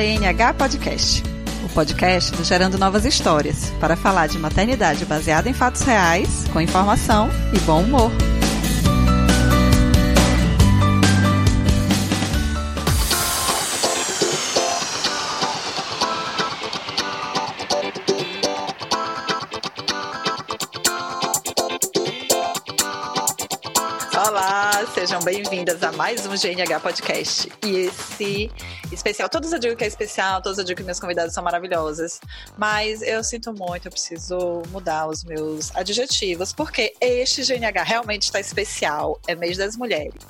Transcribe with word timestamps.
GNH 0.00 0.54
Podcast, 0.54 1.22
o 1.62 1.68
podcast 1.68 2.32
do 2.34 2.42
Gerando 2.42 2.78
Novas 2.78 3.04
Histórias, 3.04 3.70
para 3.78 3.96
falar 3.96 4.28
de 4.28 4.38
maternidade 4.38 5.04
baseada 5.04 5.46
em 5.46 5.52
fatos 5.52 5.82
reais, 5.82 6.46
com 6.54 6.58
informação 6.58 7.28
e 7.52 7.58
bom 7.60 7.82
humor. 7.82 8.10
Sejam 25.20 25.24
bem-vindas 25.24 25.82
a 25.82 25.92
mais 25.92 26.26
um 26.26 26.30
GNH 26.30 26.80
Podcast. 26.80 27.52
E 27.64 27.76
esse 27.76 28.50
especial, 28.92 29.28
todos 29.28 29.52
eu 29.52 29.58
digo 29.58 29.76
que 29.76 29.84
é 29.84 29.86
especial, 29.86 30.42
todos 30.42 30.58
eu 30.58 30.64
digo 30.64 30.76
que 30.76 30.82
minhas 30.82 31.00
convidadas 31.00 31.32
são 31.32 31.42
maravilhosas, 31.42 32.20
mas 32.56 33.02
eu 33.02 33.22
sinto 33.22 33.52
muito, 33.52 33.86
eu 33.86 33.90
preciso 33.90 34.62
mudar 34.70 35.06
os 35.08 35.24
meus 35.24 35.74
adjetivos, 35.76 36.52
porque 36.52 36.94
este 37.00 37.42
GNH 37.42 37.82
realmente 37.82 38.22
está 38.22 38.40
especial, 38.40 39.20
é 39.26 39.34
mês 39.34 39.56
das 39.56 39.76
mulheres. 39.76 40.22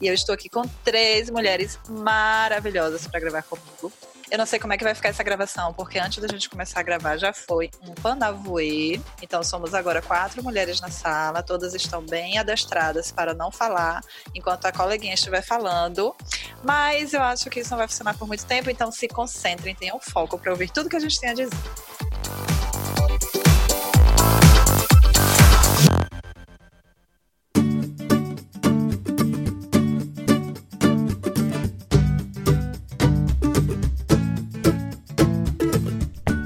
E 0.00 0.06
eu 0.06 0.14
estou 0.14 0.34
aqui 0.34 0.48
com 0.48 0.62
três 0.84 1.30
mulheres 1.30 1.78
maravilhosas 1.88 3.06
para 3.06 3.20
gravar 3.20 3.42
comigo. 3.42 3.92
Eu 4.32 4.38
não 4.38 4.46
sei 4.46 4.58
como 4.58 4.72
é 4.72 4.78
que 4.78 4.82
vai 4.82 4.94
ficar 4.94 5.10
essa 5.10 5.22
gravação, 5.22 5.74
porque 5.74 5.98
antes 5.98 6.16
da 6.16 6.26
gente 6.26 6.48
começar 6.48 6.80
a 6.80 6.82
gravar 6.82 7.18
já 7.18 7.34
foi 7.34 7.70
um 7.82 7.92
panavoe. 7.92 8.98
Então 9.20 9.44
somos 9.44 9.74
agora 9.74 10.00
quatro 10.00 10.42
mulheres 10.42 10.80
na 10.80 10.90
sala, 10.90 11.42
todas 11.42 11.74
estão 11.74 12.00
bem 12.00 12.38
adestradas 12.38 13.12
para 13.12 13.34
não 13.34 13.52
falar 13.52 14.00
enquanto 14.34 14.64
a 14.64 14.72
coleguinha 14.72 15.12
estiver 15.12 15.42
falando. 15.42 16.16
Mas 16.64 17.12
eu 17.12 17.20
acho 17.20 17.50
que 17.50 17.60
isso 17.60 17.72
não 17.72 17.76
vai 17.76 17.86
funcionar 17.86 18.16
por 18.16 18.26
muito 18.26 18.46
tempo, 18.46 18.70
então 18.70 18.90
se 18.90 19.06
concentrem, 19.06 19.74
tenham 19.74 20.00
foco 20.00 20.38
para 20.38 20.50
ouvir 20.50 20.70
tudo 20.70 20.88
que 20.88 20.96
a 20.96 21.00
gente 21.00 21.20
tem 21.20 21.28
a 21.28 21.34
dizer. 21.34 21.58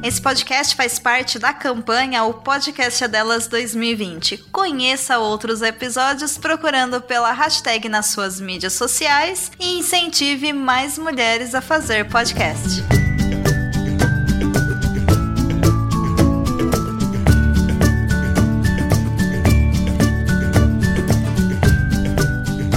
Esse 0.06 0.22
podcast 0.22 0.76
faz 0.76 1.00
parte 1.00 1.36
da 1.36 1.52
campanha 1.52 2.22
O 2.22 2.32
Podcast 2.32 3.02
é 3.02 3.08
Delas 3.08 3.48
2020. 3.48 4.38
Conheça 4.52 5.18
outros 5.18 5.62
episódios 5.62 6.38
procurando 6.38 7.00
pela 7.00 7.32
hashtag 7.32 7.88
nas 7.88 8.06
suas 8.06 8.40
mídias 8.40 8.74
sociais 8.74 9.50
e 9.58 9.80
incentive 9.80 10.52
mais 10.52 10.96
mulheres 10.96 11.56
a 11.56 11.60
fazer 11.60 12.08
podcast. 12.08 12.84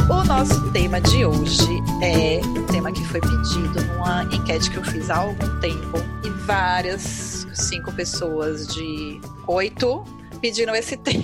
O 0.10 0.24
nosso 0.24 0.72
tema 0.72 1.00
de 1.00 1.24
hoje 1.24 1.70
é 2.02 2.42
um 2.44 2.66
tema 2.66 2.92
que 2.92 3.06
foi 3.06 3.22
pedido 3.22 3.86
numa 3.94 4.24
enquete 4.24 4.72
que 4.72 4.78
eu 4.78 4.84
fiz 4.84 5.12
há 5.12 5.18
algum 5.18 5.60
tempo 5.60 6.09
várias, 6.50 7.46
cinco 7.54 7.94
pessoas 7.94 8.66
de 8.74 9.22
oito 9.48 10.04
pediram 10.42 10.74
esse 10.74 10.98
tema. 10.98 11.24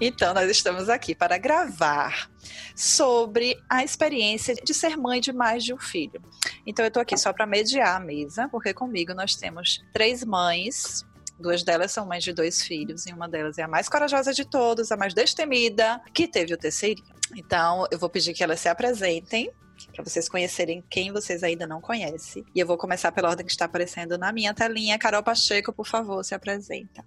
então, 0.00 0.32
nós 0.32 0.50
estamos 0.50 0.88
aqui 0.88 1.14
para 1.14 1.36
gravar 1.36 2.30
sobre 2.74 3.62
a 3.68 3.84
experiência 3.84 4.54
de 4.54 4.72
ser 4.72 4.96
mãe 4.96 5.20
de 5.20 5.34
mais 5.34 5.62
de 5.62 5.74
um 5.74 5.78
filho. 5.78 6.18
Então, 6.66 6.82
eu 6.82 6.88
estou 6.88 7.02
aqui 7.02 7.14
só 7.14 7.30
para 7.30 7.44
mediar 7.44 7.96
a 7.96 8.00
mesa, 8.00 8.48
porque 8.48 8.72
comigo 8.72 9.12
nós 9.12 9.36
temos 9.36 9.84
três 9.92 10.24
mães 10.24 11.04
Duas 11.38 11.62
delas 11.62 11.92
são 11.92 12.04
mães 12.04 12.24
de 12.24 12.32
dois 12.32 12.62
filhos 12.62 13.06
e 13.06 13.12
uma 13.12 13.28
delas 13.28 13.58
é 13.58 13.62
a 13.62 13.68
mais 13.68 13.88
corajosa 13.88 14.32
de 14.32 14.44
todos, 14.44 14.90
a 14.90 14.96
mais 14.96 15.14
destemida, 15.14 16.00
que 16.12 16.26
teve 16.26 16.52
o 16.52 16.56
terceirinho. 16.56 17.14
Então, 17.36 17.86
eu 17.92 17.98
vou 17.98 18.08
pedir 18.08 18.34
que 18.34 18.42
elas 18.42 18.58
se 18.58 18.68
apresentem 18.68 19.48
para 19.94 20.04
vocês 20.04 20.28
conhecerem 20.28 20.82
quem 20.88 21.12
vocês 21.12 21.42
ainda 21.42 21.66
não 21.66 21.80
conhecem. 21.80 22.44
E 22.54 22.60
eu 22.60 22.66
vou 22.66 22.76
começar 22.76 23.12
pela 23.12 23.28
ordem 23.28 23.46
que 23.46 23.52
está 23.52 23.66
aparecendo 23.66 24.18
na 24.18 24.32
minha 24.32 24.54
telinha. 24.54 24.98
Carol 24.98 25.22
Pacheco, 25.22 25.72
por 25.72 25.86
favor, 25.86 26.24
se 26.24 26.34
apresenta. 26.34 27.04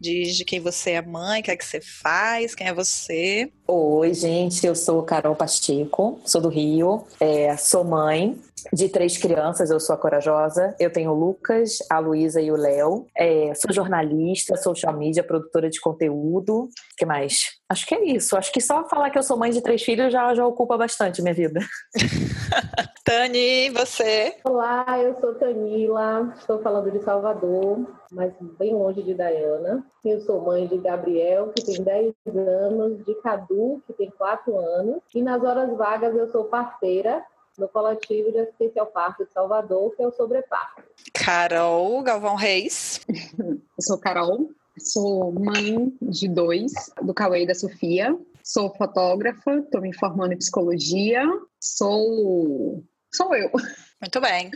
Diz 0.00 0.36
de 0.36 0.44
quem 0.44 0.60
você 0.60 0.92
é 0.92 1.02
mãe, 1.02 1.40
o 1.40 1.44
que 1.44 1.50
é 1.50 1.56
que 1.56 1.64
você 1.64 1.80
faz, 1.80 2.54
quem 2.54 2.66
é 2.66 2.74
você. 2.74 3.52
Oi, 3.66 4.12
gente, 4.14 4.66
eu 4.66 4.74
sou 4.74 5.02
Carol 5.02 5.36
Pacheco, 5.36 6.20
sou 6.24 6.40
do 6.40 6.48
Rio, 6.48 7.06
é, 7.20 7.56
sou 7.56 7.84
mãe 7.84 8.38
de 8.72 8.88
três 8.88 9.16
crianças, 9.16 9.70
eu 9.70 9.80
sou 9.80 9.94
a 9.94 9.98
corajosa. 9.98 10.74
Eu 10.78 10.92
tenho 10.92 11.10
o 11.10 11.14
Lucas, 11.14 11.78
a 11.90 11.98
Luísa 11.98 12.40
e 12.40 12.50
o 12.50 12.56
Léo. 12.56 13.06
É, 13.16 13.52
sou 13.54 13.72
jornalista, 13.72 14.56
social 14.56 14.92
media, 14.92 15.22
produtora 15.22 15.68
de 15.68 15.80
conteúdo. 15.80 16.64
O 16.64 16.68
que 16.96 17.06
mais? 17.06 17.60
Acho 17.68 17.86
que 17.86 17.94
é 17.94 18.04
isso. 18.04 18.36
Acho 18.36 18.52
que 18.52 18.60
só 18.60 18.88
falar 18.88 19.10
que 19.10 19.18
eu 19.18 19.22
sou 19.22 19.36
mãe 19.36 19.50
de 19.50 19.60
três 19.60 19.82
filhos 19.82 20.12
já, 20.12 20.34
já 20.34 20.46
ocupa 20.46 20.76
bastante 20.76 21.22
minha 21.22 21.34
vida. 21.34 21.60
Tani, 23.04 23.70
você? 23.70 24.36
Olá, 24.44 24.84
eu 25.02 25.18
sou 25.20 25.34
Tanila, 25.34 26.32
estou 26.38 26.60
falando 26.62 26.90
de 26.90 27.02
Salvador, 27.02 27.86
mas 28.12 28.32
bem 28.58 28.74
longe 28.74 29.02
de 29.02 29.14
Dayana. 29.14 29.84
Eu 30.04 30.20
sou 30.20 30.40
mãe 30.42 30.66
de 30.66 30.78
Gabriel, 30.78 31.50
que 31.54 31.64
tem 31.64 31.82
10 31.82 32.14
anos, 32.36 33.04
de 33.04 33.14
Cadu, 33.22 33.82
que 33.86 33.94
tem 33.94 34.10
4 34.10 34.56
anos, 34.56 35.02
e 35.14 35.22
nas 35.22 35.42
horas 35.42 35.76
vagas 35.76 36.14
eu 36.14 36.30
sou 36.30 36.44
parceira 36.44 37.24
no 37.60 37.68
coletivo 37.68 38.32
de 38.32 38.38
assistência 38.38 38.80
ao 38.80 38.88
parto 38.88 39.24
de 39.24 39.32
Salvador, 39.32 39.94
que 39.94 40.02
é 40.02 40.06
o 40.06 40.12
Sobreparto. 40.12 40.82
Carol 41.12 42.02
Galvão 42.02 42.34
Reis. 42.34 43.00
Eu 43.38 43.82
sou 43.82 43.98
Carol, 43.98 44.48
sou 44.78 45.32
mãe 45.32 45.92
de 46.00 46.26
dois, 46.26 46.72
do 47.02 47.12
Cauê 47.12 47.42
e 47.42 47.46
da 47.46 47.54
Sofia. 47.54 48.18
Sou 48.42 48.74
fotógrafa, 48.74 49.58
estou 49.58 49.80
me 49.80 49.94
formando 49.94 50.32
em 50.32 50.38
psicologia. 50.38 51.22
Sou. 51.60 52.82
Sou 53.12 53.34
eu. 53.36 53.50
Muito 54.00 54.18
bem. 54.20 54.50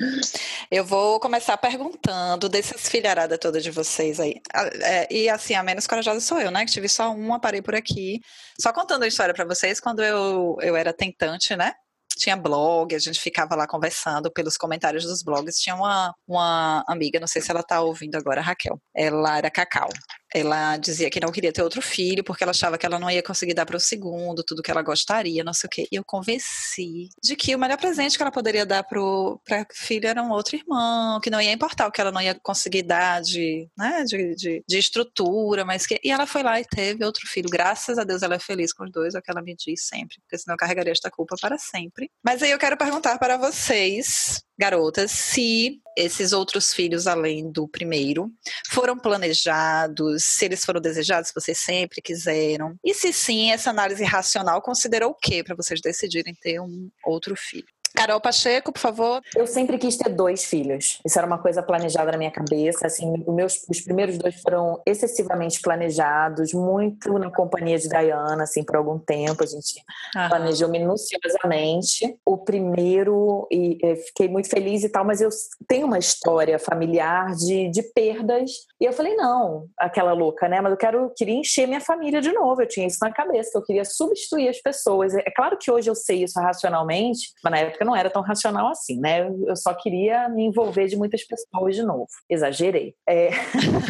Eu 0.71 0.85
vou 0.85 1.21
começar 1.21 1.59
perguntando 1.59 2.49
dessas 2.49 2.89
filharadas 2.89 3.39
todas 3.39 3.63
de 3.63 3.71
vocês 3.71 4.19
aí. 4.19 4.41
É, 4.81 5.13
e 5.13 5.29
assim, 5.29 5.55
a 5.55 5.63
menos 5.63 5.87
corajosa 5.87 6.21
sou 6.21 6.41
eu, 6.41 6.51
né? 6.51 6.65
Que 6.65 6.73
tive 6.73 6.89
só 6.89 7.13
uma, 7.13 7.39
parei 7.39 7.61
por 7.61 7.75
aqui. 7.75 8.21
Só 8.59 8.73
contando 8.73 9.03
a 9.03 9.07
história 9.07 9.35
para 9.35 9.45
vocês, 9.45 9.81
quando 9.81 10.03
eu, 10.03 10.57
eu 10.63 10.75
era 10.75 10.95
tentante, 10.95 11.55
né? 11.55 11.75
Tinha 12.17 12.37
blog, 12.37 12.95
a 12.95 12.99
gente 12.99 13.21
ficava 13.21 13.55
lá 13.55 13.67
conversando 13.67 14.31
pelos 14.33 14.57
comentários 14.57 15.05
dos 15.05 15.23
blogs. 15.23 15.59
Tinha 15.59 15.75
uma, 15.75 16.15
uma 16.27 16.85
amiga, 16.89 17.21
não 17.21 17.27
sei 17.27 17.43
se 17.43 17.51
ela 17.51 17.61
está 17.61 17.81
ouvindo 17.81 18.17
agora, 18.17 18.41
Raquel. 18.41 18.81
Ela 18.95 19.39
era 19.39 19.51
Cacau. 19.51 19.89
Ela 20.35 20.77
dizia 20.77 21.09
que 21.09 21.21
não 21.21 21.31
queria 21.31 21.53
ter 21.53 21.63
outro 21.63 21.81
filho 21.81 22.25
porque 22.25 22.43
ela 22.43 22.51
achava 22.51 22.77
que 22.77 22.85
ela 22.85 22.99
não 22.99 23.09
ia 23.09 23.23
conseguir 23.23 23.55
dar 23.55 23.65
para 23.65 23.77
o 23.77 23.81
segundo 23.81 24.43
tudo 24.43 24.63
que 24.63 24.71
ela 24.71 24.83
gostaria, 24.83 25.45
não 25.45 25.55
sei 25.55 25.69
o 25.69 25.71
quê. 25.71 25.89
E 25.93 25.97
eu 25.97 26.05
convenci 26.05 27.09
de 27.23 27.37
que 27.37 27.55
o 27.55 27.59
melhor 27.59 27.79
presente 27.79 28.17
que 28.17 28.23
ela 28.23 28.33
poderia 28.33 28.67
dar 28.67 28.83
para 28.83 29.01
o 29.01 29.41
filho 29.73 30.09
era 30.09 30.21
um 30.23 30.31
outro 30.31 30.57
irmão, 30.57 31.21
que 31.21 31.31
não 31.31 31.41
ia 31.41 31.53
importar 31.53 31.87
o 31.87 31.93
que 31.93 32.01
ela 32.01 32.11
não 32.11 32.21
ia 32.21 32.35
conseguir 32.43 32.83
dar 32.83 33.23
de, 33.23 33.69
né, 33.79 34.03
de, 34.05 34.35
de, 34.35 34.65
de 34.67 34.79
estrutura, 34.79 35.65
mas 35.65 35.87
que. 35.87 36.01
E 36.03 36.11
ela 36.11 36.27
foi 36.27 36.43
lá 36.43 36.61
e 36.61 36.65
teve 36.65 37.05
outro 37.05 37.27
filho. 37.29 37.49
Graças 37.49 37.99
a 37.99 38.05
Deus 38.05 38.23
ela 38.23 38.35
é 38.35 38.39
feliz 38.41 38.73
com 38.73 38.85
os 38.85 38.91
dois, 38.91 39.15
é 39.15 39.19
o 39.19 39.23
que 39.23 39.31
ela 39.31 39.43
me 39.43 39.55
diz 39.55 39.87
sempre, 39.87 40.17
porque 40.23 40.39
senão 40.39 40.55
eu 40.55 40.59
carregaria 40.59 40.93
esta 40.93 41.11
culpa 41.11 41.37
para 41.41 41.59
sempre. 41.59 42.11
Mas 42.25 42.43
aí 42.43 42.51
eu 42.51 42.59
quero 42.59 42.77
perguntar 42.77 43.19
para 43.19 43.37
vocês 43.37 44.43
garotas 44.59 45.11
se 45.11 45.81
esses 45.97 46.33
outros 46.33 46.73
filhos, 46.73 47.07
além 47.07 47.51
do 47.51 47.69
primeiro, 47.69 48.31
foram 48.71 48.99
planejados, 48.99 50.25
se 50.25 50.45
eles 50.45 50.65
foram 50.65 50.81
desejados, 50.81 51.29
se 51.29 51.35
vocês 51.35 51.59
sempre 51.59 52.03
quiseram. 52.03 52.77
E 52.85 52.93
se 52.93 53.13
sim, 53.13 53.53
essa 53.53 53.71
análise 53.71 54.03
racional 54.05 54.61
considerou 54.61 55.11
o 55.11 55.15
quê 55.15 55.43
para 55.45 55.55
vocês 55.55 55.81
decidirem 55.81 56.35
ter 56.35 56.61
um 56.61 56.91
outro 57.05 57.37
filho? 57.37 57.74
Carol 57.95 58.21
Pacheco, 58.21 58.73
por 58.73 58.81
favor. 58.81 59.23
Eu 59.37 59.47
sempre 59.47 59.79
quis 59.79 59.97
ter 59.97 60.09
dois 60.11 60.45
filhos. 60.45 61.01
Isso 61.05 61.17
era 61.17 61.27
uma 61.27 61.39
coisa 61.39 61.63
planejada 61.63 62.11
na 62.11 62.19
minha 62.19 62.31
cabeça. 62.31 62.87
Assim, 62.87 63.13
os 63.27 63.35
meus 63.35 63.65
os 63.69 63.81
primeiros 63.81 64.19
dois 64.19 64.41
foram 64.41 64.83
excessivamente 64.85 65.61
planejados, 65.61 66.53
muito 66.53 67.19
na 67.19 67.31
companhia 67.31 67.79
de 67.79 67.89
Diana, 67.89 68.43
assim, 68.43 68.65
por 68.65 68.77
algum 68.77 68.99
tempo. 68.99 69.43
A 69.43 69.47
gente 69.47 69.81
Aham. 70.17 70.29
planejou 70.29 70.69
minuciosamente. 70.69 72.19
O 72.27 72.39
primeiro, 72.39 73.47
e 73.51 73.79
fiquei 74.07 74.29
muito 74.29 74.49
feliz 74.49 74.83
e 74.83 74.89
tal, 74.89 75.05
mas 75.05 75.21
eu 75.21 75.29
tenho 75.69 75.87
uma 75.87 75.99
história 75.99 76.59
familiar 76.59 77.33
de, 77.35 77.69
de 77.71 77.83
perdas. 77.83 78.51
E 78.81 78.85
eu 78.85 78.93
falei, 78.93 79.15
não, 79.15 79.69
aquela 79.79 80.13
louca, 80.13 80.49
né? 80.49 80.61
Mas 80.61 80.73
eu 80.73 80.77
quero, 80.77 81.13
queria 81.17 81.35
encher 81.35 81.69
minha 81.69 81.81
família 81.81 82.21
de 82.21 82.33
novo. 82.33 82.61
Eu 82.61 82.69
tinha 82.69 82.87
isso 82.87 82.99
na 83.01 83.13
cabeça, 83.13 83.57
eu 83.57 83.63
queria 83.63 83.85
substituir 83.85 84.49
as 84.49 84.61
pessoas. 84.61 85.15
É 85.15 85.31
claro 85.31 85.57
que 85.57 85.71
hoje 85.71 85.89
eu 85.89 85.95
sei 85.95 86.25
isso 86.25 86.41
racionalmente, 86.41 87.33
mas 87.43 87.53
na 87.53 87.59
época 87.59 87.84
época 87.85 87.87
não 87.87 87.95
era 87.95 88.11
tão 88.11 88.23
racional 88.23 88.69
assim, 88.69 88.99
né? 88.99 89.29
Eu 89.47 89.55
só 89.55 89.75
queria 89.75 90.29
me 90.29 90.45
envolver 90.45 90.87
de 90.87 90.97
muitas 90.97 91.23
pessoas 91.25 91.77
de 91.77 91.83
novo. 91.83 92.07
Exagerei. 92.29 92.95
É... 93.09 93.31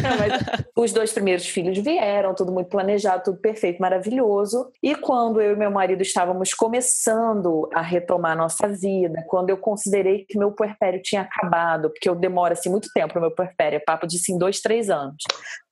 os 0.75 0.91
dois 0.91 1.13
primeiros 1.13 1.47
filhos 1.47 1.77
vieram, 1.77 2.35
tudo 2.35 2.51
muito 2.51 2.69
planejado, 2.69 3.23
tudo 3.23 3.39
perfeito, 3.39 3.81
maravilhoso. 3.81 4.69
E 4.83 4.93
quando 4.95 5.41
eu 5.41 5.53
e 5.53 5.55
meu 5.55 5.71
marido 5.71 6.01
estávamos 6.01 6.53
começando 6.53 7.69
a 7.73 7.81
retomar 7.81 8.37
nossa 8.37 8.67
vida, 8.67 9.23
quando 9.27 9.49
eu 9.49 9.57
considerei 9.57 10.25
que 10.27 10.37
meu 10.37 10.51
puerpério 10.51 11.01
tinha 11.01 11.21
acabado, 11.21 11.89
porque 11.89 12.09
eu 12.09 12.15
demoro 12.15 12.53
assim 12.53 12.69
muito 12.69 12.89
tempo 12.93 13.13
pro 13.13 13.21
meu 13.21 13.31
puerpério, 13.31 13.77
é 13.77 13.79
papo 13.79 14.05
de 14.05 14.17
assim, 14.17 14.37
dois, 14.37 14.59
três 14.59 14.89
anos. 14.89 15.23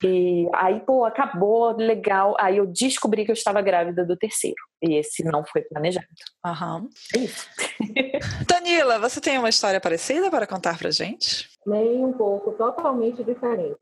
E 0.02 0.48
aí, 0.54 0.80
pô, 0.80 1.04
acabou, 1.04 1.76
legal. 1.76 2.34
Aí 2.38 2.56
eu 2.56 2.66
descobri 2.66 3.24
que 3.24 3.30
eu 3.30 3.34
estava 3.34 3.60
grávida 3.60 4.04
do 4.04 4.16
terceiro. 4.16 4.56
E 4.86 4.96
esse 4.96 5.24
não 5.24 5.44
foi 5.44 5.62
planejado. 5.62 6.06
Aham. 6.44 6.88
É 7.14 7.18
isso. 7.20 7.48
Danila, 8.46 8.98
você 8.98 9.20
tem 9.20 9.38
uma 9.38 9.48
história 9.48 9.80
parecida 9.80 10.30
para 10.30 10.46
contar 10.46 10.78
pra 10.78 10.90
gente? 10.90 11.48
Nem 11.66 12.04
um 12.04 12.12
pouco, 12.12 12.52
totalmente 12.52 13.24
diferente. 13.24 13.78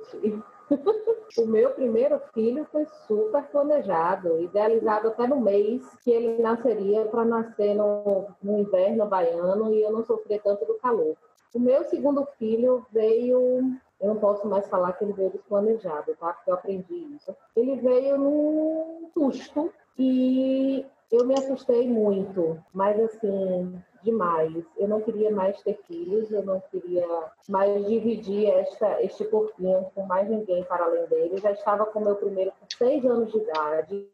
o 1.38 1.46
meu 1.46 1.70
primeiro 1.70 2.20
filho 2.32 2.66
foi 2.70 2.86
super 3.08 3.42
planejado, 3.44 4.40
idealizado 4.40 5.08
até 5.08 5.26
no 5.26 5.40
mês 5.40 5.82
que 6.04 6.10
ele 6.10 6.40
nasceria 6.40 7.04
para 7.06 7.24
nascer 7.24 7.74
no, 7.74 8.28
no 8.40 8.60
inverno 8.60 9.06
baiano 9.06 9.74
e 9.74 9.82
eu 9.82 9.90
não 9.90 10.04
sofrer 10.04 10.40
tanto 10.42 10.64
do 10.64 10.74
calor. 10.74 11.16
O 11.52 11.58
meu 11.58 11.84
segundo 11.84 12.26
filho 12.38 12.86
veio 12.92 13.76
eu 14.00 14.08
não 14.08 14.16
posso 14.16 14.48
mais 14.48 14.66
falar 14.68 14.94
que 14.94 15.04
ele 15.04 15.12
veio 15.12 15.30
desplanejado, 15.30 16.16
tá? 16.16 16.32
Porque 16.32 16.50
eu 16.50 16.54
aprendi 16.54 16.94
isso. 17.14 17.36
Ele 17.54 17.76
veio 17.76 18.18
num 18.18 19.08
susto 19.14 19.72
e 19.98 20.84
eu 21.10 21.26
me 21.26 21.34
assustei 21.34 21.88
muito, 21.88 22.58
mas 22.72 22.98
assim, 22.98 23.82
demais. 24.02 24.64
Eu 24.76 24.88
não 24.88 25.00
queria 25.00 25.30
mais 25.30 25.60
ter 25.62 25.78
filhos, 25.86 26.30
eu 26.30 26.44
não 26.44 26.60
queria 26.70 27.06
mais 27.48 27.86
dividir 27.86 28.48
esta, 28.50 29.02
este 29.02 29.24
corpinho 29.24 29.86
com 29.94 30.04
mais 30.06 30.28
ninguém 30.28 30.64
para 30.64 30.84
além 30.84 31.06
dele. 31.06 31.34
Eu 31.34 31.38
já 31.38 31.52
estava 31.52 31.86
com 31.86 32.00
meu 32.00 32.16
primeiro 32.16 32.52
com 32.52 32.66
seis 32.76 33.04
anos 33.04 33.32
de 33.32 33.38
idade 33.38 34.08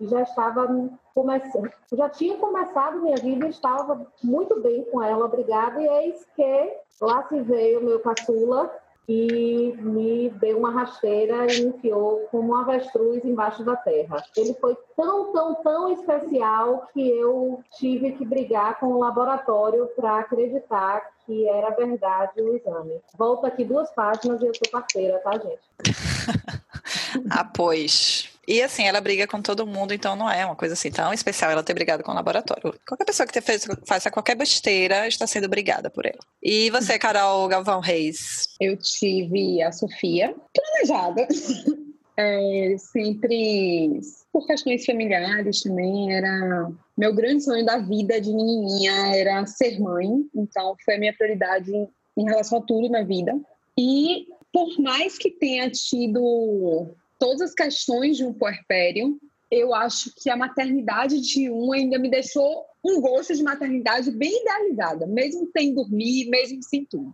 e 0.00 0.06
já 0.06 0.22
estava 0.22 0.66
começando, 1.14 1.70
já 1.92 2.08
tinha 2.08 2.36
começado 2.38 3.02
minha 3.02 3.16
vida 3.16 3.46
estava 3.48 4.06
muito 4.22 4.58
bem 4.60 4.84
com 4.84 5.02
ela, 5.02 5.26
obrigada. 5.26 5.80
E 5.82 5.86
eis 5.86 6.24
que 6.34 6.76
lá 7.00 7.26
se 7.28 7.40
veio 7.42 7.82
meu 7.82 8.00
caçula 8.00 8.70
e 9.08 9.74
me 9.78 10.30
deu 10.30 10.58
uma 10.58 10.70
rasteira 10.70 11.52
e 11.52 11.62
me 11.62 11.68
enfiou 11.70 12.28
como 12.30 12.52
um 12.52 12.56
avestruz 12.56 13.24
embaixo 13.24 13.64
da 13.64 13.74
terra. 13.76 14.22
Ele 14.36 14.54
foi 14.54 14.76
tão, 14.96 15.32
tão, 15.32 15.54
tão 15.56 15.92
especial 15.92 16.88
que 16.92 17.08
eu 17.08 17.60
tive 17.78 18.12
que 18.12 18.24
brigar 18.24 18.78
com 18.78 18.86
o 18.86 19.00
laboratório 19.00 19.88
para 19.96 20.20
acreditar 20.20 21.10
que 21.26 21.48
era 21.48 21.70
verdade 21.70 22.40
o 22.40 22.56
exame. 22.56 23.00
Volta 23.16 23.48
aqui 23.48 23.64
duas 23.64 23.90
páginas 23.92 24.40
e 24.42 24.46
eu 24.46 24.54
sou 24.54 24.70
parceira, 24.70 25.18
tá, 25.18 25.32
gente? 25.32 25.60
ah, 27.30 27.44
pois. 27.44 28.29
E 28.50 28.60
assim, 28.60 28.82
ela 28.82 29.00
briga 29.00 29.28
com 29.28 29.40
todo 29.40 29.64
mundo, 29.64 29.94
então 29.94 30.16
não 30.16 30.28
é 30.28 30.44
uma 30.44 30.56
coisa 30.56 30.74
assim 30.74 30.90
tão 30.90 31.12
especial 31.12 31.52
ela 31.52 31.62
ter 31.62 31.72
brigado 31.72 32.02
com 32.02 32.10
o 32.10 32.14
laboratório. 32.14 32.74
Qualquer 32.84 33.04
pessoa 33.04 33.24
que 33.24 33.40
fez, 33.40 33.64
faça 33.86 34.10
qualquer 34.10 34.34
besteira 34.34 35.06
está 35.06 35.24
sendo 35.24 35.48
brigada 35.48 35.88
por 35.88 36.04
ela. 36.04 36.18
E 36.42 36.68
você, 36.70 36.98
Carol 36.98 37.46
Galvão 37.46 37.78
Reis? 37.78 38.48
Eu 38.60 38.76
tive 38.76 39.62
a 39.62 39.70
Sofia 39.70 40.34
planejada. 40.52 41.28
É, 42.16 42.74
sempre 42.76 44.00
por 44.30 44.46
questões 44.46 44.84
familiares 44.84 45.62
também 45.62 46.12
era 46.12 46.70
meu 46.94 47.14
grande 47.14 47.42
sonho 47.42 47.64
da 47.64 47.78
vida 47.78 48.20
de 48.20 48.30
menininha 48.30 49.16
era 49.16 49.46
ser 49.46 49.80
mãe 49.80 50.06
então 50.34 50.76
foi 50.84 50.96
a 50.96 50.98
minha 50.98 51.14
prioridade 51.14 51.72
em 51.72 52.24
relação 52.24 52.58
a 52.58 52.62
tudo 52.62 52.90
na 52.90 53.04
vida 53.04 53.32
e 53.78 54.26
por 54.52 54.78
mais 54.80 55.16
que 55.16 55.30
tenha 55.30 55.70
tido 55.70 56.94
todas 57.20 57.42
as 57.42 57.54
questões 57.54 58.16
de 58.16 58.24
um 58.24 58.32
puerpério, 58.32 59.20
eu 59.50 59.74
acho 59.74 60.12
que 60.16 60.30
a 60.30 60.36
maternidade 60.36 61.20
de 61.20 61.50
um 61.50 61.72
ainda 61.72 61.98
me 61.98 62.10
deixou 62.10 62.64
um 62.84 63.00
gosto 63.00 63.34
de 63.34 63.42
maternidade 63.42 64.10
bem 64.10 64.40
idealizada, 64.40 65.06
mesmo 65.06 65.48
sem 65.52 65.74
dormir, 65.74 66.28
mesmo 66.30 66.62
sem 66.62 66.84
tudo. 66.86 67.12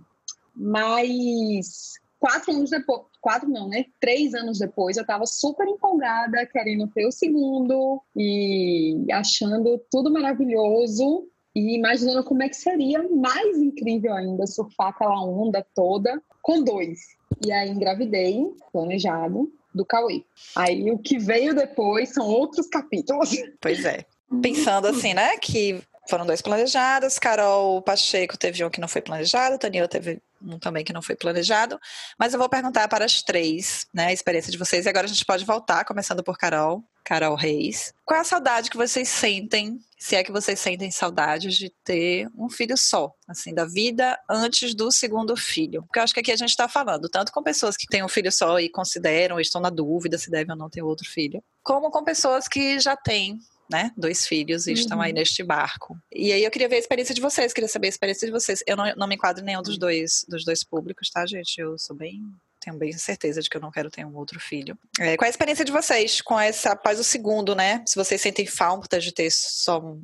Mas 0.55 1.95
quatro 2.21 2.53
anos 2.53 2.71
depois, 2.71 3.03
quatro 3.21 3.49
não, 3.49 3.69
né? 3.69 3.85
Três 4.01 4.33
anos 4.33 4.59
depois, 4.59 4.97
eu 4.97 5.03
estava 5.03 5.27
super 5.27 5.67
empolgada, 5.67 6.47
querendo 6.47 6.87
ter 6.89 7.07
o 7.07 7.13
segundo 7.13 8.01
e 8.15 9.05
achando 9.13 9.81
tudo 9.91 10.13
maravilhoso 10.13 11.27
e 11.55 11.75
imaginando 11.75 12.23
como 12.23 12.43
é 12.43 12.49
que 12.49 12.57
seria 12.57 13.03
mais 13.09 13.59
incrível 13.59 14.15
ainda 14.15 14.47
surfar 14.47 14.89
aquela 14.89 15.25
onda 15.25 15.67
toda 15.75 16.23
com 16.43 16.63
dois. 16.63 17.01
E 17.45 17.51
aí 17.51 17.71
engravidei, 17.71 18.47
planejado, 18.73 19.51
do 19.77 19.85
Cauê. 19.85 20.23
Aí 20.55 20.91
o 20.91 20.99
que 20.99 21.19
veio 21.19 21.55
depois 21.55 22.09
são 22.11 22.27
outros 22.27 22.67
capítulos. 22.67 23.31
Pois 23.61 23.85
é. 23.85 24.05
Pensando 24.43 24.89
assim, 24.89 25.15
né, 25.15 25.37
que 25.37 25.81
foram 26.09 26.27
dois 26.27 26.43
planejados, 26.43 27.19
Carol 27.19 27.83
Pacheco 27.83 28.37
teve 28.37 28.65
um 28.65 28.71
que 28.71 28.81
não 28.81 28.89
foi 28.89 29.03
planejado, 29.03 29.59
Danilo 29.59 29.89
teve 29.89 30.21
um 30.47 30.59
também 30.59 30.85
que 30.85 30.93
não 30.93 31.03
foi 31.03 31.17
planejado, 31.17 31.79
mas 32.19 32.33
eu 32.33 32.39
vou 32.39 32.49
perguntar 32.49 32.89
para 32.89 33.05
as 33.05 33.23
três, 33.23 33.87
né, 33.93 34.07
a 34.07 34.13
experiência 34.13 34.51
de 34.51 34.59
vocês, 34.59 34.87
e 34.87 34.89
agora 34.89 35.07
a 35.07 35.09
gente 35.09 35.25
pode 35.25 35.45
voltar, 35.45 35.85
começando 35.85 36.23
por 36.23 36.39
Carol, 36.39 36.83
Carol 37.05 37.37
Reis. 37.37 37.95
Qual 38.05 38.19
é 38.19 38.21
a 38.21 38.25
saudade 38.25 38.69
que 38.71 38.77
vocês 38.77 39.09
sentem, 39.09 39.79
se 39.99 40.17
é 40.17 40.25
que 40.25 40.33
vocês 40.33 40.59
sentem 40.59 40.91
saudades 40.91 41.57
de 41.57 41.71
ter 41.85 42.29
um 42.37 42.51
filho 42.51 42.77
só, 42.77 43.13
assim, 43.29 43.55
da 43.55 43.65
vida 43.65 44.19
antes 44.29 44.75
do 44.75 44.91
segundo 44.91 45.37
filho? 45.37 45.83
Porque 45.83 45.99
eu 45.99 46.03
acho 46.03 46.13
que 46.13 46.21
aqui 46.21 46.33
a 46.33 46.37
gente 46.37 46.51
está 46.51 46.69
falando 46.69 47.09
tanto 47.09 47.33
com 47.33 47.43
pessoas 47.43 47.77
que 47.77 47.87
têm 47.87 48.05
um 48.05 48.09
filho 48.09 48.33
só 48.33 48.59
e 48.59 48.69
consideram, 48.69 49.39
estão 49.39 49.61
na 49.61 49.71
dúvida 49.71 50.19
se 50.19 50.31
devem 50.31 50.53
ou 50.53 50.59
não 50.59 50.71
ter 50.71 50.83
outro 50.83 51.09
filho, 51.09 51.43
como 51.63 51.91
com 51.91 52.03
pessoas 52.03 52.49
que 52.49 52.79
já 52.81 52.97
têm 52.97 53.41
né? 53.71 53.93
Dois 53.97 54.27
filhos 54.27 54.67
e 54.67 54.71
uhum. 54.71 54.77
estão 54.77 55.01
aí 55.01 55.11
uhum. 55.11 55.19
neste 55.19 55.43
barco. 55.43 55.97
E 56.13 56.33
aí 56.33 56.45
eu 56.45 56.51
queria 56.51 56.69
ver 56.69 56.77
a 56.77 56.81
experiência 56.81 57.15
de 57.15 57.21
vocês, 57.21 57.53
queria 57.53 57.69
saber 57.69 57.89
a 57.89 57.91
experiência 57.91 58.27
de 58.27 58.33
vocês. 58.33 58.63
Eu 58.67 58.77
não, 58.77 58.85
não 58.97 59.09
me 59.09 59.15
enquadro 59.15 59.43
em 59.43 59.47
nenhum 59.47 59.63
dos 59.63 59.79
dois, 59.79 60.25
dos 60.29 60.45
dois 60.45 60.65
públicos, 60.65 61.11
tá, 61.11 61.27
gente? 61.27 61.59
Eu 61.59 61.79
sou 61.79 61.97
bem 61.97 62.21
tenho 62.59 62.79
bem 62.79 62.93
certeza 62.93 63.41
de 63.41 63.49
que 63.49 63.57
eu 63.57 63.61
não 63.61 63.71
quero 63.71 63.91
ter 63.91 64.05
um 64.05 64.17
outro 64.17 64.41
filho. 64.41 64.77
É, 64.99 65.17
qual 65.17 65.27
é 65.27 65.29
a 65.29 65.31
experiência 65.31 65.65
de 65.65 65.71
vocês 65.71 66.21
com 66.21 66.39
essa 66.39 66.73
após 66.73 66.99
o 66.99 67.05
segundo, 67.05 67.55
né? 67.55 67.85
Se 67.87 67.95
vocês 67.95 68.21
sentem 68.21 68.45
falta 68.45 68.99
de 68.99 69.13
ter 69.13 69.31
só 69.31 69.97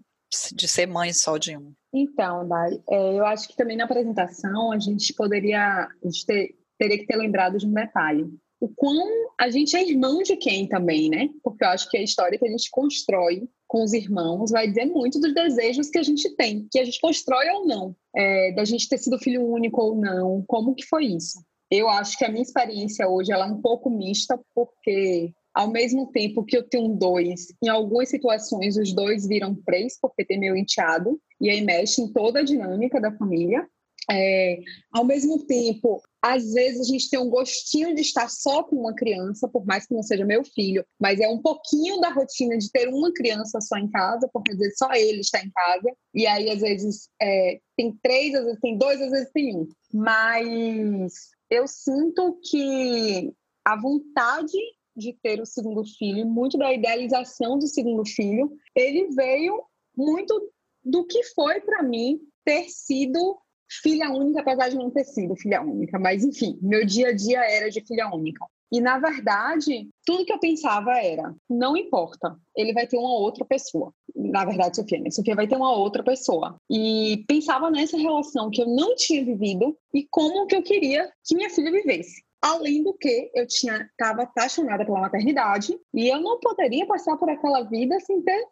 de 0.54 0.68
ser 0.68 0.86
mãe 0.86 1.12
só 1.12 1.36
de 1.36 1.56
um. 1.56 1.72
Então, 1.92 2.46
Dai, 2.48 2.80
é, 2.88 3.18
eu 3.18 3.26
acho 3.26 3.48
que 3.48 3.56
também 3.56 3.76
na 3.76 3.84
apresentação 3.84 4.72
a 4.72 4.78
gente 4.78 5.12
poderia, 5.12 5.86
a 5.86 6.06
gente 6.06 6.24
ter, 6.24 6.54
teria 6.78 6.98
que 6.98 7.06
ter 7.06 7.16
lembrado 7.16 7.58
de 7.58 7.66
um 7.66 7.72
detalhe 7.72 8.26
o 8.62 8.68
quão 8.68 9.04
a 9.36 9.50
gente 9.50 9.76
é 9.76 9.82
irmão 9.82 10.22
de 10.22 10.36
quem 10.36 10.68
também, 10.68 11.10
né? 11.10 11.28
Porque 11.42 11.64
eu 11.64 11.68
acho 11.68 11.90
que 11.90 11.96
a 11.96 12.02
história 12.02 12.38
que 12.38 12.46
a 12.46 12.50
gente 12.50 12.70
constrói 12.70 13.42
com 13.72 13.82
os 13.82 13.94
irmãos 13.94 14.50
vai 14.50 14.68
dizer 14.68 14.84
muito 14.84 15.18
dos 15.18 15.32
desejos 15.32 15.88
que 15.88 15.96
a 15.96 16.02
gente 16.02 16.28
tem, 16.36 16.68
que 16.70 16.78
a 16.78 16.84
gente 16.84 17.00
constrói 17.00 17.48
ou 17.48 17.66
não, 17.66 17.96
é, 18.14 18.52
da 18.52 18.66
gente 18.66 18.86
ter 18.86 18.98
sido 18.98 19.18
filho 19.18 19.42
único 19.42 19.80
ou 19.80 19.96
não, 19.96 20.44
como 20.46 20.74
que 20.74 20.84
foi 20.84 21.06
isso? 21.06 21.42
Eu 21.70 21.88
acho 21.88 22.18
que 22.18 22.24
a 22.26 22.28
minha 22.28 22.42
experiência 22.42 23.08
hoje 23.08 23.32
ela 23.32 23.48
é 23.48 23.50
um 23.50 23.62
pouco 23.62 23.88
mista, 23.88 24.38
porque 24.54 25.32
ao 25.54 25.70
mesmo 25.70 26.12
tempo 26.12 26.44
que 26.44 26.54
eu 26.54 26.62
tenho 26.62 26.94
dois, 26.94 27.46
em 27.64 27.68
algumas 27.70 28.10
situações 28.10 28.76
os 28.76 28.94
dois 28.94 29.26
viram 29.26 29.54
três, 29.64 29.98
porque 29.98 30.22
tem 30.22 30.38
meu 30.38 30.54
enteado, 30.54 31.18
e 31.40 31.48
aí 31.48 31.62
mexe 31.62 32.02
em 32.02 32.12
toda 32.12 32.40
a 32.40 32.44
dinâmica 32.44 33.00
da 33.00 33.16
família. 33.16 33.66
É, 34.10 34.58
ao 34.92 35.06
mesmo 35.06 35.46
tempo, 35.46 36.02
às 36.22 36.52
vezes 36.52 36.80
a 36.80 36.84
gente 36.84 37.10
tem 37.10 37.18
um 37.18 37.28
gostinho 37.28 37.94
de 37.94 38.00
estar 38.00 38.30
só 38.30 38.62
com 38.62 38.76
uma 38.76 38.94
criança, 38.94 39.48
por 39.48 39.66
mais 39.66 39.86
que 39.86 39.94
não 39.94 40.04
seja 40.04 40.24
meu 40.24 40.44
filho, 40.44 40.86
mas 41.00 41.18
é 41.18 41.28
um 41.28 41.42
pouquinho 41.42 42.00
da 42.00 42.10
rotina 42.10 42.56
de 42.56 42.70
ter 42.70 42.88
uma 42.88 43.12
criança 43.12 43.60
só 43.60 43.76
em 43.76 43.90
casa, 43.90 44.30
porque 44.32 44.52
às 44.52 44.58
vezes 44.58 44.78
só 44.78 44.92
ele 44.92 45.20
está 45.20 45.42
em 45.44 45.50
casa, 45.50 45.92
e 46.14 46.24
aí 46.24 46.48
às 46.48 46.60
vezes 46.60 47.08
é, 47.20 47.58
tem 47.76 47.98
três, 48.00 48.34
às 48.36 48.44
vezes 48.44 48.60
tem 48.60 48.78
dois, 48.78 49.02
às 49.02 49.10
vezes 49.10 49.30
tem 49.32 49.56
um. 49.56 49.68
Mas 49.92 51.12
eu 51.50 51.66
sinto 51.66 52.38
que 52.48 53.32
a 53.64 53.80
vontade 53.80 54.58
de 54.96 55.12
ter 55.22 55.40
o 55.40 55.46
segundo 55.46 55.84
filho, 55.84 56.26
muito 56.26 56.56
da 56.56 56.72
idealização 56.72 57.58
do 57.58 57.66
segundo 57.66 58.06
filho, 58.06 58.52
ele 58.76 59.08
veio 59.08 59.60
muito 59.96 60.52
do 60.84 61.04
que 61.04 61.22
foi 61.34 61.60
para 61.60 61.82
mim 61.82 62.20
ter 62.44 62.68
sido 62.68 63.38
filha 63.82 64.10
única, 64.10 64.40
apesar 64.40 64.68
de 64.68 64.76
não 64.76 64.90
ter 64.90 65.04
sido 65.04 65.36
filha 65.36 65.62
única, 65.62 65.98
mas 65.98 66.24
enfim, 66.24 66.58
meu 66.60 66.84
dia 66.84 67.08
a 67.08 67.12
dia 67.14 67.40
era 67.40 67.70
de 67.70 67.80
filha 67.86 68.08
única. 68.12 68.44
E 68.72 68.80
na 68.80 68.98
verdade, 68.98 69.90
tudo 70.06 70.24
que 70.24 70.32
eu 70.32 70.40
pensava 70.40 70.92
era: 70.98 71.34
não 71.48 71.76
importa, 71.76 72.34
ele 72.56 72.72
vai 72.72 72.86
ter 72.86 72.96
uma 72.96 73.14
outra 73.14 73.44
pessoa. 73.44 73.92
Na 74.16 74.46
verdade, 74.46 74.76
Sofia, 74.76 74.98
né? 74.98 75.10
Sofia 75.10 75.34
vai 75.34 75.46
ter 75.46 75.56
uma 75.56 75.76
outra 75.76 76.02
pessoa. 76.02 76.56
E 76.70 77.22
pensava 77.28 77.70
nessa 77.70 77.98
relação 77.98 78.50
que 78.50 78.62
eu 78.62 78.66
não 78.66 78.94
tinha 78.96 79.24
vivido 79.24 79.76
e 79.94 80.06
como 80.10 80.46
que 80.46 80.56
eu 80.56 80.62
queria 80.62 81.10
que 81.24 81.34
minha 81.34 81.50
filha 81.50 81.70
vivesse. 81.70 82.22
Além 82.42 82.82
do 82.82 82.92
que, 82.94 83.30
eu 83.34 83.46
tinha 83.46 83.88
estava 83.90 84.22
apaixonada 84.22 84.84
pela 84.84 85.00
maternidade 85.00 85.78
e 85.94 86.08
eu 86.08 86.20
não 86.20 86.40
poderia 86.40 86.84
passar 86.86 87.16
por 87.16 87.30
aquela 87.30 87.62
vida 87.62 88.00
sem 88.00 88.20
ter 88.22 88.44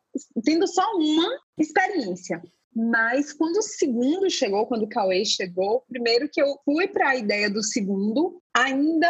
tendo 0.44 0.66
só 0.68 0.82
uma 0.94 1.28
experiência. 1.58 2.40
Mas 2.74 3.32
quando 3.32 3.56
o 3.56 3.62
segundo 3.62 4.30
chegou, 4.30 4.66
quando 4.66 4.84
o 4.84 4.88
Cauê 4.88 5.24
chegou, 5.24 5.84
primeiro 5.88 6.28
que 6.28 6.40
eu 6.40 6.56
fui 6.64 6.86
para 6.86 7.10
a 7.10 7.16
ideia 7.16 7.50
do 7.50 7.62
segundo, 7.62 8.40
ainda 8.54 9.08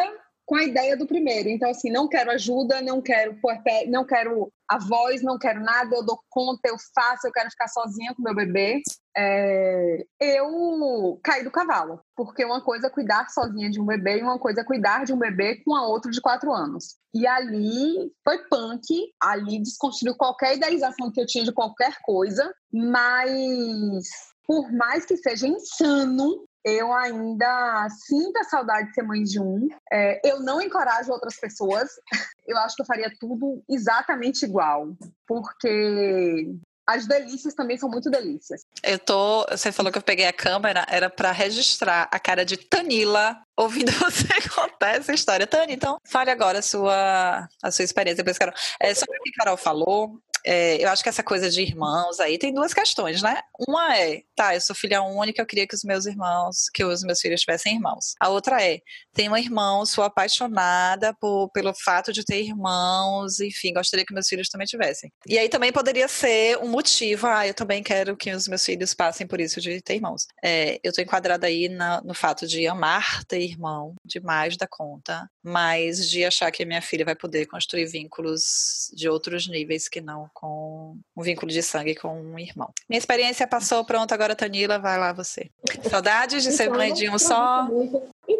com 0.50 0.56
a 0.56 0.64
ideia 0.64 0.96
do 0.96 1.06
primeiro. 1.06 1.48
Então, 1.48 1.70
assim, 1.70 1.92
não 1.92 2.08
quero 2.08 2.28
ajuda, 2.28 2.82
não 2.82 3.00
quero 3.00 3.38
não 3.86 4.04
quero 4.04 4.52
a 4.68 4.78
voz, 4.78 5.22
não 5.22 5.38
quero 5.38 5.60
nada, 5.60 5.94
eu 5.94 6.04
dou 6.04 6.18
conta, 6.28 6.68
eu 6.68 6.74
faço, 6.92 7.28
eu 7.28 7.32
quero 7.32 7.48
ficar 7.50 7.68
sozinha 7.68 8.12
com 8.12 8.22
meu 8.22 8.34
bebê. 8.34 8.82
É... 9.16 10.04
eu 10.20 11.20
caí 11.22 11.44
do 11.44 11.52
cavalo, 11.52 12.00
porque 12.16 12.44
uma 12.44 12.60
coisa 12.60 12.88
é 12.88 12.90
cuidar 12.90 13.28
sozinha 13.30 13.70
de 13.70 13.80
um 13.80 13.86
bebê 13.86 14.18
e 14.18 14.22
uma 14.22 14.40
coisa 14.40 14.62
é 14.62 14.64
cuidar 14.64 15.04
de 15.04 15.12
um 15.12 15.18
bebê 15.18 15.62
com 15.64 15.72
a 15.76 15.86
outra 15.86 16.10
de 16.10 16.20
quatro 16.20 16.52
anos. 16.52 16.96
E 17.14 17.28
ali 17.28 18.10
foi 18.24 18.38
punk, 18.48 19.12
ali 19.22 19.62
desconstruiu 19.62 20.16
qualquer 20.16 20.56
idealização 20.56 21.12
que 21.12 21.20
eu 21.20 21.26
tinha 21.26 21.44
de 21.44 21.52
qualquer 21.52 21.96
coisa, 22.02 22.52
mas 22.72 24.02
por 24.44 24.72
mais 24.72 25.06
que 25.06 25.16
seja 25.16 25.46
insano, 25.46 26.44
eu 26.64 26.92
ainda 26.92 27.88
sinto 27.90 28.36
a 28.38 28.44
saudade 28.44 28.88
de 28.88 28.94
ser 28.94 29.02
mãe 29.02 29.22
de 29.22 29.40
um. 29.40 29.68
É, 29.92 30.20
eu 30.28 30.40
não 30.40 30.60
encorajo 30.60 31.10
outras 31.12 31.38
pessoas. 31.38 31.88
Eu 32.46 32.56
acho 32.58 32.74
que 32.74 32.82
eu 32.82 32.86
faria 32.86 33.12
tudo 33.20 33.62
exatamente 33.68 34.44
igual, 34.44 34.88
porque 35.24 36.52
as 36.84 37.06
delícias 37.06 37.54
também 37.54 37.78
são 37.78 37.88
muito 37.88 38.10
delícias. 38.10 38.62
Eu 38.82 38.98
tô. 38.98 39.46
Você 39.48 39.70
falou 39.70 39.92
que 39.92 39.98
eu 39.98 40.02
peguei 40.02 40.26
a 40.26 40.32
câmera, 40.32 40.84
era 40.88 41.08
para 41.08 41.30
registrar 41.30 42.08
a 42.10 42.18
cara 42.18 42.44
de 42.44 42.56
Tanila 42.56 43.40
ouvindo 43.56 43.92
você 44.00 44.26
contar 44.52 44.96
essa 44.96 45.12
história. 45.12 45.46
Tani, 45.46 45.74
então, 45.74 45.98
fale 46.04 46.32
agora 46.32 46.58
a 46.58 46.62
sua, 46.62 47.48
a 47.62 47.70
sua 47.70 47.84
experiência. 47.84 48.24
Depois, 48.24 48.36
Carol. 48.36 48.54
É, 48.80 48.92
sobre 48.92 49.16
o 49.16 49.22
que 49.22 49.30
Carol 49.32 49.56
falou, 49.56 50.20
é, 50.44 50.82
eu 50.82 50.88
acho 50.88 51.02
que 51.02 51.08
essa 51.08 51.22
coisa 51.22 51.50
de 51.50 51.62
irmãos 51.62 52.20
aí 52.20 52.38
tem 52.38 52.52
duas 52.52 52.72
questões, 52.72 53.22
né? 53.22 53.40
Uma 53.58 53.96
é, 53.96 54.22
tá, 54.34 54.54
eu 54.54 54.60
sou 54.60 54.74
filha 54.74 55.02
única, 55.02 55.40
eu 55.40 55.46
queria 55.46 55.66
que 55.66 55.74
os 55.74 55.84
meus 55.84 56.06
irmãos, 56.06 56.68
que 56.72 56.84
os 56.84 57.02
meus 57.02 57.20
filhos 57.20 57.40
tivessem 57.40 57.74
irmãos. 57.74 58.14
A 58.20 58.28
outra 58.28 58.62
é, 58.62 58.80
tenho 59.12 59.32
um 59.32 59.36
irmão, 59.36 59.84
sou 59.84 60.04
apaixonada 60.04 61.14
por, 61.20 61.50
pelo 61.50 61.74
fato 61.74 62.12
de 62.12 62.24
ter 62.24 62.42
irmãos, 62.42 63.40
enfim, 63.40 63.72
gostaria 63.72 64.04
que 64.04 64.14
meus 64.14 64.28
filhos 64.28 64.48
também 64.48 64.66
tivessem. 64.66 65.12
E 65.26 65.38
aí 65.38 65.48
também 65.48 65.72
poderia 65.72 66.08
ser 66.08 66.58
um 66.58 66.68
motivo, 66.68 67.26
ah, 67.26 67.46
eu 67.46 67.54
também 67.54 67.82
quero 67.82 68.16
que 68.16 68.32
os 68.32 68.48
meus 68.48 68.64
filhos 68.64 68.94
passem 68.94 69.26
por 69.26 69.40
isso 69.40 69.60
de 69.60 69.80
ter 69.82 69.96
irmãos. 69.96 70.26
É, 70.42 70.80
eu 70.82 70.92
tô 70.92 71.02
enquadrada 71.02 71.46
aí 71.46 71.68
na, 71.68 72.00
no 72.02 72.14
fato 72.14 72.46
de 72.46 72.66
amar 72.66 73.24
ter 73.24 73.40
irmão 73.40 73.94
demais 74.04 74.56
da 74.56 74.66
conta, 74.66 75.28
mas 75.42 76.08
de 76.08 76.24
achar 76.24 76.50
que 76.50 76.62
a 76.62 76.66
minha 76.66 76.82
filha 76.82 77.04
vai 77.04 77.14
poder 77.14 77.46
construir 77.46 77.86
vínculos 77.86 78.90
de 78.94 79.08
outros 79.08 79.48
níveis 79.48 79.88
que 79.88 80.00
não 80.00 80.29
com 80.32 80.96
um 81.16 81.22
vínculo 81.22 81.50
de 81.50 81.62
sangue 81.62 81.94
com 81.94 82.20
um 82.20 82.38
irmão. 82.38 82.72
Minha 82.88 82.98
experiência 82.98 83.46
passou, 83.46 83.84
pronto, 83.84 84.12
agora 84.12 84.34
Tanila, 84.34 84.78
vai 84.78 84.98
lá 84.98 85.12
você. 85.12 85.50
Saudades 85.88 86.42
de 86.42 86.52
ser 86.52 86.64
então, 86.64 86.76
mãe 86.76 86.92
de 86.92 87.08
um 87.08 87.18
só? 87.18 87.68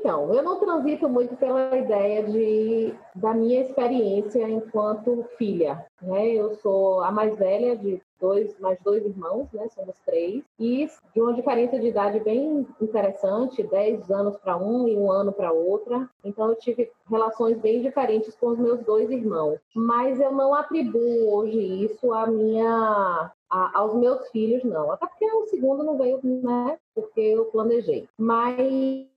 Então, 0.00 0.32
eu 0.32 0.42
não 0.42 0.58
transito 0.58 1.06
muito 1.10 1.36
pela 1.36 1.76
ideia 1.76 2.22
de, 2.22 2.94
da 3.14 3.34
minha 3.34 3.60
experiência 3.60 4.48
enquanto 4.48 5.26
filha. 5.36 5.84
Né? 6.00 6.28
Eu 6.28 6.54
sou 6.54 7.02
a 7.02 7.12
mais 7.12 7.36
velha 7.36 7.76
de 7.76 8.00
dois, 8.18 8.58
mais 8.58 8.78
dois 8.82 9.04
irmãos, 9.04 9.46
né? 9.52 9.68
Somos 9.74 9.94
três. 10.06 10.42
E 10.58 10.88
de 11.14 11.20
uma 11.20 11.34
diferença 11.34 11.78
de 11.78 11.88
idade 11.88 12.18
bem 12.20 12.66
interessante, 12.80 13.62
10 13.62 14.10
anos 14.10 14.36
para 14.38 14.56
um 14.56 14.88
e 14.88 14.96
um 14.96 15.12
ano 15.12 15.32
para 15.32 15.52
outra. 15.52 16.08
Então 16.24 16.48
eu 16.48 16.54
tive 16.54 16.90
relações 17.08 17.58
bem 17.58 17.82
diferentes 17.82 18.34
com 18.36 18.48
os 18.48 18.58
meus 18.58 18.80
dois 18.80 19.10
irmãos. 19.10 19.58
Mas 19.74 20.18
eu 20.18 20.32
não 20.32 20.54
atribuo 20.54 21.34
hoje 21.34 21.58
isso 21.58 22.12
à 22.14 22.26
minha 22.26 23.30
a, 23.50 23.78
aos 23.78 23.94
meus 23.94 24.28
filhos, 24.28 24.64
não. 24.64 24.92
Até 24.92 25.06
porque 25.06 25.26
o 25.26 25.46
segundo 25.46 25.82
não 25.82 25.98
veio, 25.98 26.20
né? 26.22 26.78
Porque 26.94 27.20
eu 27.20 27.46
planejei. 27.46 28.08
Mas 28.16 29.09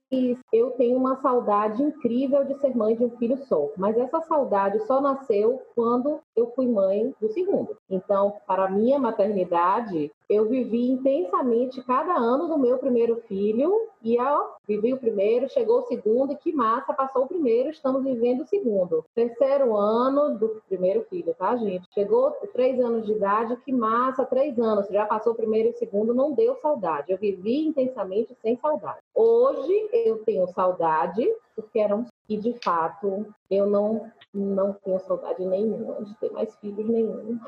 eu 0.52 0.70
tenho 0.72 0.96
uma 0.96 1.16
saudade 1.16 1.82
incrível 1.82 2.44
de 2.44 2.54
ser 2.60 2.76
mãe 2.76 2.96
de 2.96 3.04
um 3.04 3.10
filho 3.16 3.36
só, 3.46 3.70
mas 3.76 3.96
essa 3.96 4.20
saudade 4.22 4.78
só 4.86 5.00
nasceu 5.00 5.62
quando 5.74 6.20
eu 6.36 6.52
fui 6.54 6.66
mãe 6.66 7.14
do 7.20 7.28
segundo. 7.28 7.76
Então, 7.88 8.34
para 8.46 8.70
minha 8.70 8.98
maternidade, 8.98 10.10
eu 10.28 10.48
vivi 10.48 10.90
intensamente 10.90 11.82
cada 11.82 12.14
ano 12.14 12.48
do 12.48 12.58
meu 12.58 12.78
primeiro 12.78 13.22
filho 13.28 13.88
e 14.02 14.18
ó, 14.20 14.48
vivi 14.66 14.92
o 14.92 14.98
primeiro, 14.98 15.48
chegou 15.48 15.80
o 15.80 15.86
segundo 15.86 16.32
e 16.32 16.36
que 16.36 16.52
massa, 16.52 16.92
passou 16.92 17.24
o 17.24 17.28
primeiro, 17.28 17.70
estamos 17.70 18.02
vivendo 18.02 18.42
o 18.42 18.46
segundo. 18.46 19.04
Terceiro 19.14 19.76
ano 19.76 20.38
do 20.38 20.62
primeiro 20.68 21.04
filho, 21.08 21.34
tá, 21.38 21.56
gente? 21.56 21.86
Chegou 21.92 22.30
três 22.52 22.78
anos 22.80 23.06
de 23.06 23.12
idade, 23.12 23.56
que 23.64 23.72
massa, 23.72 24.24
três 24.24 24.58
anos, 24.58 24.86
já 24.88 25.06
passou 25.06 25.32
o 25.32 25.36
primeiro 25.36 25.68
e 25.68 25.72
o 25.72 25.78
segundo, 25.78 26.14
não 26.14 26.32
deu 26.32 26.56
saudade. 26.56 27.12
Eu 27.12 27.18
vivi 27.18 27.66
intensamente 27.66 28.36
sem 28.40 28.56
saudade. 28.56 28.98
Hoje 29.14 29.88
eu 29.92 30.18
tenho 30.24 30.46
saudade, 30.48 31.26
porque 31.54 31.78
eram 31.78 32.04
e 32.28 32.36
de 32.36 32.54
fato 32.62 33.26
eu 33.50 33.66
não 33.66 34.10
não 34.32 34.72
tenho 34.72 34.98
saudade 34.98 35.44
nenhuma 35.46 36.02
de 36.02 36.12
ter 36.16 36.30
mais 36.32 36.54
filhos 36.56 36.88
nenhum. 36.88 37.38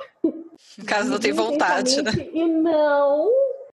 Caso 0.87 1.11
não 1.11 1.19
tenha 1.19 1.35
vontade, 1.35 2.01
né? 2.01 2.13
E 2.33 2.47
não, 2.47 3.29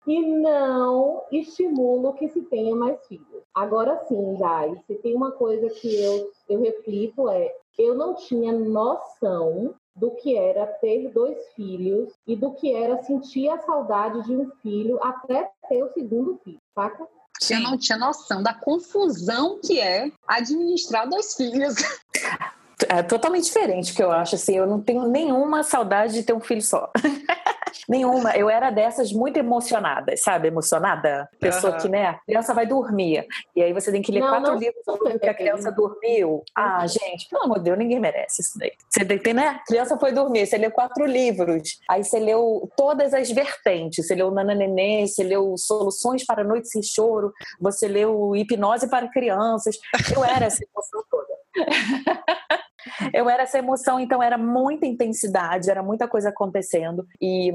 e 0.06 0.20
não 0.20 1.22
estimulo 1.32 2.14
que 2.14 2.28
se 2.28 2.42
tenha 2.42 2.74
mais 2.76 3.04
filhos. 3.06 3.42
Agora 3.52 3.98
sim, 4.06 4.36
Jai, 4.38 4.76
se 4.86 4.94
tem 4.96 5.14
uma 5.14 5.32
coisa 5.32 5.68
que 5.70 6.00
eu, 6.00 6.30
eu 6.48 6.60
reflito 6.60 7.28
é, 7.28 7.52
eu 7.76 7.94
não 7.94 8.14
tinha 8.14 8.52
noção 8.52 9.74
do 9.96 10.12
que 10.12 10.36
era 10.36 10.66
ter 10.66 11.10
dois 11.10 11.36
filhos 11.54 12.12
e 12.26 12.36
do 12.36 12.52
que 12.52 12.72
era 12.72 13.02
sentir 13.02 13.48
a 13.48 13.58
saudade 13.58 14.22
de 14.24 14.36
um 14.36 14.50
filho 14.62 14.98
até 15.02 15.50
ter 15.68 15.82
o 15.82 15.92
segundo 15.92 16.38
filho, 16.44 16.60
saca? 16.74 17.06
Sim. 17.40 17.54
Eu 17.54 17.60
não 17.62 17.78
tinha 17.78 17.96
noção 17.96 18.42
da 18.42 18.52
confusão 18.52 19.58
que 19.64 19.80
é 19.80 20.12
administrar 20.28 21.08
dois 21.08 21.34
filhos. 21.34 21.74
É 22.92 23.04
totalmente 23.04 23.44
diferente, 23.44 23.94
que 23.94 24.02
eu 24.02 24.10
acho 24.10 24.34
assim, 24.34 24.56
eu 24.56 24.66
não 24.66 24.80
tenho 24.80 25.06
nenhuma 25.06 25.62
saudade 25.62 26.12
de 26.12 26.24
ter 26.24 26.32
um 26.32 26.40
filho 26.40 26.60
só. 26.60 26.90
nenhuma. 27.88 28.36
Eu 28.36 28.50
era 28.50 28.70
dessas 28.70 29.12
muito 29.12 29.36
emocionadas, 29.36 30.22
sabe? 30.22 30.48
Emocionada. 30.48 31.28
Pessoa 31.38 31.74
uhum. 31.74 31.78
que, 31.78 31.88
né, 31.88 32.06
a 32.06 32.14
criança 32.14 32.52
vai 32.52 32.66
dormir. 32.66 33.26
E 33.54 33.62
aí 33.62 33.72
você 33.72 33.92
tem 33.92 34.02
que 34.02 34.12
ler 34.12 34.20
não, 34.20 34.28
quatro 34.28 34.52
não, 34.52 34.58
livros 34.58 34.84
sobre 34.84 35.18
que 35.18 35.28
a 35.28 35.34
criança 35.34 35.70
dormiu. 35.70 36.42
Ah, 36.56 36.86
gente, 36.86 37.28
pelo 37.28 37.44
amor 37.44 37.58
de 37.58 37.64
Deus, 37.64 37.78
ninguém 37.78 38.00
merece 38.00 38.42
isso 38.42 38.58
daí. 38.58 38.72
Você 38.88 39.04
tem, 39.04 39.34
né? 39.34 39.48
A 39.48 39.64
criança 39.64 39.98
foi 39.98 40.12
dormir, 40.12 40.46
você 40.46 40.56
leu 40.56 40.70
quatro 40.70 41.04
livros. 41.06 41.78
Aí 41.88 42.02
você 42.04 42.18
leu 42.18 42.70
todas 42.76 43.14
as 43.14 43.30
vertentes. 43.30 44.06
Você 44.06 44.14
leu 44.14 44.30
Nana 44.30 44.54
Neném, 44.54 45.06
você 45.06 45.22
leu 45.22 45.56
Soluções 45.56 46.24
para 46.24 46.44
Noites 46.44 46.70
sem 46.70 46.82
Choro, 46.82 47.32
você 47.60 47.86
leu 47.86 48.34
Hipnose 48.36 48.88
para 48.88 49.08
Crianças. 49.08 49.78
Eu 50.14 50.24
era 50.24 50.46
essa 50.46 50.64
emoção 50.64 51.04
toda. 51.10 51.30
Eu 53.12 53.28
era 53.28 53.42
essa 53.42 53.58
emoção, 53.58 53.98
então 54.00 54.22
era 54.22 54.38
muita 54.38 54.86
intensidade, 54.86 55.70
era 55.70 55.82
muita 55.82 56.08
coisa 56.08 56.30
acontecendo. 56.30 57.06
E 57.20 57.52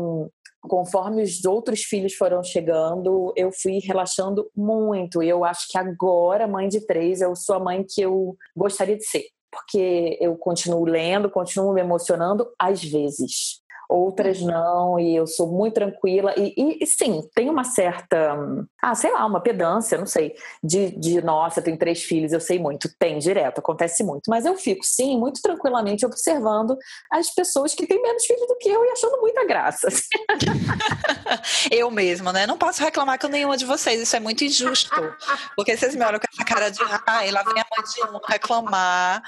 conforme 0.62 1.22
os 1.24 1.46
outros 1.46 1.84
filhos 1.84 2.14
foram 2.14 2.44
chegando, 2.44 3.34
eu 3.36 3.52
fui 3.52 3.80
relaxando 3.80 4.50
muito. 4.56 5.22
E 5.22 5.30
eu 5.30 5.44
acho 5.44 5.68
que 5.70 5.78
agora, 5.78 6.48
mãe 6.48 6.68
de 6.68 6.86
três, 6.86 7.22
eu 7.22 7.36
sou 7.36 7.56
a 7.56 7.60
mãe 7.60 7.86
que 7.88 8.02
eu 8.02 8.36
gostaria 8.56 8.98
de 8.98 9.06
ser. 9.06 9.24
Porque 9.52 10.18
eu 10.20 10.36
continuo 10.36 10.84
lendo, 10.84 11.30
continuo 11.30 11.74
me 11.74 11.80
emocionando, 11.80 12.46
às 12.60 12.84
vezes 12.84 13.62
outras 13.90 14.42
não, 14.42 15.00
e 15.00 15.16
eu 15.16 15.28
sou 15.28 15.52
muito 15.52 15.76
tranquila. 15.76 16.34
E, 16.38 16.54
e, 16.58 16.84
e, 16.84 16.88
sim, 16.88 17.22
tem 17.34 17.50
uma 17.50 17.64
certa, 17.64 18.36
ah, 18.82 18.96
sei 18.96 19.12
lá, 19.12 19.26
uma 19.26 19.42
pedância, 19.42 19.98
não 19.98 20.06
sei, 20.06 20.36
de, 20.64 20.92
de 20.92 21.22
nossa, 21.22 21.62
tenho 21.62 21.78
três 21.78 22.04
filhos, 22.04 22.34
eu 22.34 22.40
sei 22.40 22.60
muito. 22.60 22.90
Tem 22.98 23.18
direto, 23.20 23.60
acontece 23.60 24.04
muito. 24.04 24.30
Mas 24.30 24.46
eu 24.46 24.56
fico, 24.56 24.84
sim, 24.84 25.18
muito 25.18 25.42
tranquilamente 25.42 26.06
observando 26.06 26.78
as 27.12 27.34
pessoas 27.34 27.74
que 27.74 27.88
têm 27.88 28.02
menos 28.02 28.26
filhos 28.26 28.48
do 28.48 28.58
que 28.58 28.70
eu 28.70 28.84
e 28.86 28.90
achando 28.90 29.20
muita 29.22 29.46
graça. 29.46 29.88
eu 31.72 31.90
mesma, 31.92 32.32
né? 32.34 32.48
Não 32.48 32.58
posso 32.58 32.82
reclamar 32.82 33.20
com 33.20 33.28
nenhuma 33.28 33.58
de 33.58 33.66
vocês, 33.66 34.02
isso 34.02 34.16
é 34.16 34.20
muito 34.20 34.44
injusto. 34.44 34.96
Porque 35.56 35.76
vocês 35.76 35.96
me 35.96 36.04
olham 36.04 36.20
com 36.20 36.28
essa 36.32 36.46
cara 36.46 36.70
de, 36.70 36.80
ai, 37.06 37.32
lá 37.32 37.44
vem 37.44 37.54
a 37.54 37.66
mãe 37.76 37.86
de 37.86 38.16
um 38.16 38.20
reclamar, 38.28 39.22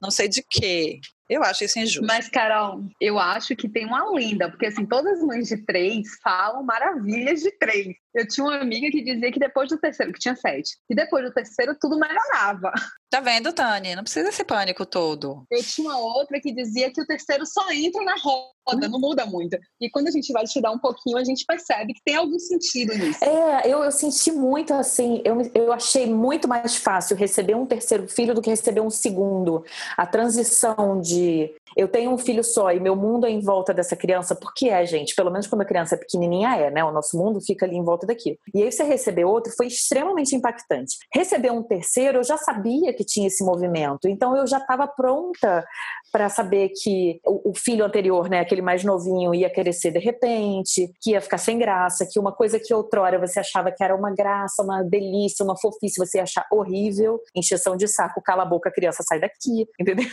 não 0.00 0.10
sei 0.10 0.28
de 0.28 0.42
quê. 0.42 1.00
Eu 1.28 1.42
acho 1.42 1.64
isso 1.64 1.78
injusto. 1.78 2.06
Mas, 2.06 2.28
Carol, 2.28 2.80
eu 3.00 3.18
acho 3.18 3.56
que 3.56 3.68
tem 3.68 3.86
uma 3.86 4.10
lenda, 4.10 4.50
porque 4.50 4.66
assim, 4.66 4.84
todas 4.84 5.18
as 5.18 5.22
mães 5.24 5.48
de 5.48 5.56
três 5.64 6.08
falam 6.22 6.62
maravilhas 6.62 7.40
de 7.40 7.50
três. 7.58 7.94
Eu 8.14 8.28
tinha 8.28 8.44
uma 8.44 8.60
amiga 8.60 8.90
que 8.90 9.02
dizia 9.02 9.32
que 9.32 9.38
depois 9.38 9.70
do 9.70 9.78
terceiro, 9.78 10.12
que 10.12 10.18
tinha 10.18 10.36
sete, 10.36 10.76
que 10.86 10.94
depois 10.94 11.24
do 11.24 11.32
terceiro 11.32 11.74
tudo 11.80 11.98
melhorava. 11.98 12.70
Tá 13.10 13.20
vendo, 13.20 13.52
Tânia? 13.52 13.96
Não 13.96 14.02
precisa 14.02 14.28
esse 14.28 14.44
pânico 14.44 14.84
todo. 14.84 15.44
Eu 15.50 15.62
tinha 15.62 15.88
uma 15.88 15.98
outra 15.98 16.40
que 16.40 16.52
dizia 16.52 16.90
que 16.90 17.00
o 17.00 17.06
terceiro 17.06 17.44
só 17.46 17.70
entra 17.70 18.02
na 18.02 18.14
roda, 18.16 18.88
não 18.88 18.98
muda 18.98 19.24
muito. 19.24 19.58
E 19.80 19.90
quando 19.90 20.08
a 20.08 20.10
gente 20.10 20.32
vai 20.32 20.44
estudar 20.44 20.70
um 20.70 20.78
pouquinho, 20.78 21.16
a 21.16 21.24
gente 21.24 21.44
percebe 21.46 21.94
que 21.94 22.02
tem 22.04 22.16
algum 22.16 22.38
sentido 22.38 22.94
nisso. 22.94 23.22
É, 23.24 23.66
eu, 23.66 23.82
eu 23.82 23.90
senti 23.90 24.32
muito 24.32 24.74
assim, 24.74 25.22
eu, 25.24 25.50
eu 25.54 25.72
achei 25.72 26.06
muito 26.06 26.48
mais 26.48 26.76
fácil 26.76 27.16
receber 27.16 27.54
um 27.54 27.66
terceiro 27.66 28.08
filho 28.08 28.34
do 28.34 28.42
que 28.42 28.50
receber 28.50 28.80
um 28.80 28.90
segundo. 28.90 29.64
A 29.96 30.06
transição 30.06 31.00
de 31.00 31.11
de 31.12 31.54
eu 31.76 31.88
tenho 31.88 32.10
um 32.10 32.18
filho 32.18 32.44
só 32.44 32.70
e 32.70 32.78
meu 32.78 32.94
mundo 32.94 33.26
é 33.26 33.30
em 33.30 33.40
volta 33.40 33.72
dessa 33.72 33.96
criança, 33.96 34.34
porque 34.34 34.68
é, 34.68 34.84
gente, 34.84 35.14
pelo 35.14 35.30
menos 35.30 35.46
quando 35.46 35.62
a 35.62 35.66
criança 35.66 35.94
é 35.94 35.98
pequenininha 35.98 36.54
é, 36.56 36.70
né? 36.70 36.84
O 36.84 36.92
nosso 36.92 37.16
mundo 37.16 37.40
fica 37.40 37.64
ali 37.64 37.76
em 37.76 37.84
volta 37.84 38.06
daqui. 38.06 38.38
E 38.54 38.62
aí 38.62 38.70
você 38.70 38.82
receber 38.84 39.24
outro 39.24 39.52
foi 39.56 39.66
extremamente 39.66 40.36
impactante. 40.36 40.98
Receber 41.12 41.50
um 41.50 41.62
terceiro, 41.62 42.18
eu 42.18 42.24
já 42.24 42.36
sabia 42.36 42.92
que 42.92 43.04
tinha 43.04 43.26
esse 43.26 43.44
movimento, 43.44 44.08
então 44.08 44.36
eu 44.36 44.46
já 44.46 44.58
estava 44.58 44.86
pronta 44.86 45.64
para 46.12 46.28
saber 46.28 46.70
que 46.70 47.20
o, 47.24 47.50
o, 47.50 47.54
filho 47.54 47.84
anterior, 47.84 48.28
né, 48.28 48.40
aquele 48.40 48.60
mais 48.60 48.84
novinho, 48.84 49.34
ia 49.34 49.48
crescer 49.48 49.90
de 49.90 49.98
repente, 49.98 50.92
que 51.00 51.12
ia 51.12 51.20
ficar 51.22 51.38
sem 51.38 51.58
graça, 51.58 52.06
que 52.10 52.18
uma 52.18 52.32
coisa 52.32 52.60
que 52.60 52.74
outrora 52.74 53.18
você 53.18 53.40
achava 53.40 53.72
que 53.72 53.82
era 53.82 53.96
uma 53.96 54.10
graça, 54.14 54.62
uma 54.62 54.82
delícia, 54.82 55.42
uma 55.42 55.58
fofice, 55.58 55.98
você 55.98 56.18
ia 56.18 56.24
achar 56.24 56.46
horrível, 56.52 57.18
encheção 57.34 57.76
de 57.76 57.88
saco, 57.88 58.20
cala 58.22 58.42
a 58.42 58.46
boca, 58.46 58.68
a 58.68 58.72
criança 58.72 59.02
sai 59.02 59.20
daqui, 59.20 59.66
entendeu? 59.80 60.06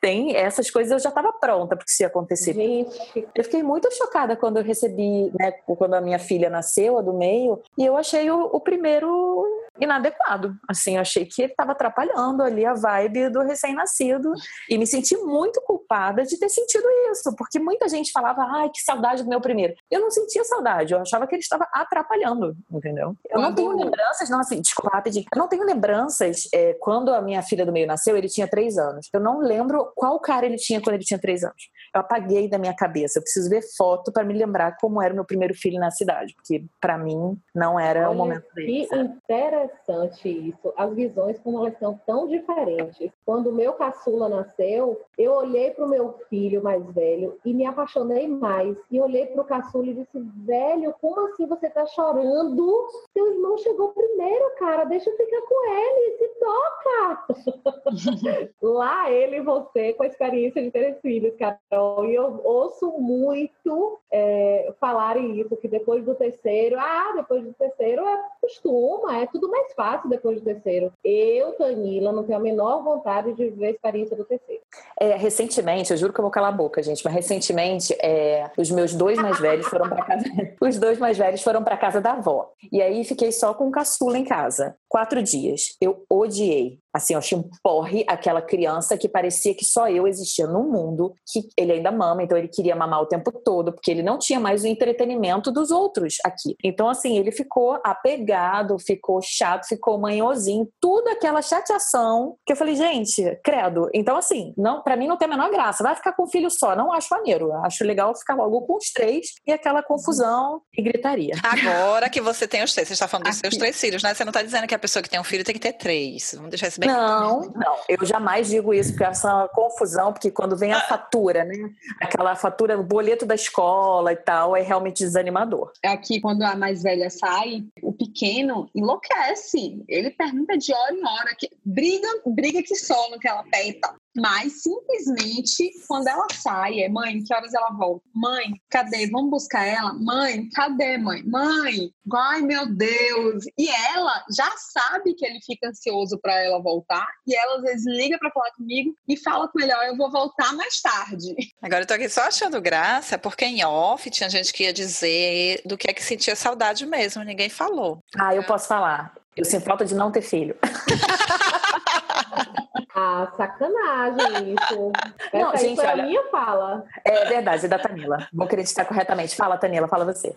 Tem 0.00 0.36
essas 0.36 0.70
coisas 0.70 0.92
eu 0.92 0.98
já 0.98 1.08
estava 1.08 1.32
pronta 1.32 1.76
porque 1.76 1.90
isso 1.90 2.02
ia 2.02 2.08
acontecer. 2.08 2.54
Gente. 2.54 3.28
Eu 3.34 3.44
fiquei 3.44 3.62
muito 3.62 3.92
chocada 3.94 4.36
quando 4.36 4.58
eu 4.58 4.64
recebi, 4.64 5.30
né, 5.38 5.52
quando 5.66 5.94
a 5.94 6.00
minha 6.00 6.18
filha 6.18 6.48
nasceu, 6.48 6.98
a 6.98 7.02
do 7.02 7.12
meio, 7.12 7.60
e 7.76 7.84
eu 7.84 7.96
achei 7.96 8.30
o, 8.30 8.44
o 8.52 8.60
primeiro 8.60 9.44
inadequado. 9.80 10.56
Assim, 10.68 10.96
eu 10.96 11.00
achei 11.00 11.24
que 11.24 11.42
ele 11.42 11.52
estava 11.52 11.72
atrapalhando 11.72 12.42
ali 12.42 12.64
a 12.64 12.74
vibe 12.74 13.30
do 13.30 13.42
recém-nascido 13.42 14.32
e 14.68 14.78
me 14.78 14.86
senti 14.86 15.16
muito 15.16 15.60
culpada 15.62 16.24
de 16.24 16.38
ter 16.38 16.48
sentido 16.48 16.86
isso, 17.10 17.34
porque 17.36 17.58
muita 17.58 17.88
gente 17.88 18.12
falava, 18.12 18.42
ai, 18.42 18.70
que 18.70 18.80
saudade 18.80 19.22
do 19.22 19.28
meu 19.28 19.40
primeiro. 19.40 19.74
Eu 19.90 20.00
não 20.00 20.10
sentia 20.10 20.44
saudade, 20.44 20.92
eu 20.92 21.00
achava 21.00 21.26
que 21.26 21.34
ele 21.34 21.42
estava 21.42 21.66
atrapalhando, 21.72 22.56
entendeu? 22.70 23.14
Eu 23.30 23.40
não 23.40 23.54
tenho 23.54 23.76
lembranças, 23.76 24.28
não, 24.28 24.40
assim, 24.40 24.60
desculpa 24.60 24.96
rapidinho, 24.96 25.24
eu 25.32 25.38
não 25.38 25.48
tenho 25.48 25.64
lembranças 25.64 26.48
é, 26.52 26.74
quando 26.74 27.12
a 27.12 27.20
minha 27.20 27.42
filha 27.42 27.64
do 27.64 27.72
meio 27.72 27.86
nasceu, 27.86 28.16
ele 28.16 28.28
tinha 28.28 28.48
três 28.48 28.78
anos. 28.78 29.08
Eu 29.12 29.20
não 29.20 29.40
lembro 29.40 29.92
qual 29.94 30.18
cara 30.20 30.46
ele 30.46 30.56
tinha 30.56 30.80
quando 30.80 30.94
ele 30.94 31.04
tinha 31.04 31.18
três 31.18 31.44
anos. 31.44 31.70
Eu 31.94 32.00
apaguei 32.00 32.48
da 32.48 32.58
minha 32.58 32.74
cabeça. 32.74 33.18
Eu 33.18 33.22
preciso 33.22 33.48
ver 33.48 33.62
foto 33.76 34.12
para 34.12 34.24
me 34.24 34.34
lembrar 34.34 34.76
como 34.80 35.00
era 35.02 35.12
o 35.12 35.16
meu 35.16 35.24
primeiro 35.24 35.54
filho 35.54 35.78
na 35.78 35.90
cidade, 35.90 36.34
porque 36.34 36.64
para 36.80 36.98
mim 36.98 37.38
não 37.54 37.78
era 37.78 38.00
Olha, 38.00 38.10
o 38.10 38.14
momento 38.14 38.46
dele. 38.54 38.86
Que? 38.86 39.67
Interessante 39.68 40.28
isso. 40.28 40.72
As 40.76 40.92
visões 40.94 41.38
como 41.40 41.58
elas 41.58 41.78
são 41.78 41.98
tão 42.06 42.26
diferentes. 42.26 43.10
Quando 43.24 43.48
o 43.48 43.54
meu 43.54 43.74
caçula 43.74 44.28
nasceu, 44.28 45.00
eu 45.16 45.32
olhei 45.32 45.70
para 45.70 45.84
o 45.84 45.88
meu 45.88 46.14
filho 46.28 46.62
mais 46.62 46.84
velho 46.92 47.38
e 47.44 47.52
me 47.52 47.66
apaixonei 47.66 48.26
mais. 48.26 48.76
E 48.90 49.00
olhei 49.00 49.26
para 49.26 49.42
o 49.42 49.44
caçula 49.44 49.86
e 49.86 49.94
disse: 49.94 50.18
"Velho, 50.44 50.94
como 51.00 51.20
assim 51.26 51.46
você 51.46 51.66
está 51.66 51.86
chorando? 51.86 52.86
Seu 53.12 53.26
irmão 53.32 53.56
chegou 53.58 53.88
primeiro, 53.88 54.50
cara. 54.58 54.84
Deixa 54.84 55.10
eu 55.10 55.16
ficar 55.16 55.42
com 55.42 55.70
ele. 55.70 56.18
Se 56.18 56.28
toca." 56.40 57.26
Lá 58.62 59.10
ele 59.10 59.36
e 59.36 59.42
você 59.42 59.92
com 59.92 60.02
a 60.02 60.06
experiência 60.06 60.62
de 60.62 60.70
ter 60.70 61.00
filhos, 61.00 61.34
cara 61.36 61.58
e 61.70 62.14
eu 62.14 62.40
ouço 62.44 62.90
muito 62.98 63.98
é, 64.10 64.72
falarem 64.80 65.38
isso, 65.40 65.56
que 65.56 65.68
depois 65.68 66.04
do 66.04 66.14
terceiro, 66.14 66.78
ah, 66.78 67.12
depois 67.14 67.44
do 67.44 67.52
terceiro 67.54 68.02
é 68.06 68.24
costuma, 68.40 69.18
é 69.18 69.26
tudo 69.26 69.50
mais 69.58 69.72
fácil 69.74 70.08
depois 70.08 70.38
do 70.38 70.44
terceiro. 70.44 70.92
Eu, 71.04 71.52
Tanila, 71.52 72.12
não 72.12 72.24
tenho 72.24 72.38
a 72.38 72.42
menor 72.42 72.82
vontade 72.82 73.32
de 73.34 73.44
viver 73.50 73.66
a 73.66 73.70
experiência 73.70 74.16
do 74.16 74.24
terceiro. 74.24 74.62
É, 74.98 75.16
recentemente, 75.16 75.90
eu 75.90 75.96
juro 75.96 76.12
que 76.12 76.20
eu 76.20 76.22
vou 76.22 76.30
calar 76.30 76.52
a 76.52 76.56
boca, 76.56 76.82
gente, 76.82 77.04
mas 77.04 77.14
recentemente 77.14 77.94
é, 78.00 78.50
os 78.56 78.70
meus 78.70 78.94
dois 78.94 79.18
mais 79.18 79.38
velhos 79.38 79.66
foram 79.66 79.88
para 79.88 80.04
casa. 80.04 80.24
os 80.60 80.78
dois 80.78 80.98
mais 80.98 81.18
velhos 81.18 81.42
foram 81.42 81.62
para 81.62 81.76
casa 81.76 82.00
da 82.00 82.12
avó. 82.12 82.52
E 82.72 82.80
aí 82.82 83.04
fiquei 83.04 83.32
só 83.32 83.54
com 83.54 83.68
o 83.68 83.72
caçula 83.72 84.18
em 84.18 84.24
casa. 84.24 84.76
Quatro 84.88 85.22
dias. 85.22 85.76
Eu 85.80 86.04
odiei. 86.08 86.78
Assim, 86.98 87.14
eu 87.14 87.18
achei 87.18 87.38
um 87.38 87.48
porre 87.62 88.04
aquela 88.06 88.42
criança 88.42 88.96
que 88.96 89.08
parecia 89.08 89.54
que 89.54 89.64
só 89.64 89.88
eu 89.88 90.06
existia 90.06 90.46
no 90.46 90.62
mundo, 90.64 91.14
que 91.26 91.48
ele 91.56 91.72
ainda 91.72 91.90
mama, 91.90 92.22
então 92.22 92.36
ele 92.36 92.48
queria 92.48 92.76
mamar 92.76 93.02
o 93.02 93.06
tempo 93.06 93.32
todo, 93.32 93.72
porque 93.72 93.90
ele 93.90 94.02
não 94.02 94.18
tinha 94.18 94.38
mais 94.38 94.64
o 94.64 94.66
entretenimento 94.66 95.50
dos 95.50 95.70
outros 95.70 96.16
aqui. 96.24 96.56
Então, 96.62 96.88
assim, 96.88 97.18
ele 97.18 97.32
ficou 97.32 97.80
apegado, 97.84 98.78
ficou 98.78 99.20
chato, 99.22 99.66
ficou 99.66 99.98
manhosinho, 99.98 100.68
tudo 100.80 101.08
aquela 101.08 101.40
chateação 101.40 102.36
que 102.44 102.52
eu 102.52 102.56
falei, 102.56 102.74
gente, 102.74 103.38
credo. 103.44 103.88
Então, 103.94 104.16
assim, 104.16 104.52
não, 104.56 104.82
para 104.82 104.96
mim 104.96 105.06
não 105.06 105.16
tem 105.16 105.26
a 105.26 105.30
menor 105.30 105.50
graça. 105.50 105.82
Vai 105.82 105.94
ficar 105.94 106.12
com 106.12 106.24
um 106.24 106.28
filho 106.28 106.50
só, 106.50 106.74
não 106.74 106.92
acho 106.92 107.08
maneiro. 107.10 107.52
Acho 107.64 107.84
legal 107.84 108.14
ficar 108.14 108.34
logo 108.34 108.62
com 108.62 108.76
os 108.76 108.92
três 108.92 109.34
e 109.46 109.52
aquela 109.52 109.82
confusão 109.82 110.60
e 110.76 110.82
gritaria. 110.82 111.34
Agora 111.42 112.10
que 112.10 112.20
você 112.20 112.46
tem 112.46 112.62
os 112.62 112.72
três, 112.72 112.88
você 112.88 112.94
está 112.94 113.08
falando 113.08 113.26
dos 113.26 113.38
aqui. 113.38 113.48
seus 113.48 113.56
três 113.56 113.80
filhos, 113.80 114.02
né? 114.02 114.14
Você 114.14 114.24
não 114.24 114.30
está 114.30 114.42
dizendo 114.42 114.66
que 114.66 114.74
a 114.74 114.78
pessoa 114.78 115.02
que 115.02 115.10
tem 115.10 115.20
um 115.20 115.24
filho 115.24 115.44
tem 115.44 115.54
que 115.54 115.60
ter 115.60 115.72
três. 115.74 116.32
Vamos 116.34 116.50
deixar 116.50 116.68
isso 116.68 116.80
bem 116.80 116.87
Não, 116.92 117.40
não. 117.54 117.76
Eu 117.88 118.04
jamais 118.04 118.48
digo 118.48 118.72
isso, 118.72 118.90
porque 118.92 119.04
essa 119.04 119.28
é 119.28 119.34
uma 119.34 119.48
confusão, 119.48 120.12
porque 120.12 120.30
quando 120.30 120.56
vem 120.56 120.72
a 120.72 120.80
fatura, 120.80 121.44
né? 121.44 121.54
Aquela 122.00 122.34
fatura, 122.34 122.78
o 122.78 122.82
boleto 122.82 123.26
da 123.26 123.34
escola 123.34 124.12
e 124.12 124.16
tal, 124.16 124.56
é 124.56 124.62
realmente 124.62 125.04
desanimador. 125.04 125.72
Aqui, 125.84 126.20
quando 126.20 126.42
a 126.42 126.56
mais 126.56 126.82
velha 126.82 127.10
sai, 127.10 127.64
o 127.82 127.92
pequeno 127.92 128.68
enlouquece. 128.74 129.82
Ele 129.88 130.10
pergunta 130.10 130.56
de 130.56 130.72
hora 130.72 130.94
em 130.94 131.04
hora, 131.04 131.34
que 131.38 131.50
briga, 131.64 132.08
briga 132.26 132.62
que 132.62 132.74
só 132.74 133.10
no 133.10 133.18
que 133.18 133.28
ela 133.28 133.44
pede 133.44 133.78
mas 134.18 134.62
simplesmente 134.62 135.70
quando 135.86 136.08
ela 136.08 136.26
sai, 136.32 136.80
é 136.80 136.88
mãe, 136.88 137.22
que 137.22 137.32
horas 137.32 137.54
ela 137.54 137.70
volta? 137.70 138.04
Mãe, 138.14 138.60
cadê? 138.68 139.08
Vamos 139.10 139.30
buscar 139.30 139.64
ela? 139.64 139.92
Mãe, 139.94 140.48
cadê, 140.50 140.98
mãe? 140.98 141.22
Mãe, 141.24 141.90
ai 142.12 142.42
meu 142.42 142.66
Deus! 142.66 143.44
E 143.56 143.68
ela 143.68 144.24
já 144.36 144.50
sabe 144.56 145.14
que 145.14 145.24
ele 145.24 145.40
fica 145.44 145.68
ansioso 145.68 146.18
para 146.20 146.42
ela 146.42 146.60
voltar, 146.60 147.06
e 147.26 147.34
ela 147.34 147.56
às 147.56 147.62
vezes 147.62 147.86
liga 147.86 148.18
para 148.18 148.30
falar 148.30 148.50
comigo 148.52 148.94
e 149.08 149.16
fala 149.16 149.48
com 149.48 149.60
ele: 149.60 149.72
Ó, 149.72 149.82
eu 149.82 149.96
vou 149.96 150.10
voltar 150.10 150.52
mais 150.54 150.80
tarde. 150.80 151.34
Agora 151.62 151.82
eu 151.82 151.86
tô 151.86 151.94
aqui 151.94 152.08
só 152.08 152.22
achando 152.22 152.60
graça, 152.60 153.18
porque 153.18 153.44
em 153.44 153.64
off 153.64 154.10
tinha 154.10 154.28
gente 154.28 154.52
que 154.52 154.64
ia 154.64 154.72
dizer 154.72 155.62
do 155.64 155.76
que 155.76 155.90
é 155.90 155.94
que 155.94 156.02
sentia 156.02 156.34
saudade 156.34 156.84
mesmo, 156.86 157.22
ninguém 157.22 157.48
falou. 157.48 158.02
Ah, 158.18 158.34
eu 158.34 158.44
posso 158.44 158.68
falar. 158.68 159.14
Eu 159.36 159.44
sinto 159.44 159.64
falta 159.64 159.84
de 159.84 159.94
não 159.94 160.10
ter 160.10 160.22
filho. 160.22 160.56
Ah, 163.00 163.32
sacanagem 163.36 164.54
isso. 164.54 164.90
Essa 165.32 165.38
não, 165.38 165.56
gente, 165.56 165.78
olha, 165.78 166.02
a 166.02 166.06
minha 166.06 166.24
fala. 166.30 166.84
É 167.04 167.26
verdade, 167.26 167.64
é 167.64 167.68
da 167.68 167.78
Tanila. 167.78 168.26
Vou 168.32 168.44
acreditar 168.44 168.84
corretamente. 168.84 169.36
Fala, 169.36 169.56
Tanila, 169.56 169.86
fala 169.86 170.04
você. 170.04 170.34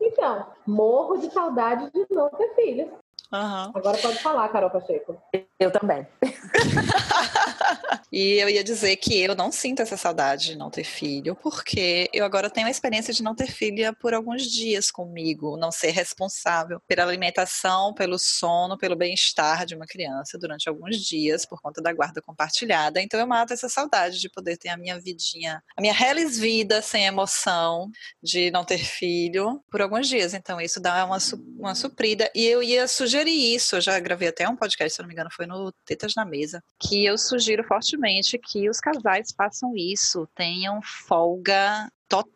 Então, 0.00 0.46
morro 0.64 1.16
de 1.16 1.30
saudade 1.32 1.90
de 1.90 2.06
não 2.10 2.30
ter 2.30 2.54
filhos. 2.54 2.88
Uhum. 3.32 3.72
Agora 3.74 3.98
pode 3.98 4.18
falar, 4.18 4.48
Carol 4.48 4.70
Pacheco. 4.70 5.20
Eu 5.58 5.70
também. 5.70 6.06
e 8.12 8.34
eu 8.34 8.48
ia 8.48 8.62
dizer 8.62 8.96
que 8.96 9.20
eu 9.20 9.34
não 9.34 9.50
sinto 9.50 9.82
essa 9.82 9.96
saudade 9.96 10.48
de 10.48 10.58
não 10.58 10.70
ter 10.70 10.84
filho, 10.84 11.34
porque 11.36 12.08
eu 12.12 12.24
agora 12.24 12.50
tenho 12.50 12.66
a 12.66 12.70
experiência 12.70 13.14
de 13.14 13.22
não 13.22 13.34
ter 13.34 13.50
filha 13.50 13.92
por 13.92 14.14
alguns 14.14 14.42
dias 14.42 14.90
comigo, 14.90 15.56
não 15.56 15.72
ser 15.72 15.90
responsável 15.90 16.80
pela 16.86 17.02
alimentação, 17.02 17.94
pelo 17.94 18.18
sono, 18.18 18.76
pelo 18.76 18.94
bem-estar 18.94 19.64
de 19.64 19.74
uma 19.74 19.86
criança 19.86 20.38
durante 20.38 20.68
alguns 20.68 20.98
dias, 20.98 21.46
por 21.46 21.60
conta 21.60 21.80
da 21.80 21.92
guarda 21.92 22.20
compartilhada. 22.20 23.00
Então 23.00 23.18
eu 23.18 23.26
mato 23.26 23.52
essa 23.52 23.68
saudade 23.68 24.20
de 24.20 24.28
poder 24.28 24.56
ter 24.58 24.68
a 24.68 24.76
minha 24.76 25.00
vidinha, 25.00 25.62
a 25.76 25.80
minha 25.80 25.94
reles 25.94 26.38
vida 26.38 26.82
sem 26.82 27.06
emoção 27.06 27.90
de 28.22 28.50
não 28.50 28.64
ter 28.64 28.78
filho 28.78 29.62
por 29.70 29.80
alguns 29.80 30.08
dias. 30.08 30.34
Então 30.34 30.60
isso 30.60 30.80
dá 30.80 31.04
uma, 31.04 31.18
uma 31.58 31.74
suprida. 31.74 32.30
E 32.34 32.44
eu 32.44 32.62
ia 32.62 32.86
sugerir 32.86 33.13
sugeri 33.14 33.54
isso, 33.54 33.76
eu 33.76 33.80
já 33.80 34.00
gravei 34.00 34.28
até 34.28 34.48
um 34.48 34.56
podcast, 34.56 34.96
se 34.96 35.00
não 35.00 35.06
me 35.06 35.14
engano, 35.14 35.30
foi 35.30 35.46
no 35.46 35.70
Tetas 35.84 36.14
na 36.16 36.24
Mesa, 36.24 36.60
que 36.80 37.04
eu 37.04 37.16
sugiro 37.16 37.62
fortemente 37.62 38.36
que 38.38 38.68
os 38.68 38.80
casais 38.80 39.32
façam 39.36 39.72
isso, 39.76 40.28
tenham 40.34 40.80
folga 40.82 41.88
total 42.08 42.33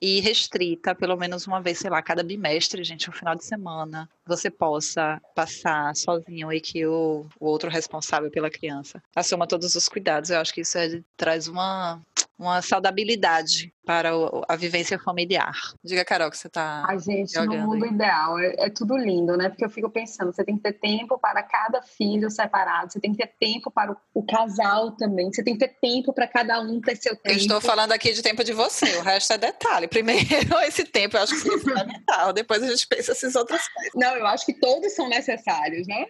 e 0.00 0.20
restrita, 0.20 0.94
pelo 0.94 1.16
menos 1.16 1.46
uma 1.46 1.60
vez, 1.60 1.78
sei 1.78 1.90
lá, 1.90 2.02
cada 2.02 2.22
bimestre, 2.22 2.84
gente, 2.84 3.08
um 3.08 3.12
final 3.12 3.34
de 3.34 3.44
semana, 3.44 4.08
você 4.26 4.50
possa 4.50 5.20
passar 5.34 5.94
sozinho 5.94 6.52
e 6.52 6.60
que 6.60 6.84
o, 6.86 7.26
o 7.38 7.46
outro 7.46 7.70
responsável 7.70 8.30
pela 8.30 8.50
criança 8.50 9.02
assuma 9.14 9.46
todos 9.46 9.74
os 9.74 9.88
cuidados. 9.88 10.30
Eu 10.30 10.40
acho 10.40 10.52
que 10.52 10.62
isso 10.62 10.76
é, 10.78 11.00
traz 11.16 11.48
uma 11.48 12.00
uma 12.38 12.60
saudabilidade 12.60 13.72
para 13.86 14.10
a 14.48 14.56
vivência 14.56 14.98
familiar. 14.98 15.54
Diga, 15.84 16.04
Carol, 16.04 16.30
que 16.30 16.38
você 16.38 16.46
está. 16.46 16.84
A 16.88 16.96
gente, 16.96 17.38
no 17.38 17.58
mundo 17.58 17.84
aí. 17.84 17.90
ideal, 17.90 18.38
é, 18.38 18.54
é, 18.58 18.70
tudo 18.70 18.96
lindo, 18.96 19.36
né? 19.36 19.48
Porque 19.48 19.64
eu 19.64 19.70
fico 19.70 19.90
pensando, 19.90 20.32
você 20.32 20.42
tem 20.42 20.56
que 20.56 20.62
ter 20.62 20.72
tempo 20.72 21.18
para 21.18 21.42
cada 21.42 21.82
filho 21.82 22.30
separado, 22.30 22.92
você 22.92 23.00
tem 23.00 23.12
que 23.12 23.18
ter 23.18 23.32
tempo 23.38 23.70
para 23.70 23.92
o, 23.92 23.96
o 24.14 24.22
casal 24.22 24.92
também, 24.92 25.32
você 25.32 25.44
tem 25.44 25.54
que 25.56 25.66
ter 25.66 25.76
tempo 25.80 26.12
para 26.12 26.26
cada 26.26 26.60
um 26.60 26.80
ter 26.80 26.96
seu 26.96 27.14
tempo. 27.14 27.28
Eu 27.28 27.36
estou 27.36 27.60
falando 27.60 27.92
aqui 27.92 28.12
de 28.12 28.22
tempo 28.22 28.42
de 28.42 28.52
você, 28.52 28.96
o 28.96 29.02
resto 29.04 29.32
é 29.32 29.38
detalhe. 29.38 29.86
Primeiro, 29.86 30.24
esse 30.66 30.84
tempo 30.84 31.16
eu 31.16 31.22
acho 31.22 31.40
que 31.40 31.48
é 31.48 31.58
fundamental, 31.58 32.32
depois 32.32 32.62
a 32.62 32.66
gente 32.66 32.86
pensa 32.86 33.12
essas 33.12 33.34
outras 33.34 33.66
coisas. 33.68 33.92
Não, 33.94 34.16
eu 34.16 34.26
acho 34.26 34.46
que 34.46 34.54
todos 34.54 34.92
são 34.94 35.08
necessários, 35.08 35.86
né? 35.86 36.06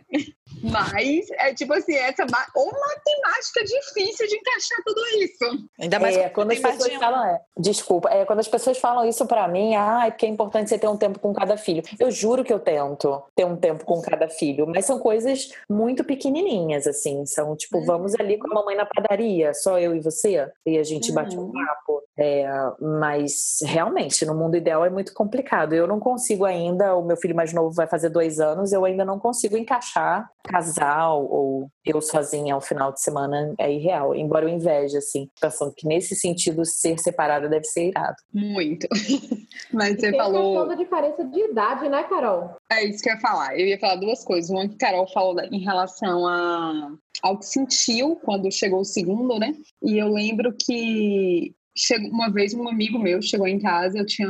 Mas 0.62 1.26
é 1.38 1.52
tipo 1.52 1.72
assim, 1.74 1.94
essa 1.94 2.24
ou 2.54 2.66
matemática 2.66 3.64
difícil 3.64 4.26
de 4.26 4.37
encaixar 4.37 4.78
tudo 4.85 5.00
isso. 5.18 5.68
Ainda 5.78 5.98
mais 5.98 6.16
é, 6.16 6.28
quando 6.28 6.52
as 6.52 6.59
pessoas 6.59 6.94
falam, 6.94 7.24
é, 7.26 7.40
desculpa, 7.59 8.09
é 8.11 8.24
quando 8.24 8.40
as 8.40 8.48
pessoas 8.48 8.78
falam 8.78 9.07
isso 9.07 9.26
para 9.26 9.46
mim, 9.48 9.74
ah, 9.74 10.04
é 10.07 10.11
porque 10.11 10.26
é 10.26 10.28
importante 10.28 10.68
você 10.68 10.78
ter 10.78 10.88
um 10.88 10.96
tempo 10.96 11.18
com 11.18 11.33
cada 11.33 11.57
filho. 11.57 11.83
Eu 11.98 12.11
juro 12.11 12.44
que 12.44 12.52
eu 12.52 12.59
tento 12.59 13.22
ter 13.35 13.44
um 13.44 13.57
tempo 13.57 13.85
com 13.85 14.00
cada 14.00 14.28
filho, 14.28 14.66
mas 14.66 14.87
são 14.87 14.98
coisas 14.98 15.50
muito 15.68 16.04
pequenininhas 16.04 16.87
assim, 16.87 17.26
são 17.26 17.54
tipo, 17.57 17.78
uhum. 17.78 17.85
vamos 17.85 18.14
ali 18.14 18.38
com 18.38 18.50
a 18.50 18.54
mamãe 18.54 18.76
na 18.76 18.87
padaria, 18.87 19.52
só 19.52 19.78
eu 19.78 19.94
e 19.94 20.00
você, 20.00 20.48
e 20.64 20.78
a 20.78 20.85
gente 20.85 21.11
uhum. 21.11 21.14
bate 21.14 21.37
um 21.37 21.52
papo. 21.52 22.02
É, 22.16 22.46
mas 22.85 23.59
realmente, 23.62 24.27
no 24.27 24.35
mundo 24.35 24.57
ideal 24.57 24.85
é 24.85 24.90
muito 24.90 25.14
complicado. 25.14 25.73
Eu 25.73 25.87
não 25.87 25.99
consigo 25.99 26.44
ainda, 26.44 26.94
o 26.94 27.05
meu 27.05 27.16
filho 27.16 27.35
mais 27.35 27.53
novo 27.53 27.75
vai 27.75 27.87
fazer 27.87 28.11
dois 28.11 28.40
anos, 28.40 28.73
eu 28.73 28.85
ainda 28.85 29.05
não 29.05 29.18
consigo 29.18 29.57
encaixar 29.57 30.29
casal 30.44 31.27
ou 31.31 31.68
eu 31.85 32.03
sozinha 32.03 32.55
ao 32.55 32.61
final 32.61 32.92
de 32.92 33.01
semana 33.01 33.55
é 33.59 33.73
irreal. 33.73 34.14
Embora 34.14 34.44
eu 34.44 34.49
inveje, 34.51 34.99
assim, 34.99 35.29
pensando 35.40 35.73
que 35.75 35.87
nesse 35.87 36.14
sentido 36.14 36.64
ser 36.66 36.99
separada 36.99 37.49
deve 37.49 37.64
ser 37.64 37.88
irado. 37.88 38.16
Muito. 38.33 38.87
Mas 39.73 39.94
você 39.94 40.11
tem 40.11 40.18
falou. 40.18 40.62
A 40.62 40.66
da 40.66 40.75
diferença 40.75 41.25
de 41.25 41.40
idade, 41.51 41.88
né, 41.88 42.03
Carol? 42.05 42.57
É 42.70 42.85
isso 42.85 43.03
que 43.03 43.09
eu 43.09 43.14
ia 43.14 43.20
falar. 43.20 43.59
Eu 43.59 43.66
ia 43.66 43.79
falar 43.79 43.97
duas 43.97 44.23
coisas. 44.23 44.51
Uma 44.51 44.68
que 44.68 44.77
Carol 44.77 45.07
falou 45.11 45.40
em 45.40 45.64
relação 45.64 46.27
a 46.27 46.90
ao 47.23 47.38
que 47.38 47.47
sentiu 47.47 48.16
quando 48.16 48.53
chegou 48.53 48.81
o 48.81 48.85
segundo, 48.85 49.38
né? 49.38 49.55
E 49.83 49.97
eu 49.97 50.09
lembro 50.09 50.53
que 50.53 51.55
chegou 51.76 52.10
uma 52.10 52.30
vez 52.30 52.54
um 52.54 52.68
amigo 52.68 52.98
meu 52.98 53.20
chegou 53.22 53.46
em 53.46 53.58
casa, 53.58 53.98
eu 53.98 54.06
tinha 54.06 54.28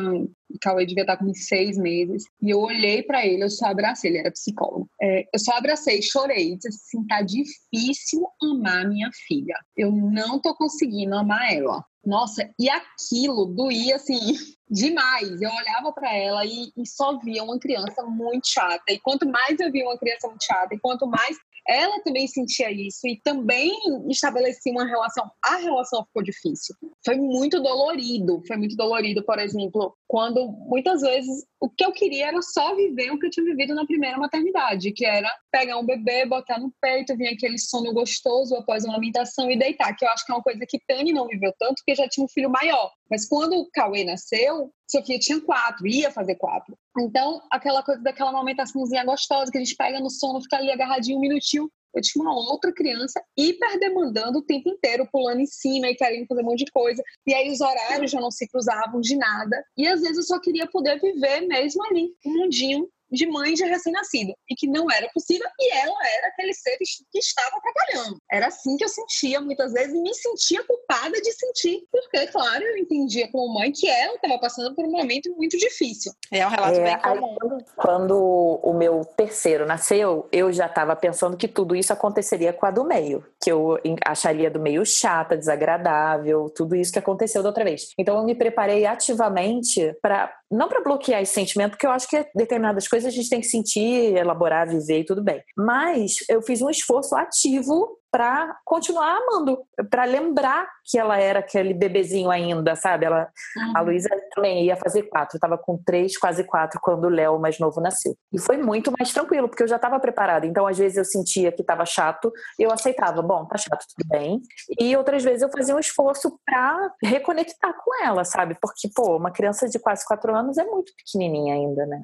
o 0.54 0.58
Cauê 0.60 0.86
devia 0.86 1.02
estar 1.02 1.16
com 1.16 1.32
seis 1.34 1.76
meses, 1.76 2.24
e 2.40 2.50
eu 2.50 2.60
olhei 2.60 3.02
para 3.02 3.26
ele, 3.26 3.44
eu 3.44 3.50
só 3.50 3.66
abracei, 3.66 4.10
ele 4.10 4.18
era 4.18 4.30
psicólogo. 4.30 4.88
É, 5.00 5.24
eu 5.32 5.38
só 5.38 5.52
abracei, 5.52 6.00
chorei, 6.02 6.56
disse 6.56 6.68
assim: 6.68 7.06
tá 7.06 7.22
difícil 7.22 8.26
amar 8.42 8.88
minha 8.88 9.10
filha. 9.26 9.56
Eu 9.76 9.90
não 9.92 10.40
tô 10.40 10.54
conseguindo 10.54 11.14
amar 11.14 11.52
ela. 11.52 11.84
Nossa, 12.04 12.48
e 12.58 12.68
aquilo 12.68 13.46
doía 13.46 13.96
assim 13.96 14.18
demais. 14.70 15.40
Eu 15.40 15.50
olhava 15.50 15.92
para 15.92 16.14
ela 16.14 16.44
e, 16.44 16.70
e, 16.76 16.86
só 16.86 17.18
via 17.18 17.42
uma 17.42 17.58
criança 17.58 18.02
muito 18.02 18.48
chata. 18.48 18.92
E 18.92 18.98
quanto 18.98 19.26
mais 19.26 19.58
eu 19.58 19.72
via 19.72 19.84
uma 19.84 19.98
criança 19.98 20.28
muito 20.28 20.44
chata, 20.44 20.74
e 20.74 20.78
quanto 20.78 21.06
mais 21.06 21.36
ela 21.66 21.98
também 22.00 22.26
sentia 22.26 22.70
isso 22.70 23.06
e 23.06 23.20
também 23.22 23.72
estabelecia 24.10 24.70
uma 24.70 24.86
relação. 24.86 25.30
A 25.42 25.56
relação 25.56 26.04
ficou 26.04 26.22
difícil. 26.22 26.76
Foi 27.04 27.16
muito 27.16 27.60
dolorido. 27.62 28.42
Foi 28.46 28.56
muito 28.56 28.76
dolorido, 28.76 29.24
por 29.24 29.38
exemplo, 29.38 29.96
quando 30.14 30.46
muitas 30.68 31.00
vezes 31.00 31.44
o 31.60 31.68
que 31.68 31.84
eu 31.84 31.90
queria 31.90 32.28
era 32.28 32.40
só 32.40 32.72
viver 32.76 33.10
o 33.10 33.18
que 33.18 33.26
eu 33.26 33.30
tinha 33.30 33.44
vivido 33.44 33.74
na 33.74 33.84
primeira 33.84 34.16
maternidade, 34.16 34.92
que 34.92 35.04
era 35.04 35.28
pegar 35.50 35.76
um 35.76 35.84
bebê, 35.84 36.24
botar 36.24 36.56
no 36.60 36.72
peito, 36.80 37.16
vir 37.16 37.34
aquele 37.34 37.58
sono 37.58 37.92
gostoso 37.92 38.54
após 38.54 38.84
uma 38.84 38.94
alimentação 38.94 39.50
e 39.50 39.58
deitar, 39.58 39.92
que 39.96 40.04
eu 40.04 40.08
acho 40.08 40.24
que 40.24 40.30
é 40.30 40.36
uma 40.36 40.42
coisa 40.44 40.64
que 40.68 40.78
Tani 40.86 41.12
não 41.12 41.26
viveu 41.26 41.52
tanto, 41.58 41.82
porque 41.84 41.96
já 41.96 42.08
tinha 42.08 42.24
um 42.24 42.28
filho 42.28 42.48
maior. 42.48 42.92
Mas 43.10 43.26
quando 43.26 43.54
o 43.54 43.68
Cauê 43.72 44.04
nasceu, 44.04 44.70
Sofia 44.88 45.18
tinha 45.18 45.40
quatro, 45.40 45.84
ia 45.84 46.12
fazer 46.12 46.36
quatro. 46.36 46.78
Então, 46.96 47.42
aquela 47.50 47.82
coisa 47.82 48.00
daquela 48.00 48.30
amamentaçãozinha 48.30 49.04
gostosa 49.04 49.50
que 49.50 49.58
a 49.58 49.64
gente 49.64 49.74
pega 49.74 49.98
no 49.98 50.10
sono, 50.10 50.40
fica 50.40 50.58
ali 50.58 50.70
agarradinho 50.70 51.18
um 51.18 51.20
minutinho. 51.20 51.68
Eu 51.94 52.02
tinha 52.02 52.22
uma 52.22 52.34
outra 52.34 52.72
criança 52.72 53.22
hiper 53.36 53.78
demandando 53.78 54.38
o 54.38 54.42
tempo 54.42 54.68
inteiro, 54.68 55.08
pulando 55.12 55.40
em 55.40 55.46
cima 55.46 55.88
e 55.88 55.94
querendo 55.94 56.26
fazer 56.26 56.42
um 56.42 56.44
monte 56.44 56.64
de 56.64 56.72
coisa. 56.72 57.02
E 57.26 57.34
aí 57.34 57.50
os 57.50 57.60
horários 57.60 58.10
já 58.10 58.20
não 58.20 58.30
se 58.30 58.48
cruzavam 58.48 59.00
de 59.00 59.16
nada. 59.16 59.64
E 59.76 59.86
às 59.86 60.00
vezes 60.00 60.16
eu 60.16 60.22
só 60.22 60.40
queria 60.40 60.66
poder 60.66 61.00
viver 61.00 61.42
mesmo 61.42 61.84
ali, 61.84 62.10
um 62.26 62.32
mundinho 62.38 62.88
de 63.10 63.26
mãe 63.26 63.54
de 63.54 63.64
recém-nascido 63.64 64.32
e 64.50 64.54
que 64.54 64.66
não 64.66 64.90
era 64.90 65.08
possível 65.12 65.48
e 65.58 65.72
ela 65.72 65.96
era 66.18 66.28
aquele 66.28 66.52
ser 66.54 66.76
que 66.78 67.18
estava 67.18 67.56
trabalhando. 67.60 68.18
Era 68.30 68.48
assim 68.48 68.76
que 68.76 68.84
eu 68.84 68.88
sentia 68.88 69.40
muitas 69.40 69.72
vezes 69.72 69.94
e 69.94 70.00
me 70.00 70.14
sentia 70.14 70.64
culpada 70.64 71.20
de 71.20 71.32
sentir, 71.32 71.84
porque, 71.90 72.26
claro, 72.28 72.62
eu 72.62 72.76
entendia 72.76 73.30
como 73.30 73.54
mãe 73.54 73.72
que 73.72 73.88
ela 73.88 74.14
estava 74.14 74.38
passando 74.38 74.74
por 74.74 74.84
um 74.84 74.90
momento 74.90 75.34
muito 75.36 75.56
difícil. 75.56 76.12
É 76.32 76.46
um 76.46 76.50
relato 76.50 76.78
é, 76.78 76.84
bem 76.84 76.98
comum. 76.98 77.36
Aí, 77.42 77.64
quando 77.76 78.60
o 78.62 78.72
meu 78.72 79.04
terceiro 79.04 79.66
nasceu, 79.66 80.28
eu 80.32 80.52
já 80.52 80.66
estava 80.66 80.96
pensando 80.96 81.36
que 81.36 81.48
tudo 81.48 81.76
isso 81.76 81.92
aconteceria 81.92 82.52
com 82.52 82.66
a 82.66 82.70
do 82.70 82.84
meio, 82.84 83.24
que 83.42 83.50
eu 83.50 83.78
acharia 84.04 84.50
do 84.50 84.60
meio 84.60 84.84
chata, 84.84 85.36
desagradável, 85.36 86.50
tudo 86.50 86.74
isso 86.74 86.92
que 86.92 86.98
aconteceu 86.98 87.42
da 87.42 87.48
outra 87.48 87.64
vez. 87.64 87.92
Então 87.98 88.16
eu 88.16 88.24
me 88.24 88.34
preparei 88.34 88.86
ativamente 88.86 89.94
para 90.00 90.32
não 90.50 90.68
para 90.68 90.82
bloquear 90.82 91.20
esse 91.20 91.32
sentimento, 91.32 91.72
porque 91.72 91.86
eu 91.86 91.90
acho 91.90 92.08
que 92.08 92.24
determinadas 92.34 92.86
coisas 92.86 92.93
a 93.02 93.10
gente 93.10 93.30
tem 93.30 93.40
que 93.40 93.46
sentir, 93.46 94.14
elaborar, 94.14 94.68
viver 94.68 95.00
e 95.00 95.04
tudo 95.04 95.22
bem. 95.22 95.42
Mas 95.56 96.16
eu 96.28 96.42
fiz 96.42 96.60
um 96.60 96.68
esforço 96.68 97.16
ativo 97.16 97.98
para 98.14 98.56
continuar 98.64 99.16
amando, 99.16 99.58
para 99.90 100.04
lembrar 100.04 100.68
que 100.84 100.96
ela 100.96 101.18
era 101.18 101.40
aquele 101.40 101.74
bebezinho 101.74 102.30
ainda, 102.30 102.76
sabe? 102.76 103.06
Ela, 103.06 103.28
uhum. 103.56 103.72
A 103.74 103.80
Luísa 103.80 104.08
também 104.32 104.66
ia 104.66 104.76
fazer 104.76 105.02
quatro, 105.04 105.36
estava 105.36 105.58
com 105.58 105.76
três, 105.76 106.16
quase 106.16 106.44
quatro, 106.44 106.78
quando 106.80 107.06
o 107.06 107.08
Léo 107.08 107.40
mais 107.40 107.58
novo 107.58 107.80
nasceu. 107.80 108.16
E 108.32 108.38
foi 108.38 108.56
muito 108.56 108.92
mais 108.96 109.12
tranquilo, 109.12 109.48
porque 109.48 109.64
eu 109.64 109.66
já 109.66 109.74
estava 109.74 109.98
preparada. 109.98 110.46
Então, 110.46 110.64
às 110.64 110.78
vezes 110.78 110.96
eu 110.96 111.04
sentia 111.04 111.50
que 111.50 111.62
estava 111.62 111.84
chato, 111.84 112.32
eu 112.56 112.70
aceitava, 112.70 113.20
bom, 113.20 113.46
tá 113.46 113.58
chato, 113.58 113.84
tudo 113.96 114.08
bem. 114.08 114.40
E 114.78 114.96
outras 114.96 115.24
vezes 115.24 115.42
eu 115.42 115.50
fazia 115.50 115.74
um 115.74 115.80
esforço 115.80 116.38
para 116.46 116.92
reconectar 117.02 117.74
com 117.82 118.04
ela, 118.04 118.22
sabe? 118.22 118.56
Porque, 118.62 118.88
pô, 118.94 119.16
uma 119.16 119.32
criança 119.32 119.68
de 119.68 119.80
quase 119.80 120.06
quatro 120.06 120.32
anos 120.36 120.56
é 120.56 120.64
muito 120.64 120.92
pequenininha 120.96 121.54
ainda, 121.54 121.84
né? 121.84 122.00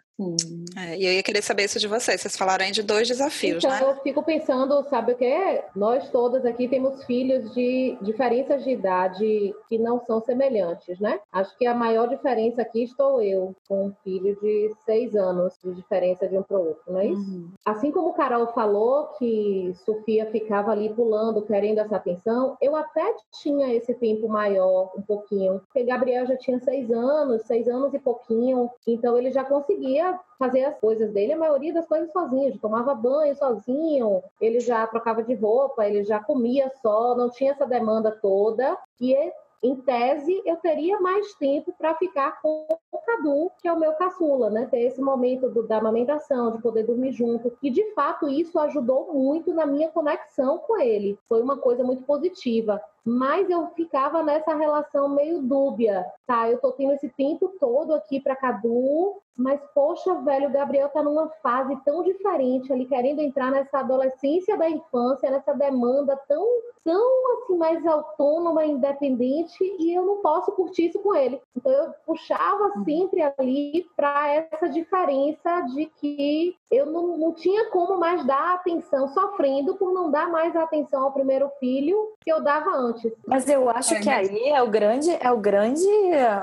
É, 0.77 0.99
e 0.99 1.07
eu 1.07 1.13
ia 1.13 1.23
querer 1.23 1.43
saber 1.43 1.65
isso 1.65 1.79
de 1.79 1.87
vocês. 1.87 2.21
Vocês 2.21 2.37
falaram 2.37 2.65
aí 2.65 2.73
de 2.73 2.83
dois 2.83 3.07
desafios, 3.07 3.63
então, 3.63 3.71
né? 3.71 3.83
Eu 3.83 4.03
fico 4.03 4.25
pensando, 4.25 4.85
sabe 4.89 5.13
o 5.13 5.17
que 5.17 5.25
é? 5.25 5.69
Nós 5.77 6.00
todas 6.09 6.45
aqui 6.45 6.69
temos 6.69 7.05
filhos 7.05 7.53
de 7.55 7.97
diferenças 8.03 8.65
de 8.65 8.71
idade 8.71 9.55
que 9.69 9.79
não 9.79 10.01
são 10.01 10.21
semelhantes, 10.21 10.99
né? 10.99 11.21
Acho 11.33 11.57
que 11.57 11.67
a 11.67 11.75
maior 11.75 12.09
diferença 12.09 12.63
aqui 12.63 12.83
estou 12.83 13.23
eu, 13.23 13.55
com 13.69 13.87
um 13.87 13.93
filho 14.03 14.39
de 14.41 14.73
seis 14.85 15.15
anos 15.15 15.59
de 15.63 15.75
diferença 15.75 16.27
de 16.29 16.37
um 16.39 16.43
para 16.43 16.59
o 16.59 16.69
outro, 16.69 16.93
não 16.93 17.01
é 17.01 17.07
isso? 17.07 17.31
Uhum. 17.31 17.51
Assim 17.65 17.91
como 17.91 18.09
o 18.09 18.15
Carol 18.15 18.47
falou 18.49 19.09
que 19.19 19.73
Sofia 19.85 20.27
ficava 20.27 20.71
ali 20.71 20.93
pulando, 20.95 21.43
querendo 21.43 21.79
essa 21.79 21.97
atenção, 21.97 22.57
eu 22.61 22.75
até 22.77 23.15
tinha 23.43 23.75
esse 23.75 23.95
tempo 23.95 24.29
maior, 24.29 24.93
um 24.97 25.03
pouquinho, 25.03 25.61
porque 25.61 25.85
Gabriel 25.85 26.27
já 26.27 26.37
tinha 26.37 26.59
seis 26.61 26.91
anos, 26.91 27.43
seis 27.43 27.69
anos 27.69 27.93
e 27.95 27.99
pouquinho, 27.99 28.71
então 28.87 29.17
ele 29.17 29.31
já 29.31 29.45
conseguia 29.45 30.19
fazer 30.41 30.65
as 30.65 30.81
coisas 30.81 31.13
dele, 31.13 31.35
a 31.35 31.39
maioria 31.39 31.75
das 31.75 31.87
coisas 31.87 32.11
sozinho, 32.11 32.59
tomava 32.59 32.95
banho 32.95 33.37
sozinho, 33.37 34.23
ele 34.41 34.59
já 34.59 34.87
trocava 34.87 35.23
de 35.23 35.35
roupa, 35.35 35.87
ele 35.87 36.03
já 36.03 36.19
comia 36.19 36.73
só, 36.81 37.15
não 37.15 37.29
tinha 37.29 37.53
essa 37.53 37.67
demanda 37.67 38.11
toda. 38.11 38.79
E 38.99 39.15
em 39.63 39.77
tese, 39.77 40.43
eu 40.47 40.57
teria 40.57 40.99
mais 40.99 41.35
tempo 41.35 41.75
para 41.77 41.95
ficar 41.95 42.41
com 42.41 42.67
o 42.91 42.99
Cadu, 42.99 43.51
que 43.61 43.69
é 43.69 43.73
o 43.73 43.79
meu 43.79 43.93
caçula, 43.93 44.49
né? 44.49 44.67
Ter 44.71 44.81
esse 44.81 45.03
momento 45.03 45.51
do, 45.51 45.63
da 45.67 45.77
amamentação, 45.77 46.53
de 46.53 46.63
poder 46.63 46.85
dormir 46.85 47.13
junto. 47.13 47.53
E, 47.63 47.71
de 47.71 47.93
fato, 47.93 48.27
isso 48.27 48.59
ajudou 48.59 49.13
muito 49.13 49.53
na 49.53 49.67
minha 49.67 49.91
conexão 49.91 50.57
com 50.57 50.81
ele. 50.81 51.19
Foi 51.29 51.43
uma 51.43 51.59
coisa 51.59 51.85
muito 51.85 52.05
positiva 52.05 52.81
mas 53.05 53.49
eu 53.49 53.69
ficava 53.69 54.23
nessa 54.23 54.55
relação 54.55 55.09
meio 55.09 55.43
dúbia, 55.43 56.05
tá? 56.27 56.49
Eu 56.51 56.59
tô 56.61 56.73
tendo 56.73 56.93
esse 56.93 57.09
tempo 57.11 57.49
todo 57.59 57.95
aqui 57.95 58.21
para 58.21 58.37
Cadu, 58.37 59.21
mas 59.41 59.59
poxa, 59.75 60.15
velho, 60.17 60.51
o 60.51 60.53
Gabriel 60.53 60.91
tá 60.91 61.03
numa 61.03 61.29
fase 61.43 61.75
tão 61.85 62.03
diferente 62.03 62.71
ali, 62.71 62.85
querendo 62.85 63.21
entrar 63.21 63.51
nessa 63.51 63.79
adolescência 63.79 64.57
da 64.57 64.69
infância, 64.69 65.31
nessa 65.31 65.55
demanda 65.55 66.15
tão, 66.29 66.47
tão 66.85 67.33
assim 67.33 67.57
mais 67.57 67.87
autônoma, 67.87 68.67
independente, 68.67 69.57
e 69.79 69.97
eu 69.97 70.05
não 70.05 70.19
posso 70.19 70.53
curtir 70.53 70.89
isso 70.89 70.99
com 71.01 71.15
ele. 71.15 71.41
Então 71.57 71.73
eu 71.73 71.93
puxava 72.05 72.73
uhum. 72.77 72.85
sempre 72.85 73.23
ali 73.23 73.87
para 73.97 74.29
essa 74.29 74.69
diferença 74.69 75.63
de 75.63 75.87
que 75.87 76.55
eu 76.71 76.87
não, 76.87 77.17
não 77.17 77.33
tinha 77.33 77.71
como 77.71 77.97
mais 77.99 78.25
dar 78.27 78.55
atenção, 78.55 79.09
sofrendo 79.09 79.75
por 79.77 79.93
não 79.93 80.11
dar 80.11 80.31
mais 80.31 80.55
atenção 80.55 81.05
ao 81.05 81.13
primeiro 81.13 81.51
filho 81.59 82.13
que 82.21 82.31
eu 82.31 82.43
dava 82.43 82.71
antes. 82.71 82.90
Mas 83.27 83.49
eu 83.49 83.69
acho 83.69 83.95
é, 83.95 84.01
que 84.01 84.07
mas... 84.07 84.29
aí 84.29 84.49
é 84.49 84.63
o 84.63 84.69
grande, 84.69 85.11
é 85.21 85.31
o 85.31 85.39
grande, 85.39 85.87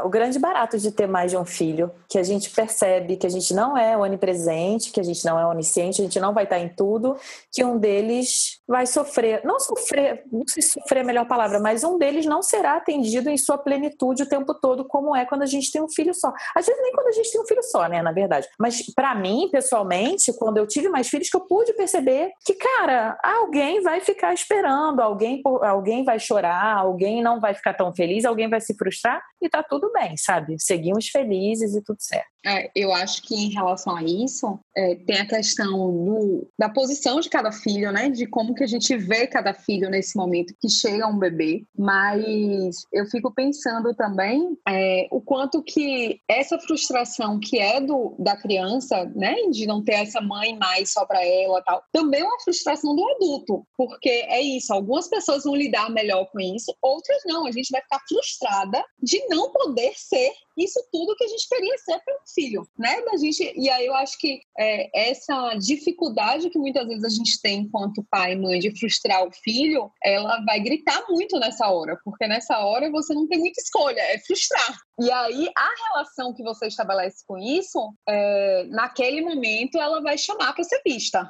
o 0.03 0.10
grande 0.10 0.39
barato 0.39 0.77
de 0.77 0.91
ter 0.91 1.07
mais 1.07 1.31
de 1.31 1.38
um 1.38 1.45
filho, 1.45 1.91
que 2.10 2.17
a 2.17 2.23
gente 2.23 2.49
percebe 2.49 3.15
que 3.17 3.25
a 3.25 3.29
gente 3.29 3.53
não 3.53 3.77
é 3.77 3.97
onipresente, 3.97 4.91
que 4.91 4.99
a 4.99 5.03
gente 5.03 5.23
não 5.25 5.39
é 5.39 5.45
onisciente, 5.45 6.01
a 6.01 6.05
gente 6.05 6.19
não 6.19 6.33
vai 6.33 6.43
estar 6.43 6.60
em 6.60 6.69
tudo, 6.69 7.15
que 7.51 7.63
um 7.63 7.77
deles 7.77 8.62
vai 8.67 8.86
sofrer, 8.86 9.41
não 9.43 9.60
sofrer, 9.60 10.23
não 10.31 10.43
sei 10.47 10.62
se 10.62 10.79
sofrer 10.79 10.99
é 10.99 11.01
a 11.01 11.05
melhor 11.05 11.27
palavra, 11.27 11.60
mas 11.60 11.83
um 11.83 11.97
deles 11.97 12.25
não 12.25 12.41
será 12.41 12.75
atendido 12.75 13.29
em 13.29 13.38
sua 13.38 13.57
plenitude 13.57 14.23
o 14.23 14.29
tempo 14.29 14.53
todo, 14.53 14.86
como 14.86 15.15
é 15.15 15.25
quando 15.25 15.43
a 15.43 15.45
gente 15.45 15.71
tem 15.71 15.81
um 15.81 15.89
filho 15.89 16.13
só. 16.13 16.33
Às 16.55 16.65
vezes 16.65 16.81
nem 16.81 16.91
quando 16.91 17.07
a 17.07 17.12
gente 17.12 17.31
tem 17.31 17.41
um 17.41 17.45
filho 17.45 17.63
só, 17.63 17.88
né, 17.88 18.01
na 18.01 18.12
verdade. 18.12 18.47
Mas 18.60 18.83
para 18.95 19.15
mim, 19.15 19.49
pessoalmente, 19.51 20.33
quando 20.33 20.57
eu 20.57 20.67
tive 20.67 20.89
mais 20.89 21.07
filhos, 21.07 21.29
que 21.29 21.38
eu 21.38 21.41
pude 21.41 21.73
perceber 21.73 22.31
que, 22.43 22.53
cara, 22.53 23.17
alguém 23.23 23.81
vai 23.81 24.01
ficar 24.01 24.33
esperando, 24.33 25.01
alguém, 25.01 25.41
alguém 25.63 26.03
vai 26.03 26.19
chorar 26.19 26.37
chorar, 26.38 26.78
alguém 26.78 27.21
não 27.21 27.39
vai 27.39 27.54
ficar 27.54 27.73
tão 27.73 27.93
feliz, 27.93 28.26
alguém 28.26 28.50
vai 28.50 28.62
se 28.62 28.76
frustrar 28.76 29.21
e 29.41 29.50
tá 29.50 29.63
tudo 29.63 29.91
bem, 29.91 30.15
sabe? 30.17 30.56
Seguimos 30.60 31.08
felizes 31.08 31.76
e 31.76 31.84
tudo 31.84 31.97
certo. 32.00 32.28
É, 32.45 32.71
eu 32.73 32.93
acho 32.93 33.21
que 33.23 33.36
em 33.36 33.50
relação 33.50 33.95
a 33.95 34.04
isso, 34.04 34.58
é, 34.76 34.95
tem 34.95 35.17
a 35.17 35.28
questão 35.28 35.69
do, 36.06 36.47
da 36.58 36.69
posição 36.69 37.19
de 37.19 37.30
cada 37.30 37.52
filho, 37.52 37.91
né? 37.91 38.10
De 38.10 38.26
como 38.26 38.56
que 38.56 38.63
a 38.63 38.67
gente 38.67 38.95
vê 38.95 39.28
cada 39.28 39.54
filho 39.54 39.89
nesse 39.89 40.15
momento 40.15 40.54
que 40.62 40.69
chega 40.69 41.08
um 41.08 41.19
bebê. 41.19 41.65
Mas 41.78 42.78
eu 42.93 43.06
fico 43.08 43.34
pensando 43.34 43.93
também 43.95 44.58
é, 44.67 45.08
o 45.12 45.19
quanto 45.19 45.62
que 45.62 46.21
essa 46.30 46.58
frustração 46.60 47.38
que 47.38 47.60
é 47.60 47.82
do, 47.82 48.15
da 48.17 48.38
criança, 48.38 49.04
né? 49.13 49.36
De 49.52 49.65
não 49.65 49.84
ter 49.84 49.95
essa 49.95 50.21
mãe 50.21 50.58
mais 50.58 50.93
só 50.93 51.06
para 51.06 51.26
ela 51.26 51.62
tal, 51.63 51.84
também 51.91 52.21
é 52.21 52.23
uma 52.23 52.39
frustração 52.39 52.95
do 52.95 53.06
adulto. 53.10 53.67
Porque 53.76 54.10
é 54.10 54.41
isso, 54.41 54.73
algumas 54.73 55.10
pessoas 55.10 55.43
vão 55.43 55.56
lidar 55.56 55.89
melhor 55.89 56.26
com 56.31 56.39
isso, 56.39 56.75
outras 56.81 57.21
não. 57.25 57.45
A 57.45 57.51
gente 57.51 57.69
vai 57.71 57.81
ficar 57.81 58.01
frustrada 58.07 58.83
de 59.01 59.25
não 59.27 59.51
poder 59.51 59.93
ser 59.95 60.31
isso 60.57 60.79
tudo 60.91 61.15
que 61.15 61.23
a 61.23 61.27
gente 61.27 61.47
queria 61.47 61.77
ser 61.77 61.99
para 62.03 62.15
um 62.15 62.27
filho, 62.33 62.67
né? 62.77 63.01
Da 63.01 63.17
gente, 63.17 63.53
e 63.55 63.69
aí 63.69 63.85
eu 63.85 63.93
acho 63.93 64.17
que 64.17 64.41
é, 64.57 65.09
essa 65.09 65.53
dificuldade 65.55 66.49
que 66.49 66.57
muitas 66.57 66.87
vezes 66.87 67.03
a 67.03 67.09
gente 67.09 67.39
tem 67.41 67.59
enquanto 67.59 68.05
pai 68.09 68.33
e 68.33 68.35
mãe 68.35 68.59
de 68.59 68.77
frustrar 68.77 69.23
o 69.23 69.31
filho, 69.31 69.91
ela 70.03 70.43
vai 70.45 70.59
gritar 70.59 71.05
muito 71.09 71.39
nessa 71.39 71.69
hora, 71.69 71.99
porque 72.03 72.27
nessa 72.27 72.59
hora 72.59 72.89
você 72.89 73.13
não 73.13 73.27
tem 73.27 73.39
muita 73.39 73.61
escolha, 73.61 73.99
é 73.99 74.19
frustrar. 74.19 74.77
E 74.99 75.11
aí 75.11 75.47
a 75.55 75.69
relação 75.89 76.33
que 76.33 76.43
você 76.43 76.67
estabelece 76.67 77.23
com 77.27 77.37
isso, 77.37 77.93
é, 78.09 78.65
naquele 78.69 79.21
momento, 79.21 79.79
ela 79.79 80.01
vai 80.01 80.17
chamar 80.17 80.53
para 80.53 80.63
ser 80.63 80.81
vista. 80.85 81.29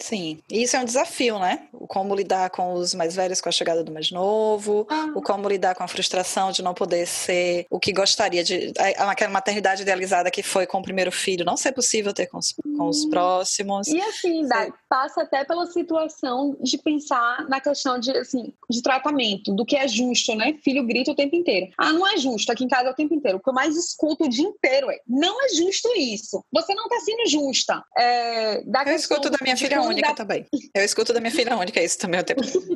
Sim, 0.00 0.38
isso 0.50 0.76
é 0.76 0.80
um 0.80 0.84
desafio, 0.84 1.38
né? 1.38 1.68
O 1.72 1.86
como 1.86 2.14
lidar 2.14 2.50
com 2.50 2.74
os 2.74 2.94
mais 2.94 3.16
velhos 3.16 3.40
com 3.40 3.48
a 3.48 3.52
chegada 3.52 3.82
do 3.82 3.92
mais 3.92 4.10
novo, 4.10 4.86
ah. 4.90 5.10
o 5.14 5.22
como 5.22 5.48
lidar 5.48 5.74
com 5.74 5.82
a 5.82 5.88
frustração 5.88 6.52
de 6.52 6.62
não 6.62 6.74
poder 6.74 7.06
ser 7.06 7.66
o 7.70 7.80
que 7.80 7.92
gostaria 7.92 8.44
de. 8.44 8.72
aquela 8.98 9.30
maternidade 9.30 9.82
idealizada 9.82 10.30
que 10.30 10.42
foi 10.42 10.66
com 10.66 10.78
o 10.78 10.82
primeiro 10.82 11.10
filho, 11.10 11.44
não 11.44 11.56
ser 11.56 11.72
possível 11.72 12.12
ter 12.12 12.26
com 12.26 12.38
os, 12.38 12.52
com 12.52 12.88
os 12.88 13.04
hum. 13.04 13.10
próximos. 13.10 13.88
E 13.88 14.00
assim, 14.00 14.46
passa 14.88 15.22
até 15.22 15.44
pela 15.44 15.66
situação 15.66 16.56
de 16.60 16.76
pensar 16.78 17.48
na 17.48 17.60
questão 17.60 17.98
de, 17.98 18.10
assim, 18.10 18.52
de 18.68 18.82
tratamento, 18.82 19.54
do 19.54 19.64
que 19.64 19.76
é 19.76 19.86
justo, 19.86 20.34
né? 20.34 20.56
Filho 20.62 20.86
grita 20.86 21.12
o 21.12 21.14
tempo 21.14 21.36
inteiro. 21.36 21.68
Ah, 21.78 21.92
não 21.92 22.06
é 22.06 22.16
justo, 22.16 22.50
aqui 22.50 22.64
em 22.64 22.68
casa 22.68 22.88
é 22.88 22.92
o 22.92 22.96
tempo 22.96 23.14
inteiro. 23.14 23.38
O 23.38 23.40
que 23.40 23.48
eu 23.48 23.54
mais 23.54 23.76
escuto 23.76 24.24
o 24.24 24.28
dia 24.28 24.46
inteiro 24.46 24.90
é: 24.90 25.00
não 25.06 25.44
é 25.44 25.48
justo 25.50 25.88
isso. 25.96 26.44
Você 26.52 26.74
não 26.74 26.84
está 26.84 27.00
sendo 27.00 27.28
justa. 27.28 27.82
É, 27.98 28.62
eu 28.86 28.94
escuto 28.94 29.30
da 29.30 29.38
minha 29.40 29.56
filha 29.56 29.80
única 29.82 30.14
também. 30.14 30.46
Eu 30.74 30.84
escuto 30.84 31.12
da 31.12 31.20
minha 31.20 31.32
filha 31.32 31.56
única 31.56 31.82
isso 31.82 31.98
também 31.98 32.20
o 32.20 32.24
tempo. 32.24 32.42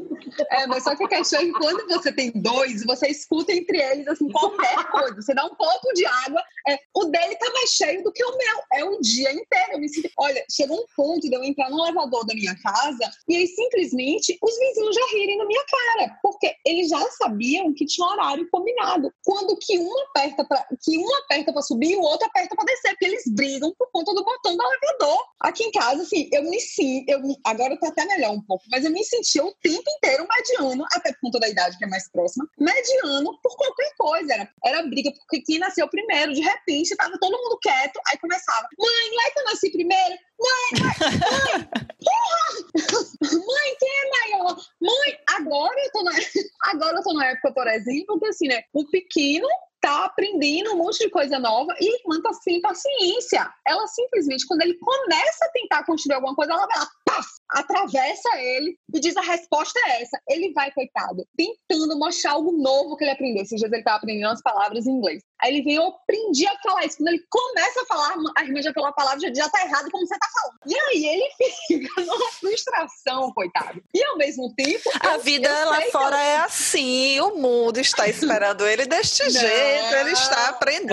É, 0.50 0.66
mas 0.66 0.84
só 0.84 0.94
que 0.96 1.04
a 1.04 1.08
questão 1.08 1.40
é 1.40 1.44
que 1.44 1.52
quando 1.52 1.86
você 1.88 2.12
tem 2.12 2.30
dois, 2.34 2.84
você 2.84 3.08
escuta 3.08 3.52
entre 3.52 3.78
eles 3.78 4.06
assim, 4.08 4.30
qualquer 4.30 4.84
coisa. 4.90 5.14
Você 5.14 5.34
dá 5.34 5.44
um 5.44 5.54
pouco 5.54 5.92
de 5.94 6.04
água, 6.06 6.42
é, 6.68 6.78
o 6.94 7.04
dele 7.04 7.36
tá 7.36 7.50
mais 7.52 7.70
cheio 7.70 8.02
do 8.02 8.12
que 8.12 8.24
o 8.24 8.36
meu. 8.36 8.62
É 8.72 8.84
o 8.84 9.00
dia 9.00 9.32
inteiro. 9.32 9.72
Eu 9.72 9.80
me 9.80 9.88
sinto... 9.88 10.10
Olha, 10.16 10.44
chegou 10.50 10.78
um 10.78 10.86
ponto 10.96 11.28
de 11.28 11.34
eu 11.34 11.44
entrar 11.44 11.70
no 11.70 11.82
elevador 11.84 12.26
da 12.26 12.34
minha 12.34 12.56
casa 12.62 13.10
e 13.28 13.36
aí 13.36 13.46
simplesmente 13.46 14.38
os 14.42 14.58
vizinhos 14.58 14.94
já 14.94 15.06
rirem 15.12 15.38
na 15.38 15.46
minha 15.46 15.64
cara. 15.64 16.18
Porque 16.22 16.54
eles 16.64 16.88
já 16.88 17.00
sabiam 17.10 17.72
que 17.74 17.86
tinha 17.86 18.06
horário 18.06 18.48
combinado. 18.50 19.12
Quando 19.24 19.56
que 19.56 19.78
um 19.78 19.98
aperta 20.08 20.44
pra, 20.44 20.66
que 20.82 20.98
um 20.98 21.14
aperta 21.16 21.52
pra 21.52 21.62
subir 21.62 21.92
e 21.92 21.96
o 21.96 22.02
outro 22.02 22.26
aperta 22.26 22.54
pra 22.54 22.64
descer, 22.64 22.90
porque 22.90 23.06
eles 23.06 23.24
brigam 23.26 23.74
por 23.76 23.90
conta 23.90 24.14
do 24.14 24.24
botão 24.24 24.56
do 24.56 24.62
elevador. 24.62 25.24
Aqui 25.40 25.64
em 25.64 25.72
casa, 25.72 26.02
assim, 26.02 26.28
eu 26.32 26.42
me 26.44 26.60
sinto, 26.60 27.08
eu 27.08 27.20
me, 27.20 27.36
agora 27.44 27.78
tá 27.78 27.88
até 27.88 28.04
melhor 28.04 28.32
um 28.32 28.42
pouco, 28.42 28.64
mas 28.70 28.84
eu 28.84 28.90
me 28.90 29.04
sentia 29.04 29.44
o 29.44 29.54
tempo 29.62 29.84
inteiro 29.96 30.26
mediano, 30.36 30.84
até 30.92 31.12
por 31.12 31.20
conta 31.22 31.40
da 31.40 31.48
idade 31.48 31.78
que 31.78 31.84
é 31.84 31.88
mais 31.88 32.10
próxima, 32.10 32.48
mediano 32.58 33.38
por 33.42 33.56
qualquer 33.56 33.92
coisa. 33.96 34.34
Era, 34.34 34.48
era 34.64 34.82
briga, 34.82 35.12
porque 35.12 35.42
quem 35.42 35.58
nasceu 35.58 35.88
primeiro, 35.88 36.32
de 36.32 36.40
repente, 36.40 36.96
tava 36.96 37.18
todo 37.18 37.36
mundo 37.36 37.58
quieto, 37.60 38.00
aí 38.08 38.18
começava, 38.18 38.66
mãe, 38.78 39.10
não 39.10 39.22
é 39.22 39.30
que 39.30 39.38
eu 39.38 39.44
nasci 39.44 39.70
primeiro? 39.70 40.14
Mãe, 40.40 40.82
mãe, 40.82 41.18
mãe, 41.20 41.68
porra! 42.04 42.70
Mãe, 43.20 43.76
quem 43.78 43.88
é 43.88 44.10
maior? 44.10 44.56
Mãe, 44.80 45.18
agora 45.28 45.84
eu 45.84 45.92
tô 45.92 46.02
na, 46.02 46.12
agora 46.64 46.96
eu 46.96 47.02
tô 47.02 47.12
na 47.12 47.26
época, 47.26 47.52
por 47.52 47.66
exemplo, 47.68 48.18
que 48.18 48.26
assim, 48.26 48.48
né, 48.48 48.62
o 48.72 48.84
pequeno 48.86 49.46
tá 49.80 50.04
aprendendo 50.04 50.72
um 50.72 50.76
monte 50.76 50.98
de 50.98 51.10
coisa 51.10 51.38
nova 51.38 51.74
e 51.80 51.88
a 51.88 51.92
irmã 51.92 52.20
tá 52.22 52.32
sem 52.34 52.60
paciência. 52.60 53.50
Ela 53.66 53.86
simplesmente, 53.86 54.46
quando 54.46 54.62
ele 54.62 54.74
começa 54.78 55.44
a 55.44 55.50
tentar 55.52 55.84
construir 55.84 56.14
alguma 56.14 56.34
coisa, 56.34 56.52
ela 56.52 56.66
vai 56.66 56.78
lá, 56.78 56.88
paf, 57.04 57.28
atravessa 57.50 58.28
ele 58.38 58.76
e 58.94 59.00
diz 59.00 59.16
a 59.16 59.22
resposta 59.22 59.78
é 59.86 60.02
essa. 60.02 60.20
Ele 60.28 60.52
vai, 60.52 60.70
coitado, 60.72 61.26
tentando 61.36 61.98
mostrar 61.98 62.32
algo 62.32 62.52
novo 62.52 62.96
que 62.96 63.04
ele 63.04 63.12
aprendeu. 63.12 63.42
Esses 63.42 63.58
dias 63.58 63.72
ele 63.72 63.82
tava 63.82 63.96
aprendendo 63.96 64.30
as 64.30 64.42
palavras 64.42 64.86
em 64.86 64.90
inglês. 64.90 65.22
Aí 65.42 65.54
ele 65.54 65.62
vem, 65.62 65.76
eu 65.76 65.86
aprendi 65.86 66.46
a 66.46 66.56
falar 66.62 66.84
isso. 66.84 66.98
Quando 66.98 67.08
ele 67.08 67.24
começa 67.30 67.82
a 67.82 67.86
falar, 67.86 68.14
a 68.36 68.44
irmã 68.44 68.60
já 68.60 68.72
falou 68.72 68.90
a 68.90 68.92
palavra, 68.92 69.20
já, 69.20 69.32
já 69.34 69.48
tá 69.48 69.62
errado 69.64 69.90
como 69.90 70.06
você 70.06 70.18
tá 70.18 70.28
falando. 70.32 70.58
E 70.66 70.78
aí 70.78 71.06
ele 71.06 71.30
fica 71.66 72.02
numa 72.02 72.30
frustração, 72.32 73.32
coitado. 73.32 73.82
E 73.94 74.04
ao 74.04 74.18
mesmo 74.18 74.54
tempo. 74.54 74.90
A 75.00 75.14
eu, 75.14 75.20
vida 75.20 75.48
eu 75.48 75.70
lá 75.70 75.80
fora 75.90 76.22
é 76.22 76.36
assim, 76.38 77.18
o 77.20 77.36
mundo 77.36 77.78
está 77.78 78.08
esperando 78.08 78.66
ele 78.66 78.84
deste 78.86 79.22
não, 79.22 79.30
jeito, 79.30 79.69
ele 79.70 80.12
está 80.12 80.48
aprendendo. 80.48 80.90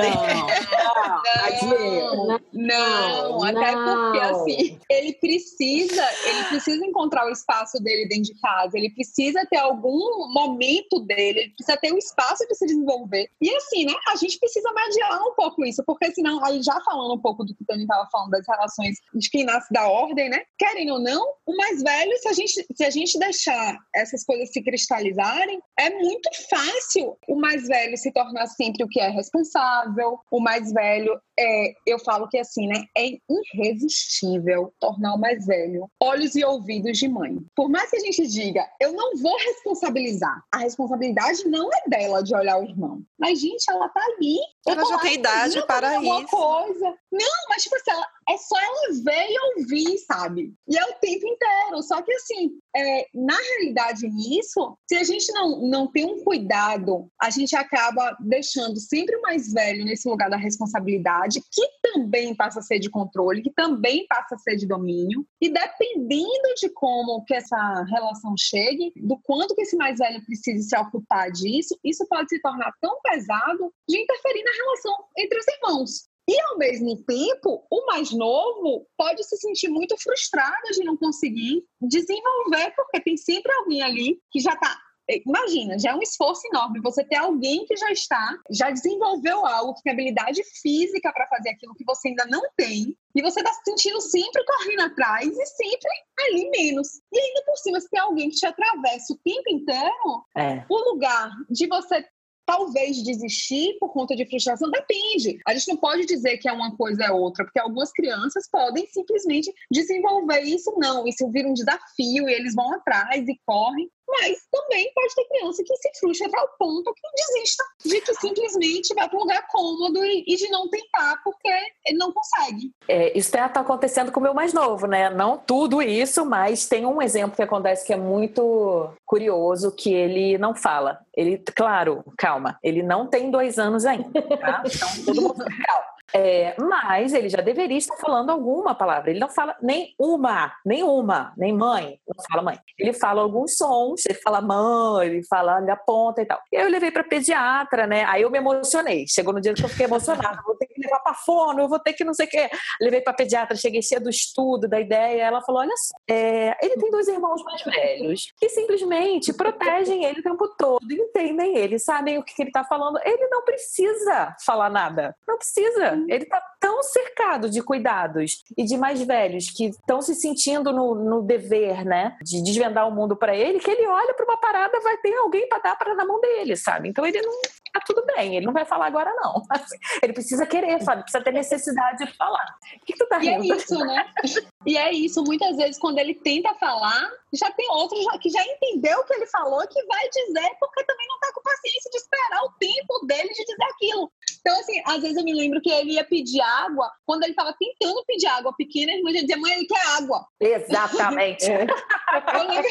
Não, 1.63 2.27
não, 2.27 2.39
não, 2.53 3.39
não 3.39 3.43
até 3.43 3.71
porque 3.71 4.19
assim, 4.19 4.79
ele 4.89 5.13
precisa, 5.13 6.03
ele 6.25 6.43
precisa 6.45 6.85
encontrar 6.85 7.27
o 7.27 7.31
espaço 7.31 7.81
dele 7.81 8.07
dentro 8.07 8.33
de 8.33 8.39
casa, 8.39 8.77
ele 8.77 8.89
precisa 8.91 9.45
ter 9.49 9.57
algum 9.57 10.31
momento 10.33 10.99
dele, 11.01 11.39
ele 11.39 11.49
precisa 11.51 11.77
ter 11.77 11.93
um 11.93 11.97
espaço 11.97 12.47
de 12.47 12.55
se 12.55 12.65
desenvolver. 12.65 13.29
E 13.41 13.53
assim, 13.55 13.85
né, 13.85 13.93
a 14.07 14.15
gente 14.15 14.39
precisa 14.39 14.71
mediar 14.73 15.21
um 15.21 15.33
pouco 15.35 15.65
isso, 15.65 15.83
porque 15.85 16.11
senão, 16.13 16.43
aí 16.43 16.61
já 16.61 16.79
falando 16.81 17.15
um 17.15 17.21
pouco 17.21 17.43
do 17.43 17.55
que 17.55 17.63
o 17.63 17.65
Tony 17.65 17.83
estava 17.83 18.07
falando 18.11 18.31
das 18.31 18.47
relações 18.47 18.97
de 19.13 19.29
quem 19.29 19.43
nasce 19.43 19.71
da 19.73 19.87
ordem, 19.87 20.29
né, 20.29 20.43
querem 20.57 20.91
ou 20.91 20.99
não, 20.99 21.25
o 21.45 21.55
mais 21.55 21.81
velho, 21.81 22.17
se 22.17 22.27
a 22.27 22.33
gente, 22.33 22.65
se 22.75 22.83
a 22.83 22.89
gente 22.89 23.17
deixar 23.19 23.77
essas 23.95 24.23
coisas 24.23 24.51
se 24.51 24.61
cristalizarem, 24.61 25.59
é 25.79 25.89
muito 25.89 26.29
fácil 26.49 27.17
o 27.27 27.35
mais 27.35 27.67
velho 27.67 27.97
se 27.97 28.11
tornar 28.11 28.47
sempre 28.67 28.84
o 28.84 28.88
que 28.88 28.99
é 28.99 29.08
responsável, 29.08 30.19
o 30.30 30.39
mais 30.39 30.71
velho 30.71 31.19
é, 31.39 31.73
eu 31.86 32.00
falo 32.00 32.28
que 32.28 32.38
assim, 32.38 32.67
né, 32.67 32.86
é 32.97 33.17
irresistível 33.30 34.73
tornar 34.80 35.15
o 35.15 35.19
mais 35.19 35.45
velho 35.45 35.89
olhos 36.02 36.36
e 36.36 36.43
ouvidos 36.43 36.97
de 36.97 37.08
mãe. 37.08 37.38
Por 37.56 37.69
mais 37.69 37.89
que 37.89 37.97
a 37.97 38.00
gente 38.00 38.28
diga, 38.28 38.67
eu 38.80 38.93
não 38.93 39.15
vou 39.17 39.36
responsabilizar, 39.38 40.43
a 40.52 40.60
responsabilidade 40.60 41.47
não 41.47 41.69
é 41.71 41.89
dela 41.89 42.23
de 42.23 42.36
olhar 42.36 42.60
o 42.60 42.63
irmão. 42.63 43.02
Mas, 43.19 43.39
gente, 43.39 43.65
ela 43.69 43.89
tá 43.89 44.02
ali. 44.13 44.38
Ela 44.67 44.86
já 44.86 44.97
tem 45.00 45.13
idade 45.15 45.65
para 45.65 45.97
isso. 46.02 46.28
Coisa. 46.28 46.97
Não, 47.12 47.50
mas 47.50 47.63
tipo 47.63 47.76
assim, 47.76 47.91
ela, 47.91 48.08
é 48.30 48.38
só 48.38 48.60
ela 48.60 49.04
ver 49.04 49.28
e 49.30 49.60
ouvir, 49.60 49.97
sabe? 50.00 50.54
E 50.67 50.78
é 50.78 50.84
o 50.84 50.93
tempo 51.00 51.26
inteiro. 51.26 51.82
Só 51.82 52.02
que 52.02 52.13
assim, 52.13 52.52
é, 52.76 53.08
na 53.13 53.36
realidade 53.36 54.08
nisso, 54.08 54.78
se 54.88 54.95
a 54.95 55.04
gente 55.04 55.32
não, 55.32 55.62
não 55.62 55.88
tem 55.88 56.06
um 56.06 56.23
cuidado, 56.23 57.10
a 57.21 57.30
gente 57.30 57.56
acaba 57.56 58.15
deixando 58.19 58.80
sempre 58.80 59.15
o 59.15 59.21
mais 59.21 59.52
velho 59.52 59.86
nesse 59.86 60.08
lugar 60.08 60.30
da 60.30 60.38
responsabilidade, 60.38 61.26
que 61.35 61.67
também 61.81 62.35
passa 62.35 62.59
a 62.59 62.61
ser 62.61 62.79
de 62.79 62.89
controle, 62.89 63.41
que 63.41 63.51
também 63.51 64.05
passa 64.07 64.35
a 64.35 64.37
ser 64.37 64.55
de 64.55 64.67
domínio. 64.67 65.25
E 65.41 65.49
dependendo 65.49 66.53
de 66.59 66.69
como 66.69 67.23
que 67.25 67.33
essa 67.33 67.83
relação 67.83 68.35
chegue, 68.37 68.93
do 68.95 69.17
quanto 69.23 69.55
que 69.55 69.61
esse 69.61 69.75
mais 69.75 69.99
velho 69.99 70.23
precisa 70.25 70.67
se 70.67 70.77
ocupar 70.77 71.31
disso, 71.31 71.77
isso 71.83 72.05
pode 72.09 72.29
se 72.29 72.41
tornar 72.41 72.71
tão 72.81 72.99
pesado 73.01 73.73
de 73.87 73.99
interferir 73.99 74.43
na 74.43 74.51
relação 74.51 74.95
entre 75.17 75.39
os 75.39 75.47
irmãos. 75.47 76.17
E, 76.29 76.37
ao 76.41 76.57
mesmo 76.57 77.01
tempo, 77.03 77.65
o 77.71 77.85
mais 77.85 78.11
novo 78.11 78.85
pode 78.97 79.23
se 79.23 79.37
sentir 79.37 79.69
muito 79.69 79.95
frustrado 79.97 80.71
de 80.73 80.83
não 80.83 80.97
conseguir 80.97 81.63
desenvolver, 81.81 82.73
porque 82.75 82.99
tem 82.99 83.15
sempre 83.15 83.49
alguém 83.53 83.81
ali 83.81 84.19
que 84.29 84.41
já 84.41 84.51
está 84.51 84.77
imagina, 85.10 85.80
já 85.80 85.91
é 85.91 85.96
um 85.96 86.02
esforço 86.02 86.41
enorme 86.48 86.82
você 86.82 87.04
ter 87.04 87.15
alguém 87.15 87.65
que 87.65 87.76
já 87.76 87.91
está, 87.91 88.38
já 88.52 88.70
desenvolveu 88.70 89.46
algo, 89.46 89.74
que 89.74 89.84
tem 89.84 89.93
habilidade 89.93 90.41
física 90.62 91.12
para 91.13 91.28
fazer 91.28 91.50
aquilo 91.50 91.76
que 91.76 91.86
você 91.86 92.10
ainda 92.10 92.26
não 92.26 92.41
tem, 92.56 92.98
e 93.15 93.22
você 93.22 93.39
está 93.39 93.52
se 93.54 93.62
sentindo 93.65 94.00
sempre 94.02 94.43
correndo 94.46 94.82
atrás 94.82 95.28
e 95.28 95.46
sempre 95.46 95.89
ali 96.20 96.50
menos. 96.50 96.88
E 97.12 97.20
ainda 97.20 97.43
por 97.46 97.58
cima, 97.58 97.80
se 97.80 97.89
tem 97.89 98.00
alguém 98.00 98.30
que 98.30 98.36
te 98.36 98.46
atravessa 98.46 99.13
o 99.13 99.20
tempo 99.24 99.50
inteiro, 99.50 100.26
é. 100.36 100.65
o 100.70 100.91
lugar 100.91 101.32
de 101.50 101.67
você 101.67 102.06
talvez 102.48 103.04
desistir 103.04 103.78
por 103.78 103.91
conta 103.91 104.15
de 104.15 104.26
frustração 104.26 104.72
depende. 104.72 105.38
A 105.46 105.54
gente 105.54 105.67
não 105.67 105.76
pode 105.76 106.06
dizer 106.06 106.38
que 106.38 106.48
é 106.48 106.54
uma 106.54 106.76
coisa 106.78 107.04
é 107.04 107.12
outra, 107.12 107.43
porque 107.43 107.60
algumas 107.60 107.91
crianças 107.91 108.50
podem 108.50 108.88
simplesmente 108.88 109.54
desenvolver 109.70 110.41
isso 110.41 110.74
não, 110.78 111.06
isso 111.06 111.30
vira 111.30 111.50
um 111.50 111.54
desafio 111.54 112.30
e 112.30 112.34
eles 112.34 112.56
vão 112.56 112.74
atrás 112.74 113.28
e 113.28 113.38
correm. 113.46 113.89
Mas 114.08 114.39
também 114.52 114.91
pode 114.93 115.15
ter 115.15 115.26
criança 115.26 115.63
que 115.65 115.76
se 115.76 116.00
frustra 116.00 116.30
ao 116.39 116.48
ponto 116.58 116.93
que 116.93 117.02
desista, 117.15 117.63
de 117.86 118.02
que 118.02 118.13
simplesmente 118.15 118.93
vai 118.93 119.10
para 119.10 119.17
um 119.17 119.22
lugar 119.22 119.46
cômodo 119.48 120.04
e, 120.04 120.24
e, 120.26 120.36
de 120.36 120.50
não 120.50 120.70
tentar 120.70 121.22
porque 121.24 121.50
ele 121.86 121.98
não 121.98 122.13
consegue. 122.13 122.72
É, 122.88 123.17
isso 123.17 123.30
está 123.30 123.46
acontecendo 123.46 124.12
com 124.12 124.20
o 124.20 124.24
meu 124.24 124.34
mais 124.34 124.54
novo, 124.54 124.88
né? 124.88 125.10
Não 125.10 125.38
tudo 125.38 125.82
isso, 125.82 126.26
mas 126.26 126.67
tem 126.67 126.86
um 126.86 127.02
exemplo 127.02 127.36
que 127.36 127.41
acontece 127.41 127.86
que 127.86 127.93
é 127.93 127.98
muito 127.98 128.89
curioso, 129.06 129.72
que 129.72 129.93
ele 129.93 130.38
não 130.38 130.56
fala. 130.56 131.00
Ele, 131.15 131.38
claro, 131.56 132.04
calma, 132.17 132.58
ele 132.63 132.82
não 132.82 133.08
tem 133.08 133.30
dois 133.30 133.60
anos 133.60 133.86
ainda, 133.86 134.22
tá? 134.38 134.63
Então, 134.65 135.06
todo 135.06 135.22
mundo 135.22 135.46
calma. 135.65 135.96
É, 136.13 136.56
mas 136.60 137.13
ele 137.13 137.30
já 137.30 137.41
deveria 137.41 137.78
estar 137.78 137.98
falando 137.98 138.30
alguma 138.30 138.74
palavra. 138.74 139.10
Ele 139.10 139.20
não 139.20 139.30
fala 139.30 139.56
nem 139.62 139.93
uma, 140.00 140.54
nem 140.65 140.84
uma, 140.84 141.34
nem 141.38 141.54
mãe. 141.54 142.00
Não 142.08 142.24
fala 142.30 142.41
mãe. 142.41 142.60
Ele 142.78 142.93
fala 142.93 143.22
alguns 143.22 143.58
sons, 143.58 144.06
ele 144.06 144.20
fala 144.20 144.41
mãe, 144.41 145.08
ele 145.08 145.24
fala 145.24 145.60
ele 145.62 145.72
aponta 145.72 146.22
e 146.22 146.26
tal. 146.26 146.41
E 146.52 146.58
aí 146.58 146.63
eu 146.63 146.70
levei 146.70 146.91
para 146.91 147.04
pediatra, 147.04 147.86
né? 147.86 148.06
Aí 148.06 148.22
eu 148.22 148.32
me 148.32 148.38
emocionei. 148.38 149.06
Chegou 149.08 149.34
no 149.34 149.41
dia 149.41 149.54
que 149.54 149.63
eu 149.63 149.70
fiquei 149.70 149.86
emocionada. 149.86 150.41
Vou 150.46 150.56
ter 150.56 150.67
que 150.67 150.82
levar 150.82 151.00
para 151.00 151.13
fono, 151.13 151.62
eu 151.62 151.70
vou 151.70 151.80
ter 151.80 151.93
que 151.93 152.04
não 152.04 152.13
sei 152.13 152.26
o 152.26 152.30
quê. 152.30 152.50
Levei 152.82 153.02
para 153.02 153.13
pediatra, 153.13 153.56
cheguei 153.58 153.82
cheia 153.82 154.00
do 154.00 154.10
estudo, 154.10 154.67
da 154.67 154.80
ideia. 154.80 155.24
Ela 155.24 155.41
falou: 155.41 155.62
olha 155.62 155.76
só, 155.78 155.96
é, 156.10 156.58
ele 156.65 156.76
tem 156.76 156.89
dois 156.89 157.08
irmãos 157.08 157.43
mais 157.43 157.62
velhos 157.63 158.34
que 158.38 158.50
simplesmente 158.50 159.34
protegem 159.34 160.06
ele 160.06 160.20
o 160.20 160.24
tempo 160.24 160.48
todo, 160.58 160.91
entendem 160.91 161.58
ele, 161.58 161.80
sabem 161.80 162.17
o 162.17 162.24
que 162.24 162.34
ele 162.41 162.50
está 162.50 162.63
falando. 162.63 163.00
Ele 163.04 163.28
não 163.28 163.43
precisa 163.43 164.36
falar 164.46 164.70
nada. 164.70 165.15
Não 165.28 165.38
precisa. 165.38 165.96
Ele 166.07 166.23
está 166.23 166.41
tão 166.60 166.81
cercado 166.83 167.49
de 167.49 167.62
cuidados 167.62 168.43
e 168.57 168.63
de 168.63 168.77
mais 168.77 169.01
velhos 169.01 169.49
que 169.49 169.67
estão 169.67 170.01
se 170.01 170.15
sentindo 170.15 170.71
no, 170.71 170.95
no, 170.95 171.21
dever, 171.21 171.86
né, 171.86 172.17
de 172.21 172.43
desvendar 172.43 172.88
o 172.88 172.91
mundo 172.91 173.15
para 173.15 173.36
ele, 173.36 173.60
que 173.60 173.69
ele 173.69 173.88
olha 173.88 174.13
para 174.13 174.25
uma 174.25 174.38
parada, 174.38 174.79
vai 174.81 174.97
ter 174.97 175.13
alguém 175.15 175.47
para 175.47 175.60
dar 175.60 175.75
para 175.75 175.95
na 175.95 176.05
mão 176.05 176.19
dele, 176.19 176.55
sabe? 176.55 176.89
Então 176.89 177.05
ele 177.05 177.21
não 177.21 177.33
tá 177.73 177.81
tudo 177.86 178.05
bem, 178.05 178.36
ele 178.36 178.45
não 178.45 178.53
vai 178.53 178.65
falar 178.65 178.88
agora 178.88 179.13
não. 179.15 179.43
Ele 180.01 180.13
precisa 180.13 180.45
querer, 180.45 180.81
sabe? 180.81 181.03
precisa 181.03 181.23
ter 181.23 181.31
necessidade 181.31 182.05
de 182.05 182.17
falar. 182.17 182.55
O 182.81 182.86
que, 182.86 182.93
tu 182.93 183.05
tá 183.07 183.17
rindo? 183.17 183.43
E 183.43 183.51
é 183.51 183.55
isso, 183.55 183.77
né? 183.79 184.05
E 184.67 184.77
é 184.77 184.91
isso, 184.91 185.23
muitas 185.23 185.56
vezes 185.56 185.80
quando 185.80 185.97
ele 185.97 186.13
tenta 186.13 186.53
falar, 186.56 187.10
já 187.34 187.49
tem 187.51 187.69
outro 187.71 187.97
que 188.19 188.30
já 188.30 188.43
entendeu 188.43 188.99
o 188.99 189.06
que 189.06 189.13
ele 189.13 189.25
falou 189.27 189.65
que 189.67 189.82
vai 189.86 190.10
dizer 190.10 190.49
porque 190.60 190.84
também 190.84 191.08
não 191.08 191.19
tá 191.19 191.32
com 191.34 191.41
paciência 191.41 191.89
de 191.89 191.97
esperar 191.97 192.43
o 192.43 192.51
tempo 192.60 193.06
dele 193.06 193.30
de 193.30 193.45
dizer 193.45 193.63
aquilo. 193.63 194.12
Então, 194.41 194.60
assim, 194.60 194.82
às 194.86 195.01
vezes 195.01 195.17
eu 195.17 195.23
me 195.23 195.34
lembro 195.34 195.62
que 195.62 195.69
ele 195.69 195.93
ia 195.93 196.03
pedir 196.03 196.41
água, 196.41 196.89
quando 197.06 197.23
ele 197.23 197.32
estava 197.32 197.53
tentando 197.58 198.03
pedir 198.06 198.27
água 198.27 198.53
pequena, 198.56 198.91
a 198.91 198.95
irmã 198.95 199.12
já 199.12 199.21
dizia, 199.21 199.38
mãe, 199.38 199.53
ele 199.53 199.67
quer 199.67 199.88
água. 199.97 200.25
Exatamente. 200.39 201.45
eu, 201.51 202.47
lembro, 202.47 202.69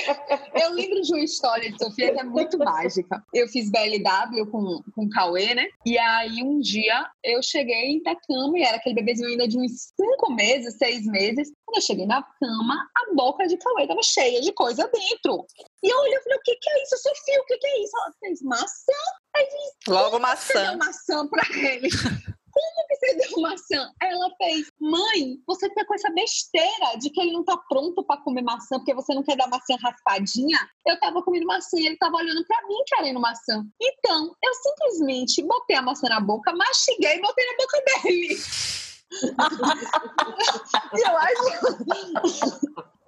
eu, 0.55 0.73
lembro, 0.73 1.03
de 1.03 1.13
uma 1.13 1.25
história 1.25 1.71
de 1.71 1.83
Sofia 1.83 2.13
que 2.13 2.21
é 2.21 2.25
muito 2.25 2.59
mágica. 2.59 3.23
Eu 3.33 3.47
fiz 3.49 3.71
BLW 3.71 4.47
com, 4.51 4.83
com 4.95 5.05
o 5.05 5.11
Cauê, 5.11 5.55
né? 5.55 5.67
E 5.85 5.99
aí 5.99 6.43
um 6.43 6.61
dia 6.61 7.07
eu 7.23 7.43
cheguei 7.43 8.01
na 8.05 8.15
cama 8.15 8.59
e 8.59 8.63
era 8.63 8.77
aquele 8.77 8.95
bebezinho 8.95 9.29
ainda 9.29 9.47
de 9.47 9.59
uns 9.59 9.93
cinco 10.01 10.33
meses, 10.33 10.77
seis 10.79 11.05
meses. 11.07 11.53
Quando 11.67 11.79
eu 11.79 11.83
cheguei 11.83 12.07
na 12.07 12.23
cama, 12.23 12.91
a 12.95 13.15
boca 13.15 13.45
de 13.47 13.57
Cauê 13.57 13.83
estava 13.83 14.03
cheia 14.03 14.41
de 14.41 14.53
coisa 14.53 14.89
dentro. 14.89 15.45
E 15.83 15.89
eu 15.89 15.99
olhei 15.99 16.15
e 16.15 16.23
falei, 16.23 16.39
o 16.39 16.43
que, 16.43 16.55
que 16.55 16.71
é 16.71 16.83
isso, 16.85 16.97
Sofia? 16.97 17.41
O 17.41 17.45
que, 17.45 17.59
que 17.59 17.67
é 17.67 17.83
isso? 17.83 17.97
Ela 17.97 18.15
fez 18.21 18.43
maçã. 18.43 18.93
Aí 19.35 19.47
Logo 19.89 20.21
maçã. 20.21 20.63
Deu 20.63 20.79
maçã 20.79 21.27
pra 21.27 21.45
ele. 21.51 21.89
Como 22.57 22.87
que 22.89 22.97
você 22.97 23.15
deu 23.17 23.43
maçã? 23.43 23.93
Aí 24.01 24.11
ela 24.11 24.31
fez, 24.39 24.73
mãe, 24.81 25.39
você 25.47 25.69
fica 25.69 25.85
com 25.85 25.95
essa 25.95 26.11
besteira 26.11 26.97
de 26.99 27.11
que 27.11 27.21
ele 27.21 27.33
não 27.33 27.45
tá 27.45 27.55
pronto 27.69 28.03
para 28.03 28.23
comer 28.23 28.41
maçã 28.41 28.79
porque 28.79 28.95
você 28.95 29.13
não 29.13 29.23
quer 29.23 29.37
dar 29.37 29.49
maçã 29.49 29.77
raspadinha. 29.83 30.59
Eu 30.87 30.99
tava 30.99 31.23
comendo 31.23 31.47
maçã 31.47 31.77
e 31.79 31.87
ele 31.87 31.99
tava 31.99 32.17
olhando 32.17 32.47
para 32.47 32.67
mim 32.67 32.83
querendo 32.87 33.21
maçã. 33.21 33.63
Então, 33.83 34.35
eu 34.43 34.55
simplesmente 34.55 35.43
botei 35.43 35.77
a 35.77 35.83
maçã 35.83 36.09
na 36.09 36.21
boca, 36.21 36.55
mastiguei 36.55 37.17
e 37.17 37.21
botei 37.21 37.45
na 37.45 37.57
boca 37.59 38.03
dele. 38.03 38.37
e 40.95 41.01
eu 41.01 41.17
acho. 41.17 41.43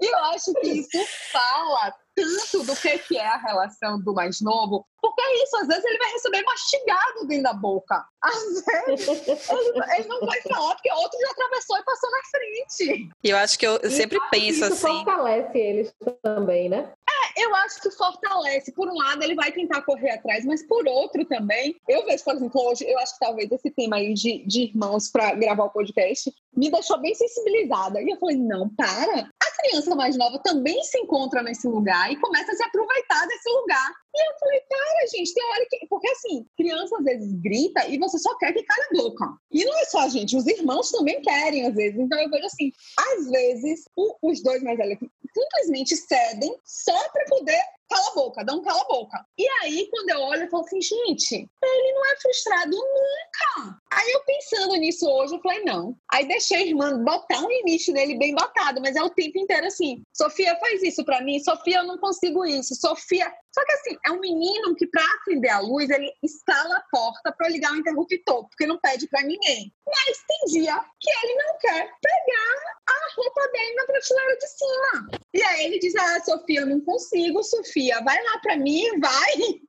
eu 0.01 0.17
acho 0.27 0.53
que 0.55 0.69
isso 0.69 0.99
fala 1.33 1.93
tanto 2.15 2.65
do 2.65 2.77
que, 2.77 2.99
que 2.99 3.17
é 3.17 3.27
a 3.27 3.37
relação 3.37 4.01
do 4.01 4.13
mais 4.13 4.41
novo, 4.41 4.87
porque 5.01 5.21
é 5.21 5.43
isso, 5.43 5.57
às 5.57 5.69
vezes 5.69 5.85
ele 5.85 5.99
vai 5.99 6.13
receber 6.13 6.43
mastigado 6.43 7.27
dentro 7.27 7.45
da 7.45 7.53
boca. 7.53 8.05
Às 8.23 8.65
vezes 8.65 9.09
ele, 9.49 9.85
ele 9.97 10.09
não 10.09 10.21
vai 10.21 10.41
falar 10.43 10.75
porque 10.75 10.93
outro 10.93 11.19
já 11.21 11.31
atravessou 11.31 11.79
e 11.79 11.85
passou 11.85 12.11
na 12.11 12.21
frente. 12.31 13.11
E 13.23 13.31
eu 13.31 13.37
acho 13.37 13.59
que 13.59 13.67
eu, 13.67 13.77
eu 13.79 13.91
sempre 13.91 14.19
penso 14.31 14.65
isso 14.65 14.65
assim. 14.65 15.05
fortalece 15.05 15.59
eles 15.59 15.95
também, 16.23 16.69
né? 16.69 16.93
É, 17.09 17.18
eu 17.39 17.55
acho 17.57 17.81
que 17.81 17.91
fortalece. 17.91 18.73
Por 18.73 18.89
um 18.89 18.95
lado, 18.95 19.23
ele 19.23 19.35
vai 19.35 19.53
tentar 19.53 19.83
correr 19.83 20.11
atrás, 20.11 20.45
mas 20.45 20.63
por 20.67 20.87
outro 20.87 21.25
também, 21.25 21.77
eu 21.89 22.05
vejo, 22.05 22.25
por 22.25 22.35
exemplo, 22.35 22.69
hoje, 22.69 22.85
eu 22.85 22.99
acho 22.99 23.15
que 23.15 23.21
talvez 23.21 23.51
esse 23.51 23.71
tema 23.71 23.97
aí 23.97 24.13
de, 24.13 24.45
de 24.47 24.63
irmãos 24.63 25.09
para 25.09 25.35
gravar 25.35 25.65
o 25.65 25.71
podcast 25.71 26.33
me 26.57 26.71
deixou 26.71 27.01
bem 27.01 27.15
sensibilizada. 27.15 28.03
E 28.03 28.09
eu 28.11 28.19
falei, 28.19 28.37
não, 28.37 28.69
para. 28.71 29.21
A 29.21 29.63
criança 29.63 29.95
mais 29.95 30.17
nova 30.17 30.39
também 30.41 30.83
se 30.83 30.99
encontra 30.99 31.43
nesse 31.43 31.67
lugar 31.67 32.11
e 32.13 32.21
começa 32.21 32.53
a 32.53 32.55
se 32.55 32.63
aproveitar 32.65 33.27
desse 33.27 33.49
lugar. 33.51 33.93
E 34.15 34.31
eu 34.31 34.39
falei, 34.39 34.61
para, 34.61 35.07
gente, 35.15 35.35
tem 35.35 35.45
hora 35.45 35.67
que. 35.69 35.87
Porque 35.89 36.09
assim, 36.09 36.47
criança 36.57 36.97
às 36.99 37.05
vezes 37.05 37.33
grita 37.35 37.87
e 37.89 37.99
você 37.99 38.19
só 38.19 38.37
quer 38.39 38.53
que 38.53 38.63
cale 38.63 38.83
a 38.83 39.03
boca. 39.03 39.27
E 39.51 39.65
não 39.65 39.79
é 39.79 39.85
só 39.85 40.01
a 40.01 40.09
gente, 40.09 40.37
os 40.37 40.47
irmãos 40.47 40.91
também 40.91 41.21
querem, 41.21 41.67
às 41.67 41.75
vezes. 41.75 41.99
Então 41.99 42.19
eu 42.19 42.31
vejo 42.31 42.47
assim, 42.47 42.73
às 42.99 43.31
vezes, 43.31 43.85
o, 43.97 44.17
os 44.23 44.43
dois 44.43 44.63
mais 44.63 44.79
velhos 44.79 44.99
simplesmente 45.35 45.97
cedem 45.97 46.57
só 46.65 47.09
para 47.11 47.25
poder 47.27 47.61
cala 47.89 48.09
a 48.09 48.15
boca, 48.15 48.45
dá 48.45 48.55
um 48.55 48.63
cala 48.63 48.83
a 48.83 48.85
boca. 48.85 49.25
E 49.39 49.49
aí, 49.63 49.89
quando 49.91 50.11
eu 50.11 50.21
olho, 50.21 50.43
eu 50.43 50.51
falo 50.51 50.65
assim, 50.65 50.81
gente, 50.81 51.35
ele 51.35 51.93
não 51.93 52.07
é 52.07 52.17
frustrado 52.17 52.77
nunca. 52.77 53.79
Aí 53.93 54.11
eu 54.13 54.21
pensando 54.25 54.75
nisso 54.77 55.09
hoje, 55.09 55.35
eu 55.35 55.41
falei, 55.41 55.65
não. 55.65 55.97
Aí 56.13 56.27
deixei 56.29 56.59
a 56.59 56.67
irmã 56.67 57.03
botar 57.03 57.41
um 57.41 57.49
limite 57.49 57.93
nele 57.93 58.17
bem 58.19 58.35
botado, 58.35 58.81
mas 58.81 58.97
é 58.97 59.03
o 59.03 59.11
tempo 59.11 59.39
inteiro 59.39 59.67
assim, 59.67 60.03
Sofia 60.15 60.57
faz 60.57 60.83
isso 60.83 61.05
para 61.05 61.23
mim, 61.23 61.41
Sofia 61.41 61.79
eu 61.79 61.85
não 61.85 61.99
consigo 61.99 62.45
isso, 62.45 62.75
Sofia... 62.75 63.33
Só 63.51 63.65
que 63.65 63.73
assim, 63.73 63.99
é 64.07 64.13
um 64.13 64.21
menino 64.21 64.77
que 64.77 64.87
para 64.87 65.03
acender 65.21 65.51
a 65.51 65.59
luz, 65.59 65.91
ele 65.91 66.13
instala 66.23 66.77
a 66.77 66.85
porta 66.93 67.33
para 67.33 67.49
ligar 67.49 67.73
o 67.73 67.77
interruptor, 67.77 68.47
porque 68.47 68.67
não 68.67 68.79
pede 68.79 69.09
para 69.09 69.23
ninguém. 69.23 69.73
Mas 69.85 70.19
tem 70.29 70.63
dia 70.63 70.79
que 71.01 71.11
ele 71.11 71.35
não 71.35 71.59
quer 71.59 71.91
pegar 72.01 72.79
a 72.87 73.15
roupa 73.17 73.49
dele 73.51 73.75
na 73.75 73.85
prateleira 73.85 74.37
de 74.37 74.47
cima. 74.47 75.21
E 75.35 75.43
aí 75.43 75.65
ele 75.65 75.79
diz, 75.81 75.95
ah, 75.97 76.21
Sofia, 76.21 76.61
eu 76.61 76.67
não 76.67 76.81
consigo, 76.83 77.43
Sofia 77.43 77.78
Sofia, 77.79 78.01
vai 78.03 78.17
lá 78.25 78.39
para 78.43 78.57
mim, 78.57 78.83
vai. 79.01 79.61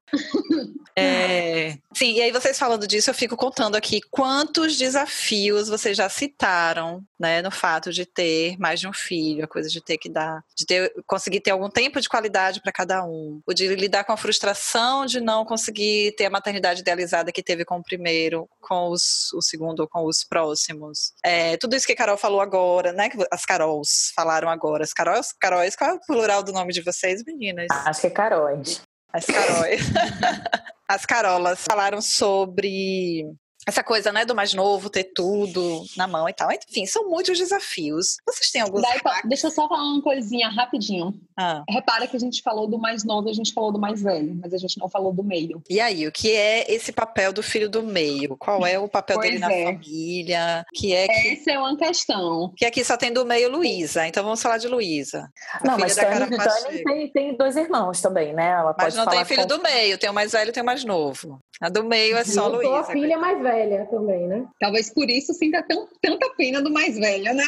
É, 0.96 1.78
sim, 1.94 2.16
e 2.16 2.22
aí 2.22 2.32
vocês 2.32 2.58
falando 2.60 2.86
disso, 2.86 3.10
eu 3.10 3.14
fico 3.14 3.38
contando 3.38 3.76
aqui 3.76 4.02
quantos 4.10 4.76
desafios 4.76 5.70
vocês 5.70 5.96
já 5.96 6.10
citaram, 6.10 7.04
né, 7.18 7.42
no 7.42 7.52
fato 7.52 7.92
de 7.92 8.06
ter 8.06 8.58
mais 8.58 8.80
de 8.80 8.88
um 8.88 8.94
filho, 8.94 9.46
a 9.46 9.48
coisa 9.48 9.70
de 9.70 9.82
ter 9.82 9.98
que 9.98 10.10
dar, 10.10 10.44
de 10.58 10.66
ter, 10.66 10.94
conseguir 11.08 11.40
ter 11.40 11.52
algum 11.52 11.70
tempo 11.70 12.02
de 12.02 12.10
qualidade 12.10 12.62
para 12.62 12.72
cada 12.72 13.06
um, 13.06 13.42
o 13.46 13.54
de 13.54 13.74
lidar 13.76 14.04
com 14.04 14.12
a 14.12 14.18
frustração 14.18 15.06
de 15.06 15.22
não 15.22 15.46
conseguir 15.46 16.14
ter 16.18 16.26
a 16.26 16.30
maternidade 16.30 16.82
idealizada 16.82 17.32
que 17.32 17.44
teve 17.44 17.64
com 17.64 17.78
o 17.78 17.84
primeiro, 17.84 18.50
com 18.60 18.90
os, 18.90 19.32
o 19.34 19.42
segundo 19.42 19.82
ou 19.82 19.88
com 19.88 20.06
os 20.06 20.24
próximos. 20.24 21.14
É, 21.24 21.56
tudo 21.58 21.76
isso 21.76 21.88
que 21.88 21.94
a 21.94 21.98
Carol 21.98 22.18
falou 22.18 22.42
agora, 22.42 22.92
né, 22.92 23.10
que 23.10 23.18
as 23.32 23.46
Carols 23.46 24.12
falaram 24.14 24.50
agora, 24.50 24.84
as 24.84 24.92
Carols, 24.92 25.34
Carols, 25.40 25.76
qual 25.76 25.92
é 25.92 25.94
o 25.94 26.00
plural 26.00 26.44
do 26.44 26.52
nome 26.52 26.74
de 26.74 26.82
vocês, 26.82 27.24
meninas? 27.24 27.68
Acho 27.86 27.99
que 28.00 28.08
é 28.08 28.10
Caróis. 28.10 28.82
As 29.12 29.26
Caróis. 29.26 29.82
As 30.88 31.06
Carolas 31.06 31.64
falaram 31.64 32.02
sobre 32.02 33.26
essa 33.68 33.84
coisa, 33.84 34.12
né, 34.12 34.26
do 34.26 34.34
mais 34.34 34.54
novo 34.54 34.90
ter 34.90 35.04
tudo 35.04 35.84
na 35.98 36.08
mão 36.08 36.28
e 36.30 36.34
tal. 36.34 36.50
Enfim, 36.52 36.86
são 36.86 37.10
muitos 37.10 37.38
desafios. 37.38 38.18
Vocês 38.26 38.52
têm 38.52 38.62
alguns. 38.62 38.82
Daí, 38.82 39.00
deixa 39.26 39.48
eu 39.48 39.52
só 39.52 39.68
falar 39.68 39.84
uma 39.84 40.02
coisinha 40.02 40.50
rapidinho. 40.50 41.14
Ah. 41.38 41.64
Repara 41.70 42.08
que 42.08 42.16
a 42.16 42.20
gente 42.20 42.42
falou 42.42 42.68
do 42.68 42.78
mais 42.78 43.04
novo 43.04 43.28
e 43.28 43.32
a 43.32 43.34
gente 43.34 43.54
falou 43.54 43.72
do 43.72 43.80
mais 43.80 44.02
velho, 44.02 44.38
mas 44.42 44.54
a 44.54 44.58
gente 44.58 44.78
não 44.80 44.90
falou 44.90 45.14
do 45.14 45.24
meio. 45.24 45.62
E 45.70 45.80
aí, 45.80 46.08
o 46.08 46.12
que 46.12 46.32
é 46.32 46.72
esse 46.72 46.92
papel 46.92 47.34
do 47.34 47.44
filho 47.44 47.70
do 47.70 47.84
meio? 47.84 48.36
Qual 48.38 48.66
é 48.66 48.80
o 48.80 48.88
papel 48.88 49.18
pois 49.18 49.30
dele 49.30 49.40
na 49.40 49.52
é. 49.52 49.66
família? 49.66 50.66
Que 50.74 50.94
é 50.94 51.08
que... 51.08 51.28
Essa 51.30 51.52
é 51.52 51.60
uma 51.60 51.78
questão. 51.78 52.54
Que 52.56 52.66
aqui 52.66 52.84
só 52.84 52.98
tem 52.98 53.12
do 53.12 53.26
meio 53.26 53.50
Luísa, 53.50 54.08
então 54.08 54.24
vamos 54.24 54.42
falar 54.42 54.58
de 54.58 54.68
Luísa. 54.68 55.32
Não, 55.64 55.78
mas 55.78 55.96
Tânia, 55.96 56.28
Tânia 56.28 56.84
tem, 56.84 57.12
tem, 57.12 57.38
dois 57.38 57.56
irmãos 57.56 58.02
também, 58.02 58.34
né? 58.34 58.50
Ela 58.52 58.76
mas 58.78 58.96
não 58.96 59.06
tem 59.06 59.24
filho 59.26 59.42
com... 59.42 59.48
do 59.48 59.62
meio, 59.62 59.98
tem 59.98 60.10
o 60.10 60.14
mais 60.14 60.32
velho 60.32 60.50
e 60.50 60.54
tem 60.54 60.64
o 60.64 60.66
mais 60.66 60.84
novo. 60.84 61.40
A 61.62 61.68
do 61.68 61.84
meio 61.84 62.16
é 62.16 62.24
só 62.24 62.48
eu 62.48 62.54
Luísa. 62.54 62.70
Sou 62.70 62.78
a 62.78 62.84
filha 62.86 63.18
mais 63.18 63.42
velha 63.42 63.49
velha 63.50 63.88
também, 63.90 64.28
né? 64.28 64.46
Talvez 64.60 64.94
por 64.94 65.10
isso 65.10 65.34
sinta 65.34 65.64
tão, 65.64 65.88
tanta 66.02 66.30
pena 66.38 66.62
do 66.62 66.72
mais 66.72 66.98
velho, 66.98 67.34
né? 67.34 67.46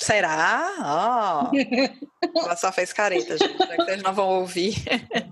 Será? 0.00 1.50
Oh. 1.52 1.56
Ela 2.40 2.56
só 2.56 2.72
fez 2.72 2.92
careta, 2.92 3.36
gente, 3.36 3.58
já 3.58 3.76
que 3.76 3.84
vocês 3.84 4.02
não 4.02 4.14
vão 4.14 4.40
ouvir. 4.40 4.74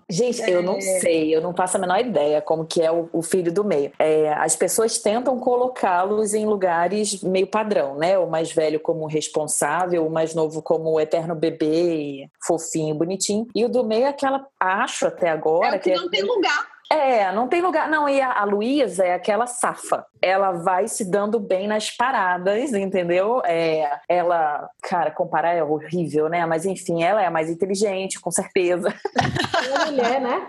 Gente, 0.08 0.42
eu 0.48 0.62
não 0.62 0.76
é. 0.76 0.80
sei, 0.80 1.34
eu 1.34 1.40
não 1.40 1.54
faço 1.54 1.76
a 1.76 1.80
menor 1.80 1.98
ideia 2.00 2.42
como 2.42 2.66
que 2.66 2.82
é 2.82 2.92
o, 2.92 3.08
o 3.12 3.22
filho 3.22 3.50
do 3.50 3.64
meio. 3.64 3.90
É, 3.98 4.32
as 4.34 4.54
pessoas 4.54 4.98
tentam 4.98 5.38
colocá-los 5.38 6.34
em 6.34 6.44
lugares 6.44 7.22
meio 7.22 7.46
padrão, 7.46 7.96
né? 7.96 8.18
O 8.18 8.28
mais 8.28 8.52
velho 8.52 8.78
como 8.78 9.06
responsável, 9.06 10.06
o 10.06 10.10
mais 10.10 10.34
novo 10.34 10.62
como 10.62 10.90
o 10.92 11.00
eterno 11.00 11.34
bebê, 11.34 12.28
fofinho, 12.46 12.94
bonitinho. 12.94 13.46
E 13.54 13.64
o 13.64 13.68
do 13.68 13.84
meio 13.84 14.04
é 14.04 14.08
aquela, 14.08 14.46
acho 14.60 15.06
até 15.06 15.30
agora... 15.30 15.76
É 15.76 15.78
o 15.78 15.80
que, 15.80 15.90
que 15.90 15.96
não 15.96 16.06
é... 16.06 16.10
tem 16.10 16.22
lugar 16.22 16.72
é, 16.92 17.32
não 17.32 17.48
tem 17.48 17.62
lugar. 17.62 17.88
Não, 17.88 18.06
e 18.06 18.20
a, 18.20 18.40
a 18.40 18.44
Luísa 18.44 19.04
é 19.04 19.14
aquela 19.14 19.46
safa. 19.46 20.04
Ela 20.20 20.52
vai 20.52 20.86
se 20.88 21.10
dando 21.10 21.40
bem 21.40 21.66
nas 21.66 21.90
paradas, 21.90 22.72
entendeu? 22.74 23.40
É, 23.46 23.98
ela, 24.08 24.68
cara, 24.82 25.10
comparar 25.10 25.54
é 25.54 25.64
horrível, 25.64 26.28
né? 26.28 26.44
Mas 26.44 26.66
enfim, 26.66 27.02
ela 27.02 27.22
é 27.22 27.26
a 27.26 27.30
mais 27.30 27.48
inteligente, 27.48 28.20
com 28.20 28.30
certeza. 28.30 28.94
É 29.18 29.90
mulher, 29.90 30.20
né? 30.20 30.48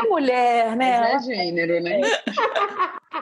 É 0.00 0.02
mulher, 0.08 0.76
né? 0.76 1.00
Mas 1.00 1.28
é 1.28 1.34
gênero, 1.34 1.82
né? 1.82 2.00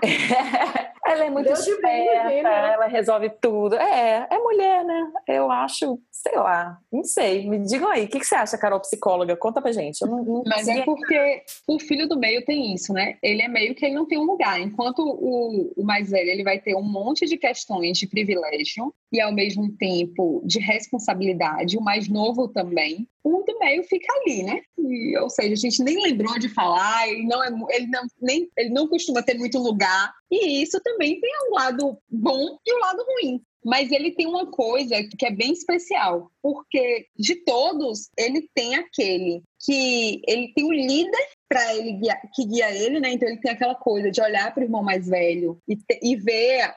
É, 0.03 0.97
ela 1.11 1.25
é 1.25 1.31
muito 1.31 1.47
Deus 1.47 1.67
esperta, 1.67 2.49
ela 2.49 2.87
resolve 2.87 3.31
tudo. 3.41 3.77
É, 3.77 4.27
é 4.31 4.39
mulher, 4.39 4.85
né? 4.85 5.13
Eu 5.27 5.51
acho, 5.51 5.99
sei 6.11 6.37
lá, 6.37 6.79
não 6.93 7.05
sei. 7.05 7.49
Me 7.49 7.59
digam 7.61 7.89
aí, 7.89 8.05
o 8.05 8.09
que, 8.09 8.19
que 8.19 8.27
você 8.27 8.35
acha, 8.35 8.59
Carol, 8.59 8.81
psicóloga? 8.81 9.37
Conta 9.37 9.63
pra 9.63 9.73
gente. 9.73 10.05
Não, 10.05 10.23
não 10.25 10.43
Mas 10.47 10.69
é 10.69 10.83
porque 10.83 11.43
o 11.67 11.79
filho 11.97 12.09
do 12.09 12.19
meio 12.19 12.45
tem 12.45 12.75
isso, 12.75 12.93
né? 12.93 13.17
Ele 13.23 13.41
é 13.41 13.49
meio 13.49 13.75
que 13.75 13.85
ele 13.85 13.95
não 13.95 14.07
tem 14.07 14.19
um 14.19 14.25
lugar. 14.25 14.61
Enquanto 14.61 15.01
o, 15.01 15.73
o 15.75 15.85
mais 15.85 16.11
velho, 16.11 16.29
ele 16.29 16.45
vai 16.45 16.61
ter 16.61 16.75
um 16.77 16.83
monte 16.83 17.25
de 17.25 17.39
questões 17.39 17.97
de 17.97 18.07
privilégio 18.07 18.95
e, 19.11 19.19
ao 19.21 19.33
mesmo 19.33 19.73
tempo, 19.79 20.43
de 20.45 20.59
responsabilidade. 20.59 21.79
O 21.79 21.83
mais 21.83 22.07
novo 22.09 22.49
também. 22.49 23.09
O 23.25 23.43
do 23.43 23.59
meio 23.59 23.83
fica 23.85 24.07
ali, 24.21 24.43
né? 24.43 24.61
E, 24.79 25.19
ou 25.19 25.31
seja, 25.31 25.55
a 25.55 25.57
gente 25.57 25.83
nem 25.83 26.01
lembrou 26.03 26.39
de 26.39 26.49
falar, 26.49 27.09
ele 27.09 27.25
não, 27.25 27.43
é, 27.43 27.49
ele, 27.71 27.87
não, 27.87 28.03
nem, 28.21 28.49
ele 28.57 28.71
não 28.71 28.87
costuma 28.87 29.23
ter 29.23 29.35
muito 29.39 29.59
lugar. 29.59 30.13
E 30.31 30.63
isso 30.63 30.79
também 30.83 31.19
tem 31.19 31.31
um 31.49 31.55
lado 31.55 31.99
bom 32.11 32.59
e 32.65 32.75
um 32.75 32.79
lado 32.79 33.05
ruim. 33.05 33.41
Mas 33.65 33.91
ele 33.91 34.13
tem 34.13 34.29
uma 34.29 34.49
coisa 34.49 34.95
que 35.19 35.27
é 35.27 35.31
bem 35.31 35.53
especial, 35.53 36.31
porque 36.41 37.07
de 37.19 37.35
todos, 37.45 38.11
ele 38.17 38.49
tem 38.55 38.77
aquele 38.77 39.43
que 39.59 40.23
ele 40.29 40.53
tem 40.55 40.65
o 40.65 40.73
líder 40.73 41.29
para 41.49 41.75
ele 41.75 41.93
guiar, 41.93 42.21
que 42.35 42.45
guia 42.45 42.71
ele, 42.75 43.01
né? 43.01 43.11
Então 43.13 43.29
ele 43.29 43.41
tem 43.41 43.53
aquela 43.53 43.75
coisa 43.75 44.11
de 44.11 44.21
olhar 44.21 44.53
para 44.53 44.63
o 44.63 44.65
irmão 44.65 44.83
mais 44.83 45.07
velho 45.07 45.59
e, 45.69 45.77
te, 45.77 46.01
e 46.03 46.17
ver, 46.17 46.73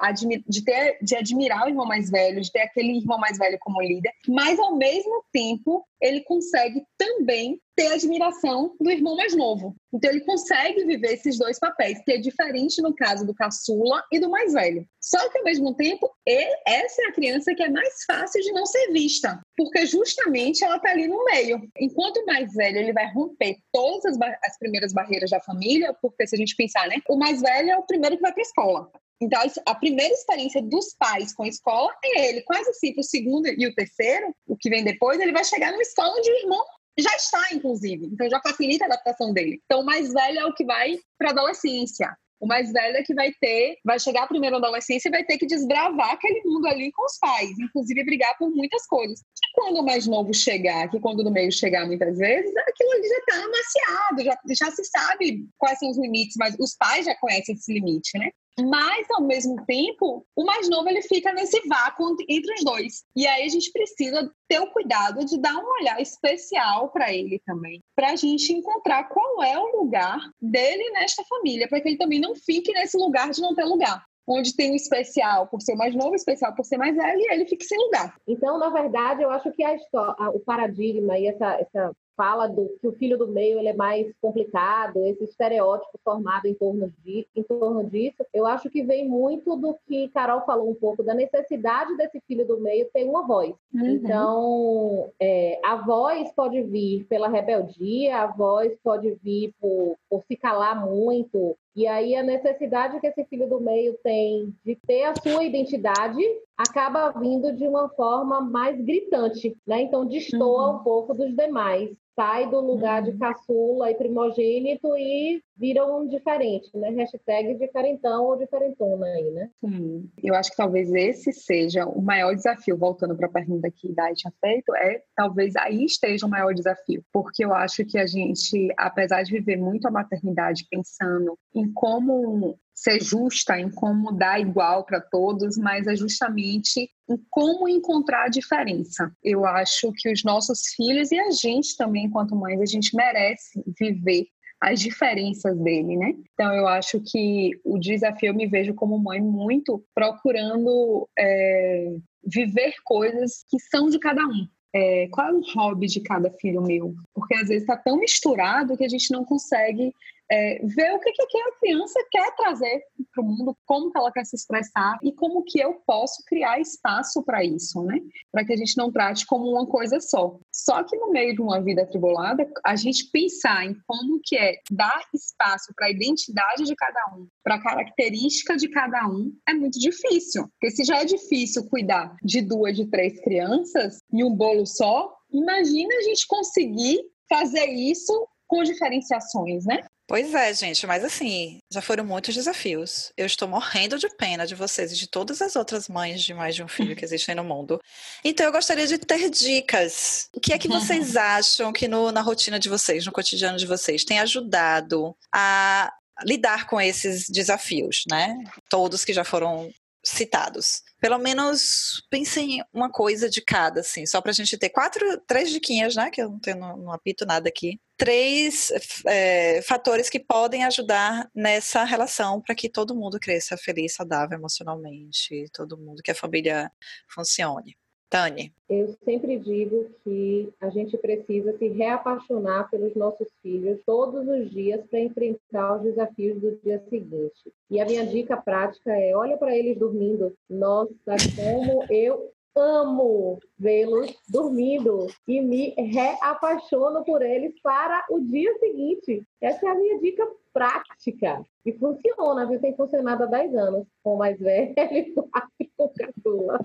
de 0.47 0.63
ter, 0.63 0.97
de 1.01 1.15
admirar 1.15 1.65
o 1.65 1.70
irmão 1.70 1.86
mais 1.86 2.09
velho, 2.09 2.41
de 2.41 2.51
ter 2.51 2.61
aquele 2.61 2.97
irmão 2.97 3.17
mais 3.17 3.38
velho 3.38 3.57
como 3.59 3.82
líder, 3.82 4.11
mas 4.28 4.59
ao 4.59 4.76
mesmo 4.76 5.24
tempo 5.32 5.86
ele 6.01 6.22
consegue 6.22 6.84
também 6.97 7.59
ter 7.76 7.88
admiração 7.93 8.76
do 8.80 8.91
irmão 8.91 9.15
mais 9.15 9.36
novo. 9.36 9.76
Então 9.93 10.11
ele 10.11 10.22
consegue 10.22 10.86
viver 10.86 11.13
esses 11.13 11.38
dois 11.38 11.57
papéis, 11.57 12.01
que 12.03 12.11
é 12.11 12.17
diferente 12.17 12.82
no 12.82 12.93
caso 12.93 13.26
do 13.26 13.34
caçula 13.34 14.03
e 14.11 14.20
do 14.20 14.30
mais 14.30 14.53
velho. 14.53 14.86
Só 15.01 15.30
que 15.30 15.38
ao 15.38 15.43
mesmo 15.45 15.74
tempo, 15.76 16.09
ele, 16.26 16.53
essa 16.67 17.01
é 17.01 17.05
a 17.05 17.13
criança 17.13 17.55
que 17.55 17.63
é 17.63 17.70
mais 17.70 18.03
fácil 18.05 18.41
de 18.41 18.51
não 18.51 18.65
ser 18.65 18.91
vista, 18.91 19.41
porque 19.60 19.86
justamente 19.86 20.64
ela 20.64 20.78
está 20.78 20.91
ali 20.91 21.05
no 21.05 21.22
meio. 21.26 21.70
Enquanto 21.78 22.16
o 22.16 22.26
mais 22.26 22.53
velho 22.53 22.78
ele 22.78 22.93
vai 22.93 23.12
romper 23.12 23.57
todas 23.74 24.05
as, 24.05 24.18
as 24.41 24.57
primeiras 24.57 24.93
barreiras 24.93 25.32
da 25.32 25.41
família, 25.41 25.93
porque 26.01 26.26
se 26.26 26.34
a 26.34 26.38
gente 26.38 26.55
pensar, 26.55 26.88
né, 26.88 26.95
o 27.10 27.18
mais 27.18 27.41
velho 27.41 27.72
é 27.72 27.78
o 27.78 27.86
primeiro 27.86 28.16
que 28.16 28.22
vai 28.22 28.32
para 28.32 28.41
a 28.41 28.47
escola. 28.47 28.89
Então, 29.22 29.41
a 29.66 29.76
primeira 29.76 30.14
experiência 30.14 30.62
dos 30.62 30.95
pais 30.97 31.34
com 31.34 31.43
a 31.43 31.47
escola 31.49 31.93
é 32.05 32.30
ele. 32.30 32.41
Quase 32.43 32.70
assim, 32.70 32.93
o 32.97 33.03
segundo 33.03 33.47
e 33.47 33.68
o 33.68 33.76
terceiro, 33.76 34.34
o 34.47 34.55
que 34.55 34.70
vem 34.70 34.82
depois, 34.82 35.20
ele 35.20 35.34
vai 35.34 35.43
chegar 35.43 35.74
numa 35.74 35.82
escola 35.82 36.16
onde 36.18 36.32
o 36.32 36.38
irmão 36.38 36.66
já 36.97 37.14
está, 37.18 37.43
inclusive. 37.51 38.05
Então, 38.05 38.30
já 38.30 38.39
facilita 38.39 38.86
a 38.86 38.88
adaptação 38.88 39.34
dele. 39.34 39.60
Então, 39.66 39.82
o 39.82 39.86
mais 39.86 40.14
velho 40.14 40.39
é 40.39 40.45
o 40.45 40.53
que 40.53 40.64
vai 40.64 40.97
para 41.18 41.32
a 41.32 41.32
adolescência. 41.32 42.18
O 42.39 42.47
mais 42.47 42.71
velho 42.71 42.97
é 42.97 43.03
que 43.03 43.13
vai 43.13 43.33
ter, 43.39 43.77
vai 43.83 43.99
chegar 43.99 44.27
primeiro 44.27 44.57
na 44.57 44.67
adolescência 44.67 45.09
e 45.09 45.11
vai 45.11 45.23
ter 45.25 45.37
que 45.37 45.45
desbravar 45.45 46.11
aquele 46.11 46.41
mundo 46.45 46.67
ali 46.67 46.91
com 46.91 47.05
os 47.05 47.17
pais, 47.19 47.51
inclusive 47.59 48.03
brigar 48.05 48.37
por 48.37 48.49
muitas 48.49 48.85
coisas. 48.87 49.19
Que 49.19 49.51
quando 49.53 49.79
o 49.79 49.85
mais 49.85 50.07
novo 50.07 50.33
chegar, 50.33 50.89
que 50.89 50.99
quando 50.99 51.19
o 51.19 51.31
meio 51.31 51.51
chegar 51.51 51.85
muitas 51.85 52.17
vezes, 52.17 52.55
aquilo 52.55 52.91
ali 52.91 53.07
já 53.07 53.17
está 53.17 53.35
amaciado, 53.43 54.23
já, 54.23 54.39
já 54.55 54.71
se 54.71 54.85
sabe 54.85 55.45
quais 55.57 55.79
são 55.79 55.89
os 55.89 55.97
limites, 55.97 56.37
mas 56.37 56.55
os 56.59 56.75
pais 56.75 57.05
já 57.05 57.15
conhecem 57.15 57.55
esse 57.55 57.73
limite, 57.73 58.17
né? 58.17 58.29
Mas, 58.68 59.07
ao 59.12 59.22
mesmo 59.22 59.64
tempo, 59.66 60.26
o 60.36 60.43
mais 60.43 60.70
novo 60.70 60.89
ele 60.89 61.01
fica 61.01 61.32
nesse 61.32 61.68
vácuo 61.68 62.16
entre 62.28 62.53
os 62.53 62.64
dois. 62.64 63.03
E 63.16 63.28
aí 63.28 63.45
a 63.45 63.49
gente 63.49 63.72
precisa 63.72 64.32
ter 64.47 64.60
o 64.60 64.72
cuidado 64.72 65.26
de 65.26 65.39
dar 65.39 65.55
um 65.55 65.72
olhar 65.80 66.01
especial 66.01 66.89
para 66.89 67.14
ele 67.14 67.41
também, 67.45 67.82
para 67.95 68.12
a 68.12 68.16
gente 68.16 68.53
encontrar 68.53 69.05
qual 69.05 69.43
é 69.43 69.57
o 69.57 69.82
lugar 69.82 70.20
dele 70.41 70.89
nesta 70.91 71.24
família, 71.24 71.68
para 71.68 71.80
que 71.80 71.89
ele 71.89 71.97
também 71.97 72.20
não 72.20 72.36
fique 72.36 72.74
nesse 72.74 72.97
lugar 72.97 73.30
de 73.32 73.41
não 73.41 73.53
ter 73.53 73.66
lugar 73.66 74.03
onde 74.30 74.55
tem 74.55 74.72
um 74.72 74.76
especial 74.76 75.47
por 75.47 75.60
ser 75.60 75.76
mais 75.76 75.95
novo, 75.95 76.14
especial 76.14 76.53
por 76.53 76.64
ser 76.64 76.78
mais 76.78 76.95
velho, 76.95 77.20
e 77.20 77.34
ele 77.34 77.47
fica 77.47 77.66
sem 77.66 77.78
lugar. 77.80 78.16
Então, 78.28 78.60
na 78.60 78.70
verdade, 78.70 79.24
eu 79.24 79.32
acho 79.32 79.51
que 79.51 79.64
a 79.64 79.74
história, 79.74 80.30
o 80.30 80.39
paradigma 80.39 81.18
e 81.18 81.28
essa, 81.28 81.53
essa 81.55 81.91
fala 82.20 82.47
do 82.47 82.76
que 82.82 82.86
o 82.86 82.91
filho 82.91 83.17
do 83.17 83.30
meio 83.30 83.57
ele 83.57 83.70
é 83.70 83.74
mais 83.74 84.11
complicado, 84.22 85.05
esse 85.05 85.24
estereótipo 85.24 85.97
formado 86.03 86.47
em 86.47 86.53
torno, 86.53 86.91
de, 87.01 87.26
em 87.34 87.41
torno 87.41 87.89
disso, 87.89 88.26
eu 88.34 88.45
acho 88.45 88.70
que 88.70 88.84
vem 88.84 89.07
muito 89.07 89.55
do 89.55 89.74
que 89.88 90.09
Carol 90.09 90.41
falou 90.41 90.70
um 90.70 90.76
pouco, 90.76 91.01
da 91.01 91.13
necessidade 91.13 91.95
desse 91.95 92.20
filho 92.28 92.45
do 92.45 92.59
meio 92.59 92.89
ter 92.93 93.05
uma 93.05 93.26
voz. 93.26 93.55
Uhum. 93.74 93.86
Então, 93.86 95.09
é, 95.17 95.61
a 95.63 95.78
voz 95.78 96.30
pode 96.34 96.61
vir 96.61 97.05
pela 97.05 97.30
rebeldia, 97.30 98.17
a 98.17 98.28
voz 98.28 98.78
pode 98.84 99.17
vir 99.24 99.53
por, 99.61 99.95
por 100.09 100.22
se 100.26 100.36
calar 100.36 100.86
muito, 100.86 101.55
e 101.74 101.88
aí 101.88 102.15
a 102.15 102.24
necessidade 102.24 102.99
que 102.99 103.07
esse 103.07 103.24
filho 103.24 103.47
do 103.47 103.61
meio 103.61 103.97
tem 104.03 104.53
de 104.65 104.76
ter 104.86 105.05
a 105.05 105.13
sua 105.15 105.45
identidade 105.45 106.20
acaba 106.57 107.11
vindo 107.11 107.53
de 107.53 107.65
uma 107.65 107.88
forma 107.88 108.41
mais 108.41 108.78
gritante, 108.82 109.55
né? 109.65 109.84
Então 109.84 110.05
destoa 110.05 110.72
uhum. 110.72 110.76
um 110.76 110.84
pouco 110.84 111.13
dos 111.13 111.34
demais 111.34 111.89
sai 112.20 112.49
do 112.49 112.59
lugar 112.59 113.01
de 113.01 113.11
uhum. 113.11 113.17
caçula 113.17 113.89
e 113.89 113.95
primogênito 113.95 114.89
e 114.97 115.41
vira 115.55 115.86
um 115.86 116.05
diferente, 116.05 116.70
né? 116.76 116.89
Hashtag 116.89 117.53
diferentão 117.53 118.26
ou 118.26 118.38
diferentona 118.38 119.05
aí, 119.05 119.32
né? 119.32 119.49
Sim. 119.63 120.09
Eu 120.22 120.36
acho 120.36 120.51
que 120.51 120.57
talvez 120.57 120.93
esse 120.93 121.32
seja 121.32 121.86
o 121.86 122.01
maior 122.01 122.36
desafio, 122.36 122.78
voltando 122.78 123.15
para 123.15 123.28
a 123.28 123.32
pergunta 123.32 123.72
que 123.72 123.93
Dai 123.93 124.13
tinha 124.15 124.34
feito, 124.41 124.76
é 124.76 125.01
talvez 125.15 125.55
aí 125.55 125.86
esteja 125.86 126.26
o 126.26 126.30
maior 126.30 126.53
desafio, 126.53 127.01
porque 127.13 127.45
eu 127.45 127.53
acho 127.53 127.86
que 127.86 127.97
a 127.97 128.05
gente, 128.05 128.67
apesar 128.78 129.24
de 129.24 129.32
viver 129.32 129.55
muito 129.55 129.88
a 129.88 129.91
maternidade 129.91 130.67
pensando 130.70 131.38
em 131.55 131.72
como 131.72 132.59
ser 132.80 133.01
justa, 133.03 133.59
em 133.59 133.69
como 133.69 134.13
dar 134.13 134.39
igual 134.39 134.86
para 134.86 135.01
todos, 135.01 135.57
mas 135.57 135.86
é 135.86 135.95
justamente 135.95 136.89
em 137.09 137.17
como 137.30 137.67
encontrar 137.67 138.25
a 138.25 138.30
diferença. 138.30 139.11
Eu 139.21 139.45
acho 139.45 139.91
que 139.97 140.09
os 140.09 140.23
nossos 140.23 140.61
filhos 140.75 141.11
e 141.11 141.19
a 141.19 141.30
gente 141.30 141.75
também, 141.75 142.05
enquanto 142.05 142.36
mães, 142.38 142.61
a 142.61 142.65
gente 142.65 142.95
merece 142.95 143.61
viver 143.77 144.27
as 144.61 144.80
diferenças 144.80 145.57
dele, 145.59 145.97
né? 145.97 146.13
Então 146.34 146.53
eu 146.53 146.67
acho 146.67 147.01
que 147.05 147.51
o 147.65 147.77
desafio 147.77 148.30
eu 148.30 148.34
me 148.34 148.47
vejo 148.47 148.73
como 148.73 148.97
mãe 148.97 149.21
muito 149.21 149.84
procurando 149.93 151.07
é, 151.17 151.95
viver 152.23 152.73
coisas 152.86 153.43
que 153.49 153.59
são 153.59 153.89
de 153.89 153.99
cada 153.99 154.25
um. 154.25 154.47
É, 154.73 155.07
qual 155.11 155.27
é 155.27 155.34
o 155.34 155.41
hobby 155.53 155.88
de 155.88 155.99
cada 155.99 156.32
filho 156.32 156.61
meu? 156.61 156.93
Porque 157.13 157.36
às 157.36 157.47
vezes 157.47 157.63
está 157.63 157.75
tão 157.75 157.97
misturado 157.97 158.77
que 158.77 158.86
a 158.86 158.89
gente 158.89 159.11
não 159.11 159.25
consegue 159.25 159.93
é, 160.32 160.59
ver 160.63 160.93
o 160.93 160.99
que, 160.99 161.11
que 161.11 161.38
a 161.38 161.51
criança 161.59 161.99
quer 162.11 162.36
trazer 162.36 162.84
para 163.13 163.23
o 163.23 163.25
mundo, 163.25 163.57
como 163.65 163.91
que 163.91 163.97
ela 163.97 164.11
quer 164.11 164.25
se 164.25 164.36
expressar 164.36 164.97
e 165.03 165.11
como 165.11 165.43
que 165.43 165.59
eu 165.59 165.73
posso 165.86 166.23
criar 166.25 166.59
espaço 166.59 167.23
para 167.23 167.43
isso, 167.43 167.84
né? 167.84 167.99
Para 168.32 168.45
que 168.45 168.53
a 168.53 168.57
gente 168.57 168.77
não 168.77 168.91
trate 168.91 169.25
como 169.25 169.49
uma 169.49 169.65
coisa 169.65 169.99
só. 169.99 170.39
Só 170.53 170.84
que 170.84 170.95
no 170.97 171.11
meio 171.11 171.34
de 171.34 171.41
uma 171.41 171.61
vida 171.61 171.82
atribulada, 171.82 172.47
a 172.65 172.75
gente 172.75 173.09
pensar 173.11 173.65
em 173.65 173.75
como 173.88 174.19
que 174.23 174.38
é 174.38 174.55
dar 174.71 175.01
espaço 175.13 175.73
para 175.75 175.88
a 175.88 175.91
identidade 175.91 176.63
de 176.63 176.75
cada 176.75 177.15
um, 177.15 177.27
para 177.43 177.55
a 177.55 177.63
característica 177.63 178.55
de 178.55 178.69
cada 178.69 179.07
um, 179.07 179.34
é 179.47 179.53
muito 179.53 179.80
difícil. 179.80 180.47
Porque 180.59 180.71
se 180.71 180.84
já 180.84 180.99
é 180.99 181.05
difícil 181.05 181.67
cuidar 181.69 182.15
de 182.23 182.41
duas, 182.41 182.75
de 182.75 182.86
três 182.86 183.19
crianças 183.21 183.97
em 184.13 184.23
um 184.23 184.36
bolo 184.36 184.65
só, 184.65 185.15
imagina 185.32 185.95
a 185.95 186.01
gente 186.01 186.27
conseguir 186.27 186.99
fazer 187.27 187.65
isso 187.65 188.27
com 188.47 188.63
diferenciações, 188.63 189.65
né? 189.65 189.84
Pois 190.10 190.34
é, 190.34 190.51
gente, 190.55 190.88
mas 190.88 191.03
assim, 191.03 191.60
já 191.72 191.84
foram 191.84 192.03
muitos 192.03 192.34
desafios. 192.34 193.14
Eu 193.16 193.28
estou 193.28 193.47
morrendo 193.47 193.95
de 193.99 194.10
pena 194.18 194.47
de 194.47 194.55
vocês 194.55 194.91
e 194.91 194.95
de 194.95 195.07
todas 195.07 195.39
as 195.39 195.55
outras 195.55 195.88
mães 195.88 196.24
de 196.24 196.34
mais 196.34 196.55
de 196.55 196.64
um 196.64 196.68
filho 196.68 196.95
que 196.95 197.05
existem 197.05 197.36
no 197.36 197.43
mundo. 197.43 197.80
Então 198.26 198.43
eu 198.43 198.51
gostaria 198.51 198.88
de 198.88 198.97
ter 198.97 199.30
dicas. 199.30 200.28
O 200.34 200.39
que 200.39 200.51
é 200.51 200.57
que 200.57 200.68
vocês 200.68 201.14
acham 201.16 201.72
que 201.72 201.88
no, 201.88 202.12
na 202.12 202.22
rotina 202.22 202.57
de 202.57 202.68
vocês, 202.68 203.05
no 203.05 203.12
cotidiano 203.12 203.60
de 203.60 203.68
vocês, 203.68 204.03
tem 204.03 204.20
ajudado 204.20 205.16
a 205.32 205.93
lidar 206.26 206.66
com 206.66 206.82
esses 206.82 207.30
desafios, 207.30 208.03
né? 208.10 208.36
Todos 208.68 209.05
que 209.05 209.14
já 209.14 209.24
foram 209.24 209.70
citados. 210.03 210.81
Pelo 210.99 211.17
menos 211.17 212.05
pensem 212.09 212.63
uma 212.73 212.91
coisa 212.91 213.29
de 213.29 213.41
cada, 213.41 213.81
assim, 213.81 214.05
só 214.05 214.21
para 214.21 214.31
a 214.31 214.33
gente 214.33 214.57
ter 214.57 214.69
quatro, 214.69 215.19
três 215.27 215.51
diquinhas, 215.51 215.95
né? 215.95 216.09
Que 216.09 216.21
eu 216.21 216.29
não 216.29 216.39
tenho, 216.39 216.59
não 216.59 216.91
apito 216.91 217.25
nada 217.25 217.49
aqui. 217.49 217.79
Três 217.97 218.71
é, 219.05 219.61
fatores 219.61 220.09
que 220.09 220.19
podem 220.19 220.63
ajudar 220.65 221.29
nessa 221.35 221.83
relação 221.83 222.41
para 222.41 222.55
que 222.55 222.69
todo 222.69 222.95
mundo 222.95 223.19
cresça 223.19 223.57
feliz, 223.57 223.93
saudável 223.93 224.37
emocionalmente, 224.37 225.45
todo 225.53 225.77
mundo, 225.77 226.01
que 226.03 226.11
a 226.11 226.15
família 226.15 226.71
funcione. 227.07 227.77
Tani. 228.10 228.51
Eu 228.68 228.95
sempre 229.05 229.38
digo 229.38 229.86
que 230.03 230.51
a 230.60 230.70
gente 230.70 230.97
precisa 230.97 231.55
se 231.57 231.68
reapaixonar 231.68 232.70
pelos 232.70 232.95
nossos 232.95 233.28
filhos 233.41 233.80
todos 233.86 234.28
os 234.28 234.49
dias 234.49 234.84
para 234.89 234.99
enfrentar 234.99 235.78
os 235.78 235.84
desafios 235.84 236.41
do 236.41 236.60
dia 236.64 236.84
seguinte. 236.89 237.53
E 237.70 237.80
a 237.80 237.86
minha 237.86 238.05
dica 238.05 238.36
prática 238.36 238.91
é: 238.91 239.16
olha 239.16 239.38
para 239.38 239.55
eles 239.55 239.78
dormindo. 239.78 240.34
Nossa, 240.49 241.16
como 241.36 241.84
eu 241.91 242.32
amo 242.55 243.39
vê-los 243.57 244.14
dormindo 244.28 245.07
e 245.28 245.39
me 245.39 245.74
reapaixono 245.78 247.03
por 247.05 247.22
eles 247.22 247.53
para 247.62 248.05
o 248.10 248.20
dia 248.20 248.53
seguinte. 248.60 249.24
Essa 249.39 249.68
é 249.68 249.70
a 249.70 249.76
minha 249.76 249.99
dica 249.99 250.28
prática. 250.51 251.43
E 251.66 251.72
funciona, 251.74 252.45
viu? 252.45 252.60
Tem 252.60 252.76
funcionado 252.76 253.24
há 253.24 253.28
10 253.28 253.55
anos 253.55 253.88
com 254.03 254.16
o 254.16 254.18
mais 254.18 254.39
velho 254.39 254.74
e 254.91 255.14
com 255.14 255.89
caçula. 255.89 256.60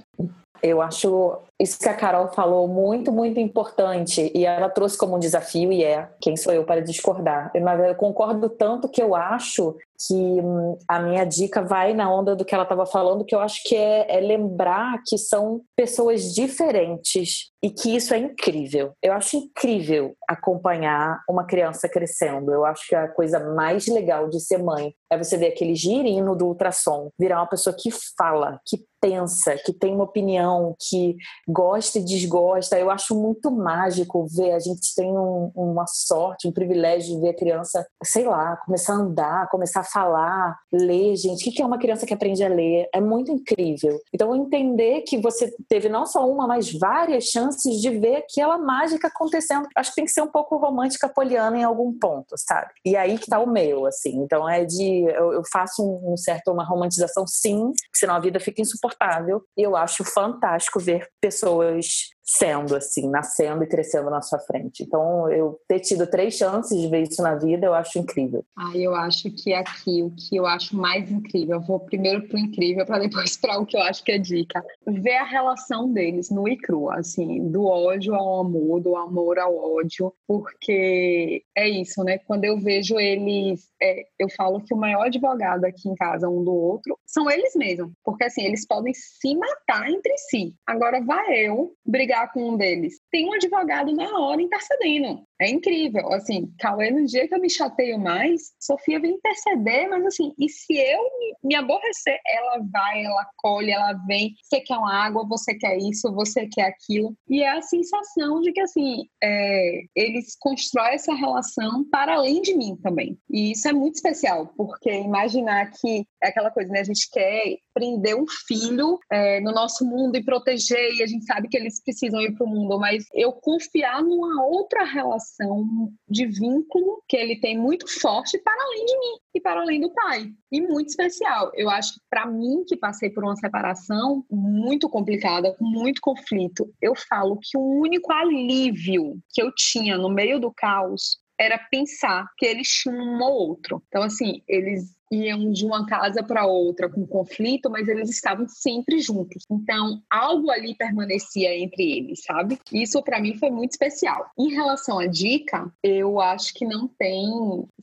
Eu 0.63 0.81
acho 0.81 1.39
isso 1.61 1.79
que 1.79 1.89
a 1.89 1.95
Carol 1.95 2.29
falou 2.29 2.67
muito, 2.67 3.13
muito 3.13 3.39
importante. 3.39 4.31
E 4.35 4.47
ela 4.47 4.69
trouxe 4.69 4.97
como 4.97 5.17
um 5.17 5.19
desafio, 5.19 5.73
e 5.73 5.85
é 5.85 6.09
quem 6.21 6.37
sou 6.37 6.53
eu 6.53 6.65
para 6.65 6.81
discordar. 6.81 7.51
Eu, 7.55 7.67
eu 7.67 7.95
concordo 7.95 8.49
tanto 8.49 8.89
que 8.89 9.03
eu 9.03 9.15
acho 9.15 9.77
que 10.07 10.15
hum, 10.15 10.77
a 10.89 10.99
minha 11.01 11.25
dica 11.25 11.63
vai 11.63 11.95
na 11.95 12.13
onda 12.13 12.35
do 12.35 12.45
que 12.45 12.55
ela 12.55 12.65
estava 12.65 12.87
falando, 12.87 13.25
que 13.25 13.35
eu 13.35 13.41
acho 13.41 13.63
que 13.65 13.77
é, 13.77 14.17
é, 14.17 14.21
lembrar 14.21 15.03
que 15.07 15.17
são 15.17 15.63
pessoas 15.77 16.35
diferentes 16.35 17.51
e 17.63 17.71
que 17.71 17.97
isso 17.97 18.13
é 18.13 18.19
incrível. 18.19 18.93
Eu 19.03 19.13
acho 19.15 19.37
incrível 19.37 20.15
acompanhar 20.29 21.21
uma 21.29 21.47
criança 21.47 21.89
crescendo. 21.89 22.53
Eu 22.53 22.65
acho 22.65 22.87
que 22.87 22.95
a 22.95 23.09
coisa 23.09 23.41
mais 23.55 23.87
legal 23.87 24.29
de 24.29 24.41
ser 24.41 24.63
mãe 24.63 24.95
é 25.11 25.17
você 25.17 25.37
ver 25.37 25.49
aquele 25.49 25.75
girino 25.75 26.37
do 26.37 26.47
ultrassom 26.47 27.09
virar 27.19 27.41
uma 27.41 27.49
pessoa 27.49 27.75
que 27.79 27.91
fala, 28.19 28.61
que 28.67 28.85
pensa, 29.01 29.57
que 29.57 29.73
tem 29.73 29.95
uma 29.95 30.05
opinião, 30.05 30.75
que 30.89 31.17
gosta 31.47 31.99
e 31.99 32.05
desgosta. 32.05 32.79
Eu 32.79 32.91
acho 32.91 33.15
muito 33.15 33.51
mágico 33.51 34.27
ver. 34.27 34.53
A 34.53 34.59
gente 34.59 34.95
tem 34.95 35.11
um, 35.11 35.51
uma 35.55 35.87
sorte, 35.87 36.49
um 36.49 36.53
privilégio 36.53 37.15
de 37.15 37.21
ver 37.21 37.29
a 37.31 37.37
criança, 37.37 37.87
sei 38.03 38.25
lá, 38.25 38.57
começar 38.57 38.95
a 38.95 38.97
andar, 38.97 39.51
começar 39.51 39.81
a 39.81 39.85
falar, 39.95 40.59
ler, 40.73 41.15
gente. 41.15 41.49
O 41.49 41.53
que 41.53 41.63
é 41.63 41.65
uma 41.65 41.79
criança 41.79 42.05
que 42.05 42.13
aprende 42.13 42.43
a 42.43 42.49
ler? 42.49 42.89
É 42.93 43.01
muito 43.01 43.31
incrível. 43.31 43.97
Então, 44.13 44.35
entender 44.35 45.03
que 45.03 45.17
você 45.17 45.55
teve 45.69 45.89
não 45.89 46.05
só 46.05 46.29
uma, 46.29 46.49
mas 46.49 46.73
várias 46.73 47.27
chances 47.27 47.81
de 47.81 47.91
ver 47.91 48.17
aquela 48.17 48.59
mágica 48.59 49.07
acontecendo. 49.07 49.69
Acho 49.77 49.91
que 49.91 49.97
tem 49.97 50.05
que 50.05 50.11
ser 50.11 50.23
um 50.23 50.31
pouco 50.31 50.57
romântica 50.57 51.09
poliana 51.09 51.57
em 51.57 51.63
algum 51.63 51.97
ponto, 51.97 52.35
sabe? 52.37 52.73
E 52.85 52.97
aí 52.97 53.17
que 53.17 53.27
tá 53.27 53.39
o 53.39 53.49
meu, 53.49 53.87
assim. 53.87 54.17
Então, 54.17 54.49
é 54.49 54.65
de. 54.65 55.05
Eu, 55.05 55.33
eu 55.33 55.43
faço 55.53 55.83
um, 55.83 56.15
um 56.15 56.17
certo, 56.17 56.51
uma 56.51 56.65
romantização, 56.65 57.25
sim, 57.27 57.71
senão 57.95 58.17
a 58.17 58.21
vida 58.21 58.41
fica 58.41 58.61
insuportável. 58.61 59.43
E 59.57 59.63
eu 59.63 59.77
acho 59.77 60.03
fantástico 60.03 60.81
ver 60.81 61.07
pessoas 61.21 62.14
sendo 62.25 62.75
assim, 62.75 63.09
nascendo 63.09 63.63
e 63.63 63.67
crescendo 63.67 64.09
na 64.09 64.23
sua 64.23 64.39
frente. 64.39 64.83
Então, 64.83 65.31
eu 65.31 65.61
ter 65.69 65.81
tido 65.81 66.07
três 66.07 66.35
chances 66.35 66.81
de 66.81 66.89
ver 66.89 67.03
isso 67.03 67.23
na 67.23 67.35
vida, 67.35 67.67
eu 67.67 67.75
acho 67.75 67.99
incrível. 67.99 68.45
Ah, 68.57 68.73
eu 68.75 68.95
acho 68.95 69.31
que 69.31 69.53
aqui 69.53 70.03
o 70.03 70.11
que 70.11 70.35
eu 70.37 70.47
acho 70.47 70.75
mais 70.75 71.11
incrível, 71.11 71.57
eu 71.57 71.61
vou 71.61 71.79
primeiro 71.79 72.27
pro 72.27 72.39
incrível 72.39 72.87
para 72.87 73.01
depois 73.01 73.37
para 73.37 73.59
o 73.59 73.67
que 73.67 73.77
eu 73.77 73.83
acho 73.83 74.03
que 74.03 74.13
é 74.13 74.19
dica. 74.19 74.65
Ver 74.87 75.17
a 75.17 75.25
relação 75.25 75.93
deles 75.93 76.31
no 76.31 76.49
e 76.49 76.57
cru, 76.57 76.91
assim, 76.91 77.51
do 77.51 77.67
ódio 77.67 78.15
ao 78.15 78.41
amor, 78.41 78.81
do 78.81 78.97
amor 78.97 79.39
ao 79.39 79.77
ódio, 79.77 80.13
porque 80.27 81.43
é 81.55 81.69
isso, 81.69 82.03
né? 82.03 82.19
Quando 82.19 82.45
eu 82.45 82.59
vejo 82.59 82.99
eles, 82.99 83.69
é, 83.83 84.05
eu 84.19 84.31
falo 84.31 84.63
que 84.63 84.73
o 84.73 84.79
maior 84.79 85.07
advogado 85.07 85.65
aqui 85.65 85.89
em 85.89 85.95
casa 85.95 86.29
um 86.29 86.43
do 86.43 86.55
outro 86.55 86.99
são 87.05 87.31
eles 87.31 87.55
mesmos, 87.55 87.93
porque 88.03 88.25
assim, 88.25 88.45
eles 88.45 88.67
podem 88.67 88.95
se 88.95 89.37
matar 89.37 89.91
entre 89.91 90.17
si. 90.17 90.55
Agora 90.67 91.03
vai 91.03 91.35
eu 91.35 91.75
brigar 91.85 92.14
brigar 92.15 92.33
com 92.33 92.51
um 92.51 92.57
deles. 92.57 93.01
Tem 93.11 93.29
um 93.29 93.35
advogado 93.35 93.93
na 93.93 94.19
hora 94.19 94.41
intercedendo. 94.41 95.25
É 95.41 95.51
incrível. 95.51 96.13
Assim, 96.13 96.53
Cauê, 96.59 96.91
no 96.91 97.05
dia 97.07 97.27
que 97.27 97.35
eu 97.35 97.41
me 97.41 97.51
chateio 97.51 97.99
mais, 97.99 98.53
Sofia 98.61 99.01
vem 99.01 99.15
interceder, 99.15 99.89
mas 99.91 100.07
assim, 100.07 100.33
e 100.39 100.49
se 100.49 100.75
eu 100.77 101.01
me, 101.43 101.55
aborrecer, 101.57 102.19
ela 102.27 102.65
vai, 102.73 103.05
ela 103.05 103.27
colhe, 103.39 103.71
ela 103.71 103.93
vem. 104.07 104.33
Você 104.43 104.61
quer 104.61 104.77
uma 104.77 104.95
água, 104.95 105.27
você 105.27 105.55
quer 105.55 105.77
isso, 105.77 106.13
você 106.15 106.47
quer 106.47 106.69
aquilo. 106.69 107.17
E 107.29 107.43
é 107.43 107.51
a 107.51 107.63
sensação 107.63 108.41
de 108.41 108.53
que, 108.53 108.61
assim, 108.61 109.05
é, 109.23 109.83
eles 109.97 110.37
constroem 110.39 110.95
essa 110.95 111.15
relação 111.15 111.85
para 111.91 112.15
além 112.15 112.41
de 112.41 112.57
mim 112.57 112.77
também. 112.83 113.19
E 113.29 113.53
isso 113.53 113.69
é 113.69 113.73
muito 113.73 113.97
especial, 113.97 114.53
porque 114.57 114.91
imaginar 114.91 115.71
que 115.73 116.07
é 116.23 116.29
aquela 116.29 116.51
coisa, 116.51 116.71
né? 116.71 116.81
A 116.81 116.85
gente 116.85 117.09
quer 117.11 117.57
prender 117.75 118.15
um 118.15 118.25
filho 118.47 118.99
é, 119.11 119.41
no 119.41 119.53
nosso 119.53 119.85
mundo 119.85 120.17
e 120.17 120.25
proteger, 120.25 120.95
e 120.95 121.03
a 121.03 121.07
gente 121.07 121.25
sabe 121.25 121.49
que 121.49 121.57
eles 121.57 121.83
precisam 121.83 122.04
ir 122.07 122.35
para 122.35 122.45
o 122.45 122.49
mundo, 122.49 122.79
mas 122.79 123.07
eu 123.13 123.33
confiar 123.33 124.03
numa 124.03 124.45
outra 124.45 124.85
relação 124.85 125.67
de 126.09 126.27
vínculo 126.27 127.03
que 127.09 127.17
ele 127.17 127.41
tem 127.41 127.59
muito 127.59 127.87
forte 128.01 128.39
para 128.39 128.63
além 128.63 128.85
de 128.85 128.99
mim 128.99 129.19
e 129.35 129.41
para 129.41 129.61
além 129.61 129.81
do 129.81 129.93
pai. 129.93 130.31
E 130.51 130.61
muito 130.61 130.89
especial. 130.89 131.51
Eu 131.55 131.69
acho 131.71 131.95
que 131.95 132.01
para 132.09 132.27
mim, 132.27 132.65
que 132.67 132.77
passei 132.77 133.11
por 133.11 133.25
uma 133.25 133.37
separação 133.37 134.25
muito 134.31 134.89
complicada, 134.89 135.55
com 135.59 135.65
muito 135.65 136.01
conflito, 136.01 136.73
eu 136.81 136.95
falo 136.95 137.39
que 137.43 137.57
o 137.57 137.81
único 137.81 138.13
alívio 138.13 139.19
que 139.33 139.43
eu 139.43 139.53
tinha 139.55 139.99
no 139.99 140.09
meio 140.09 140.39
do 140.39 140.53
caos 140.53 141.19
era 141.39 141.59
pensar 141.59 142.27
que 142.39 142.47
eles 142.47 142.69
tinham 142.69 142.97
um 142.97 143.23
ou 143.23 143.49
outro. 143.49 143.83
Então, 143.89 144.03
assim, 144.03 144.43
eles 144.49 144.95
iam 145.15 145.51
de 145.53 145.65
uma 145.65 145.87
casa 145.87 146.23
para 146.23 146.47
outra 146.47 146.89
com 146.89 147.07
conflito, 147.07 147.71
mas 147.71 147.89
eles 147.89 148.11
estavam 148.11 148.47
sempre 148.49 149.01
juntos. 149.01 149.45
Então, 149.51 150.01
algo 150.11 150.51
ali 150.51 150.75
permanecia 150.77 151.57
entre 151.57 151.99
eles, 151.99 152.23
sabe? 152.23 152.59
Isso 152.73 153.03
para 153.03 153.21
mim 153.21 153.37
foi 153.37 153.51
muito 153.51 153.73
especial. 153.73 154.27
Em 154.39 154.53
relação 154.55 154.99
à 154.99 155.07
dica, 155.07 155.71
eu 155.83 156.21
acho 156.21 156.53
que 156.55 156.65
não 156.65 156.89
tem 156.89 157.29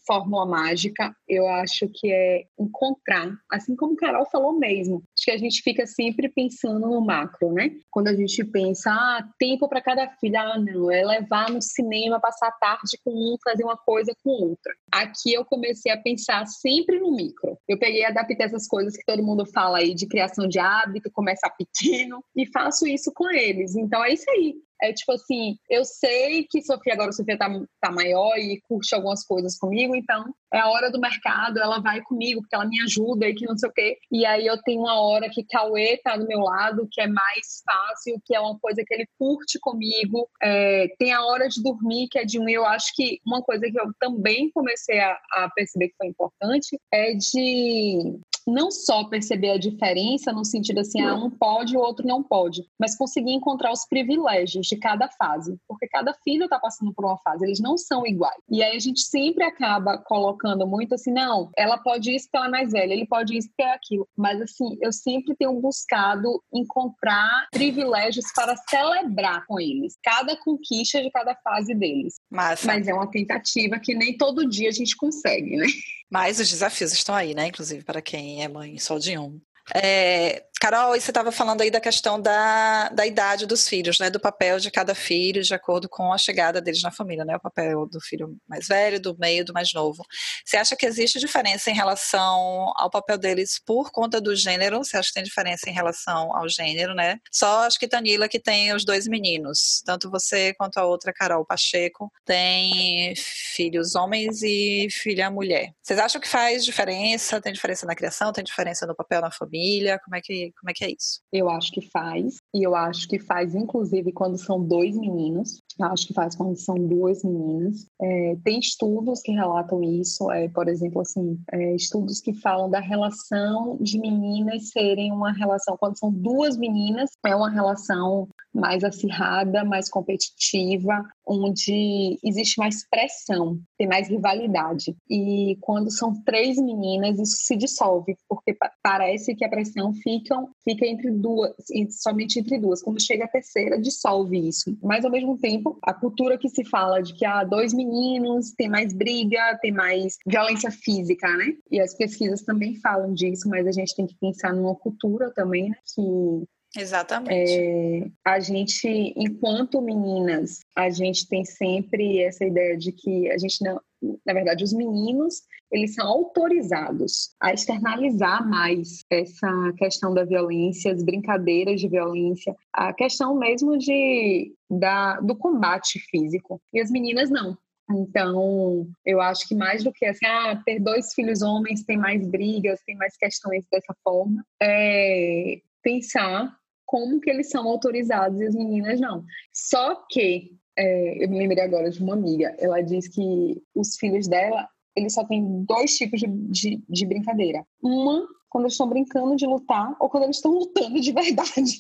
fórmula 0.06 0.46
mágica. 0.46 1.16
Eu 1.28 1.48
acho 1.48 1.88
que 1.94 2.12
é 2.12 2.46
encontrar, 2.60 3.32
assim 3.52 3.76
como 3.76 3.96
Carol 3.96 4.26
falou 4.26 4.54
mesmo. 4.54 5.04
Acho 5.18 5.26
que 5.26 5.32
a 5.32 5.38
gente 5.38 5.62
fica 5.62 5.86
sempre 5.86 6.30
pensando 6.30 6.88
no 6.88 7.02
macro, 7.02 7.52
né? 7.54 7.72
Quando 7.90 8.08
a 8.08 8.16
gente 8.16 8.44
pensa, 8.46 8.92
ah, 8.92 9.28
tempo 9.38 9.68
para 9.68 9.82
cada 9.82 10.08
filho, 10.20 10.38
ah, 10.38 10.60
não, 10.60 10.92
é 10.92 11.04
levar 11.04 11.50
no 11.50 11.62
cinema, 11.62 12.20
passar 12.20 12.48
a 12.48 12.52
tarde 12.52 12.98
com 13.04 13.12
um, 13.12 13.36
fazer 13.44 13.64
uma 13.64 13.78
coisa 13.78 14.14
com 14.24 14.30
outra. 14.30 14.74
Aqui 14.92 15.34
eu 15.34 15.46
comecei 15.46 15.92
a 15.92 15.98
pensar 15.98 16.46
sempre 16.46 17.00
no 17.00 17.12
micro. 17.22 17.58
Eu 17.68 17.78
peguei 17.78 18.02
e 18.02 18.06
adaptei 18.06 18.46
essas 18.46 18.68
coisas 18.68 18.96
que 18.96 19.06
todo 19.06 19.24
mundo 19.24 19.46
fala 19.46 19.80
aí 19.80 19.94
de 19.94 20.08
criação 20.08 20.48
de 20.48 20.60
hábito, 20.60 21.12
começar 21.12 21.50
pequeno, 21.52 22.24
e 22.36 22.46
faço 22.52 22.88
isso 22.88 23.12
com 23.14 23.30
eles. 23.30 23.76
Então 23.76 24.04
é 24.04 24.14
isso 24.14 24.30
aí. 24.30 24.56
É 24.82 24.92
tipo 24.92 25.12
assim, 25.12 25.56
eu 25.70 25.86
sei 25.86 26.46
que 26.50 26.62
Sofia, 26.64 26.94
agora 26.94 27.12
Sofia 27.12 27.38
tá, 27.38 27.48
tá 27.80 27.92
maior 27.92 28.36
e 28.38 28.60
curte 28.68 28.96
algumas 28.96 29.24
coisas 29.24 29.58
comigo, 29.58 29.96
então 29.96 30.34
é 30.54 30.60
a 30.60 30.70
hora 30.70 30.92
do 30.92 31.00
mercado, 31.00 31.60
ela 31.60 31.80
vai 31.80 32.02
comigo, 32.02 32.42
porque 32.42 32.56
ela 32.56 32.66
me 32.66 32.82
ajuda 32.82 33.28
e 33.28 33.34
que 33.34 33.46
não 33.46 33.58
sei 33.58 33.70
o 33.70 33.74
quê. 33.74 33.98
E 34.12 34.26
aí 34.26 34.46
eu 34.46 34.62
tenho 34.62 34.82
uma 34.82 35.00
hora 35.00 35.30
que 35.30 35.44
Cauê 35.44 35.98
tá 36.04 36.18
do 36.18 36.28
meu 36.28 36.40
lado, 36.40 36.88
que 36.92 37.02
é 37.02 37.08
mais 37.08 37.62
fácil, 37.66 38.22
que 38.26 38.36
é 38.36 38.40
uma 38.40 38.58
coisa 38.60 38.84
que 38.86 38.94
ele 38.94 39.08
curte 39.18 39.60
comigo. 39.60 40.28
É, 40.42 40.88
tem 41.00 41.14
a 41.14 41.24
hora 41.24 41.48
de 41.48 41.62
dormir, 41.62 42.08
que 42.10 42.20
é 42.20 42.26
de 42.26 42.40
um. 42.40 42.50
Eu 42.50 42.66
acho 42.66 42.94
que 42.96 43.20
uma 43.26 43.42
coisa 43.42 43.70
que 43.70 43.80
eu 43.80 43.92
também 44.00 44.52
comecei 44.52 45.00
a, 45.00 45.18
a 45.32 45.50
perceber 45.50 45.90
que 45.90 45.96
foi 45.98 46.08
importante 46.08 46.80
é 46.92 47.14
de 47.14 48.20
não 48.48 48.72
só 48.72 49.04
perceber 49.04 49.52
a 49.52 49.58
diferença 49.58 50.32
no 50.32 50.44
sentido 50.44 50.80
assim, 50.80 51.02
ah, 51.02 51.16
um 51.16 51.30
pode 51.30 51.74
e 51.74 51.78
o 51.78 51.82
outro 51.82 52.08
não 52.08 52.24
pode, 52.24 52.64
mas 52.80 52.98
conseguir 52.98 53.32
encontrar 53.32 53.72
os 53.72 53.86
privilégios 53.86 54.66
de 54.68 54.78
cada 54.78 55.08
fase, 55.10 55.56
porque 55.68 55.88
cada 55.88 56.14
filho 56.24 56.46
está 56.46 56.60
passando 56.60 56.94
por 56.94 57.06
uma 57.06 57.18
fase, 57.20 57.46
eles 57.46 57.60
não 57.60 57.78
são 57.78 58.06
iguais. 58.06 58.42
E 58.50 58.64
aí 58.64 58.76
a 58.76 58.80
gente 58.80 59.02
sempre 59.02 59.44
acaba 59.44 59.98
colocando 59.98 60.41
muito 60.68 60.96
assim, 60.96 61.12
não, 61.12 61.50
ela 61.58 61.78
pode 61.78 62.14
isso 62.14 62.26
porque 62.26 62.38
ela 62.38 62.48
é 62.48 62.52
mais 62.52 62.72
velha, 62.72 62.94
ele 62.94 63.08
pode 63.08 63.38
isso 63.38 63.48
porque 63.50 63.64
é 63.64 63.74
aquilo. 63.74 64.08
Mas 64.18 64.42
assim, 64.42 64.78
eu 64.82 64.92
sempre 64.92 65.36
tenho 65.36 65.54
buscado 65.60 66.42
encontrar 66.54 67.48
privilégios 67.52 68.26
para 68.36 68.56
celebrar 68.70 69.46
com 69.46 69.60
eles, 69.60 69.96
cada 70.04 70.36
conquista 70.38 71.02
de 71.02 71.12
cada 71.12 71.36
fase 71.36 71.74
deles. 71.74 72.16
Massa. 72.30 72.68
Mas 72.68 72.88
é 72.88 72.94
uma 72.94 73.10
tentativa 73.10 73.80
que 73.80 73.94
nem 73.94 74.18
todo 74.18 74.50
dia 74.50 74.70
a 74.70 74.74
gente 74.74 74.96
consegue, 74.96 75.56
né? 75.56 75.68
Mas 76.10 76.40
os 76.40 76.50
desafios 76.50 76.92
estão 76.92 77.16
aí, 77.16 77.34
né? 77.34 77.48
Inclusive 77.48 77.84
para 77.84 78.02
quem 78.02 78.44
é 78.44 78.48
mãe 78.48 78.78
só 78.78 78.98
de 78.98 79.18
um. 79.18 79.40
É, 79.74 80.44
Carol, 80.62 80.92
você 80.92 81.10
estava 81.10 81.32
falando 81.32 81.62
aí 81.62 81.72
da 81.72 81.82
questão 81.82 82.22
da, 82.22 82.88
da 82.90 83.04
idade 83.08 83.48
dos 83.48 83.68
filhos, 83.68 83.98
né? 83.98 84.12
Do 84.12 84.20
papel 84.20 84.60
de 84.60 84.70
cada 84.70 84.94
filho, 84.94 85.42
de 85.42 85.56
acordo 85.56 85.90
com 85.90 86.14
a 86.14 86.20
chegada 86.20 86.62
deles 86.62 86.84
na 86.84 86.92
família, 86.92 87.26
né? 87.26 87.36
O 87.36 87.40
papel 87.40 87.88
do 87.88 88.00
filho 88.00 88.38
mais 88.48 88.68
velho, 88.68 89.02
do 89.02 89.18
meio, 89.18 89.44
do 89.44 89.54
mais 89.54 89.74
novo. 89.74 90.06
Você 90.46 90.58
acha 90.58 90.76
que 90.76 90.86
existe 90.86 91.18
diferença 91.18 91.72
em 91.72 91.74
relação 91.74 92.72
ao 92.76 92.92
papel 92.92 93.18
deles 93.18 93.60
por 93.66 93.92
conta 93.92 94.22
do 94.22 94.36
gênero? 94.36 94.78
Você 94.84 94.98
acha 94.98 95.08
que 95.08 95.16
tem 95.16 95.24
diferença 95.24 95.68
em 95.68 95.74
relação 95.74 96.32
ao 96.38 96.48
gênero, 96.48 96.94
né? 96.94 97.18
Só 97.32 97.62
acho 97.66 97.80
que 97.80 97.88
Tanila 97.88 98.30
que 98.30 98.40
tem 98.40 98.72
os 98.72 98.86
dois 98.86 99.08
meninos. 99.08 99.82
Tanto 99.84 100.12
você 100.12 100.54
quanto 100.54 100.78
a 100.78 100.86
outra, 100.86 101.12
Carol 101.12 101.44
Pacheco, 101.44 102.12
tem 102.24 103.16
filhos 103.16 103.96
homens 103.96 104.44
e 104.44 104.90
filha 104.92 105.32
mulher. 105.32 105.74
Vocês 105.82 105.98
acham 105.98 106.22
que 106.22 106.30
faz 106.30 106.64
diferença? 106.64 107.42
Tem 107.42 107.52
diferença 107.52 107.88
na 107.88 107.96
criação? 107.96 108.32
Tem 108.32 108.44
diferença 108.44 108.86
no 108.86 108.96
papel 108.96 109.22
na 109.22 109.32
família? 109.32 110.00
Como 110.06 110.16
é 110.16 110.22
que 110.22 110.51
como 110.60 110.70
é 110.70 110.74
que 110.74 110.86
é 110.86 110.92
isso? 110.92 111.22
Eu 111.32 111.50
acho 111.50 111.72
que 111.72 111.82
faz, 111.82 112.38
e 112.54 112.66
eu 112.66 112.76
acho 112.76 113.08
que 113.08 113.20
faz, 113.20 113.56
inclusive, 113.56 114.12
quando 114.12 114.38
são 114.38 114.64
dois 114.64 114.98
meninos. 114.98 115.62
Eu 115.80 115.88
acho 115.88 116.08
que 116.08 116.14
faz 116.14 116.36
quando 116.36 116.56
são 116.58 116.76
duas 116.76 117.24
meninas. 117.24 117.88
É, 118.02 118.36
tem 118.44 118.60
estudos 118.60 119.22
que 119.22 119.32
relatam 119.32 119.84
isso, 119.84 120.32
é, 120.32 120.48
por 120.50 120.68
exemplo, 120.68 121.02
assim, 121.02 121.40
é, 121.52 121.76
estudos 121.76 122.20
que 122.20 122.34
falam 122.34 122.70
da 122.70 122.80
relação 122.80 123.78
de 123.80 124.00
meninas 124.00 124.70
serem 124.70 125.12
uma 125.12 125.32
relação, 125.32 125.78
quando 125.78 125.98
são 125.98 126.12
duas 126.12 126.58
meninas, 126.58 127.10
é 127.26 127.36
uma 127.36 127.50
relação 127.50 128.28
mais 128.54 128.84
acirrada, 128.84 129.64
mais 129.64 129.90
competitiva, 129.90 131.04
onde 131.26 132.20
existe 132.24 132.58
mais 132.58 132.88
pressão, 132.90 133.60
tem 133.78 133.88
mais 133.88 134.10
rivalidade. 134.10 134.96
E 135.10 135.58
quando 135.62 135.92
são 135.92 136.14
três 136.24 136.58
meninas, 136.58 137.20
isso 137.20 137.38
se 137.46 137.56
dissolve, 137.56 138.18
porque 138.28 138.56
parece 138.84 139.36
que 139.36 139.46
a 139.46 139.50
pressão 139.50 139.94
fica, 139.94 140.36
fica 140.64 140.86
entre 140.86 141.12
duas, 141.12 141.54
somente 142.02 142.40
entre 142.40 142.60
duas. 142.60 142.82
Quando 142.82 143.02
chega 143.02 143.26
a 143.26 143.30
terceira, 143.30 143.80
dissolve 143.80 144.48
isso. 144.48 144.78
Mas 144.82 145.06
ao 145.06 145.12
mesmo 145.12 145.38
tempo, 145.38 145.78
a 145.84 145.94
cultura 145.94 146.38
que 146.38 146.50
se 146.50 146.66
fala 146.66 147.02
de 147.02 147.14
que 147.14 147.26
há 147.26 147.40
ah, 147.40 147.44
dois 147.44 147.74
meninos, 147.74 148.52
tem 148.52 148.68
mais 148.68 148.94
briga, 148.94 149.58
tem 149.62 149.72
mais 149.72 150.18
violência 150.26 150.70
física, 150.70 151.28
né? 151.38 151.54
E 151.72 151.80
as 151.80 151.96
pesquisas 151.96 152.42
também 152.42 152.76
falam 152.76 153.14
disso, 153.14 153.48
mas 153.48 153.66
a 153.66 153.72
gente 153.72 153.96
tem 153.96 154.06
que 154.06 154.16
pensar 154.20 154.54
numa 154.54 154.76
cultura 154.76 155.32
também, 155.32 155.70
né? 155.70 155.76
Que 155.96 156.44
Exatamente. 156.78 157.34
É, 157.34 158.08
a 158.26 158.40
gente, 158.40 158.88
enquanto 159.18 159.82
meninas, 159.82 160.60
a 160.76 160.90
gente 160.90 161.28
tem 161.28 161.44
sempre 161.44 162.22
essa 162.22 162.46
ideia 162.46 162.78
de 162.78 162.94
que 162.94 163.30
a 163.30 163.38
gente 163.38 163.62
não, 163.64 163.82
na 164.26 164.34
verdade, 164.34 164.64
os 164.64 164.72
meninos, 164.72 165.42
eles 165.70 165.94
são 165.94 166.08
autorizados 166.08 167.32
a 167.42 167.54
externalizar 167.54 168.48
mais 168.48 169.04
essa 169.10 169.74
questão 169.78 170.14
da 170.14 170.24
violência, 170.24 170.94
as 170.94 171.04
brincadeiras 171.04 171.82
de 171.82 171.90
violência, 171.90 172.56
a 172.72 172.94
questão 172.94 173.38
mesmo 173.38 173.78
de, 173.78 174.54
da, 174.70 175.20
do 175.20 175.36
combate 175.36 176.00
físico. 176.10 176.62
E 176.74 176.80
as 176.80 176.90
meninas 176.90 177.30
não. 177.30 177.58
Então, 177.90 178.88
eu 179.06 179.20
acho 179.20 179.46
que 179.46 179.54
mais 179.56 179.84
do 179.84 179.92
que 179.92 180.06
assim, 180.06 180.26
ah, 180.26 180.62
ter 180.66 180.80
dois 180.80 181.14
filhos 181.14 181.42
homens 181.42 181.84
tem 181.84 181.98
mais 181.98 182.26
brigas, 182.26 182.80
tem 182.86 182.96
mais 182.96 183.18
questões 183.18 183.66
dessa 183.70 183.94
forma, 184.02 184.42
é 184.62 185.60
pensar 185.84 186.56
como 186.92 187.22
que 187.22 187.30
eles 187.30 187.50
são 187.50 187.70
autorizados 187.70 188.42
e 188.42 188.46
as 188.46 188.54
meninas 188.54 189.00
não. 189.00 189.24
Só 189.54 189.96
que, 190.10 190.52
é, 190.78 191.24
eu 191.24 191.30
me 191.30 191.40
lembrei 191.40 191.64
agora 191.64 191.90
de 191.90 192.04
uma 192.04 192.16
amiga, 192.16 192.54
ela 192.60 192.82
diz 192.82 193.08
que 193.08 193.64
os 193.74 193.96
filhos 193.96 194.28
dela, 194.28 194.68
eles 194.94 195.14
só 195.14 195.24
têm 195.24 195.64
dois 195.64 195.96
tipos 195.96 196.20
de, 196.20 196.28
de, 196.28 196.84
de 196.90 197.06
brincadeira. 197.06 197.66
Uma, 197.82 198.28
quando 198.50 198.66
eles 198.66 198.74
estão 198.74 198.90
brincando 198.90 199.38
de 199.38 199.46
lutar, 199.46 199.96
ou 200.02 200.10
quando 200.10 200.24
eles 200.24 200.36
estão 200.36 200.52
lutando 200.52 201.00
de 201.00 201.14
verdade. 201.14 201.80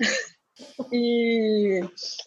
E 0.92 1.80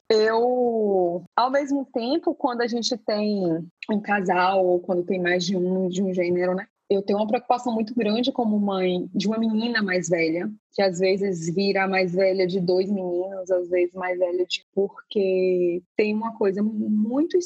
eu, 0.10 1.24
ao 1.38 1.50
mesmo 1.50 1.86
tempo, 1.94 2.36
quando 2.36 2.62
a 2.62 2.68
gente 2.68 2.98
tem 2.98 3.66
um 3.90 4.02
casal 4.02 4.66
ou 4.66 4.80
quando 4.82 5.06
tem 5.06 5.22
mais 5.22 5.46
de 5.46 5.56
um 5.56 5.88
de 5.88 6.04
um 6.04 6.14
gênero, 6.14 6.54
né? 6.54 6.68
Eu 6.90 7.02
tenho 7.02 7.20
uma 7.20 7.28
preocupação 7.28 7.74
muito 7.74 7.96
grande 7.96 8.34
como 8.34 8.60
mãe 8.60 9.10
de 9.14 9.28
uma 9.28 9.38
menina 9.38 9.82
mais 9.82 10.10
velha, 10.10 10.52
que 10.76 10.82
às 10.82 11.00
vezes 11.00 11.56
vira 11.56 11.88
mais 11.88 12.14
velha 12.14 12.46
de 12.46 12.60
dois 12.60 12.92
meninos, 12.92 13.50
às 13.50 13.70
vezes 13.70 13.94
mais 13.94 14.20
velha 14.20 14.46
de 14.46 14.66
porque 14.74 15.82
tem 15.96 16.14
uma 16.14 16.36
coisa 16.38 16.62
muito 16.62 17.40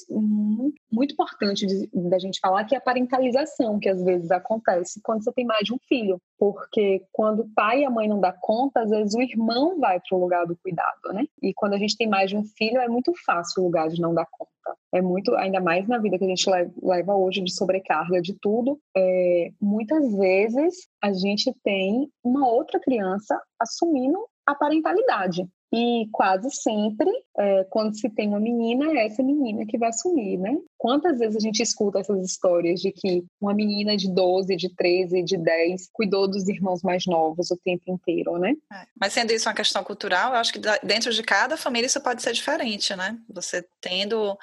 muito, 0.89 1.13
importante 1.13 1.65
da 1.93 2.17
gente 2.17 2.39
falar 2.39 2.65
que 2.65 2.73
é 2.73 2.79
a 2.79 2.81
parentalização 2.81 3.79
que 3.79 3.87
às 3.87 4.03
vezes 4.03 4.31
acontece 4.31 4.99
quando 5.03 5.23
você 5.23 5.31
tem 5.31 5.45
mais 5.45 5.63
de 5.63 5.73
um 5.73 5.77
filho, 5.87 6.19
porque 6.39 7.03
quando 7.11 7.41
o 7.41 7.49
pai 7.53 7.81
e 7.81 7.85
a 7.85 7.89
mãe 7.91 8.07
não 8.07 8.19
dá 8.19 8.33
conta, 8.33 8.81
às 8.81 8.89
vezes 8.89 9.13
o 9.13 9.21
irmão 9.21 9.79
vai 9.79 9.99
para 9.99 10.17
o 10.17 10.21
lugar 10.21 10.47
do 10.47 10.57
cuidado, 10.57 11.13
né? 11.13 11.25
E 11.41 11.53
quando 11.53 11.73
a 11.73 11.77
gente 11.77 11.95
tem 11.95 12.07
mais 12.07 12.31
de 12.31 12.35
um 12.35 12.43
filho 12.43 12.79
é 12.79 12.87
muito 12.87 13.13
fácil 13.23 13.61
o 13.61 13.65
lugar 13.65 13.89
de 13.89 14.01
não 14.01 14.13
dar 14.13 14.25
conta. 14.31 14.49
É 14.91 15.01
muito, 15.01 15.35
ainda 15.35 15.59
mais 15.59 15.87
na 15.87 15.99
vida 15.99 16.17
que 16.17 16.25
a 16.25 16.27
gente 16.27 16.49
leva 16.81 17.15
hoje 17.15 17.41
de 17.41 17.53
sobrecarga 17.53 18.21
de 18.21 18.33
tudo. 18.39 18.79
É, 18.95 19.49
muitas 19.61 20.15
vezes 20.15 20.87
a 21.01 21.13
gente 21.13 21.53
tem 21.63 22.09
uma 22.23 22.47
outra 22.47 22.79
criança 22.79 23.41
assumindo 23.59 24.19
a 24.45 24.55
parentalidade. 24.55 25.47
E 25.71 26.07
quase 26.11 26.49
sempre, 26.51 27.11
é, 27.37 27.63
quando 27.65 27.95
se 27.95 28.09
tem 28.09 28.27
uma 28.27 28.39
menina, 28.39 28.91
é 28.91 29.05
essa 29.05 29.21
menina 29.21 29.65
que 29.67 29.77
vai 29.77 29.89
assumir, 29.89 30.37
né? 30.37 30.57
Quantas 30.79 31.19
vezes 31.19 31.35
a 31.35 31.39
gente 31.41 31.61
escuta 31.61 31.99
essas 31.99 32.23
histórias 32.25 32.79
de 32.79 32.89
que 32.89 33.21
uma 33.39 33.53
menina 33.53 33.97
de 33.97 34.09
12, 34.09 34.55
de 34.55 34.73
13, 34.73 35.21
de 35.23 35.37
10 35.37 35.89
cuidou 35.91 36.25
dos 36.25 36.47
irmãos 36.47 36.81
mais 36.81 37.05
novos 37.05 37.51
o 37.51 37.57
tempo 37.57 37.83
inteiro, 37.87 38.37
né? 38.37 38.53
É. 38.71 38.85
Mas 38.97 39.11
sendo 39.11 39.33
isso 39.33 39.49
uma 39.49 39.53
questão 39.53 39.83
cultural, 39.83 40.31
eu 40.31 40.39
acho 40.39 40.53
que 40.53 40.61
dentro 40.81 41.11
de 41.11 41.21
cada 41.21 41.57
família 41.57 41.85
isso 41.85 41.99
pode 41.99 42.23
ser 42.23 42.31
diferente, 42.31 42.95
né? 42.95 43.17
Você 43.29 43.65
tendo 43.81 44.37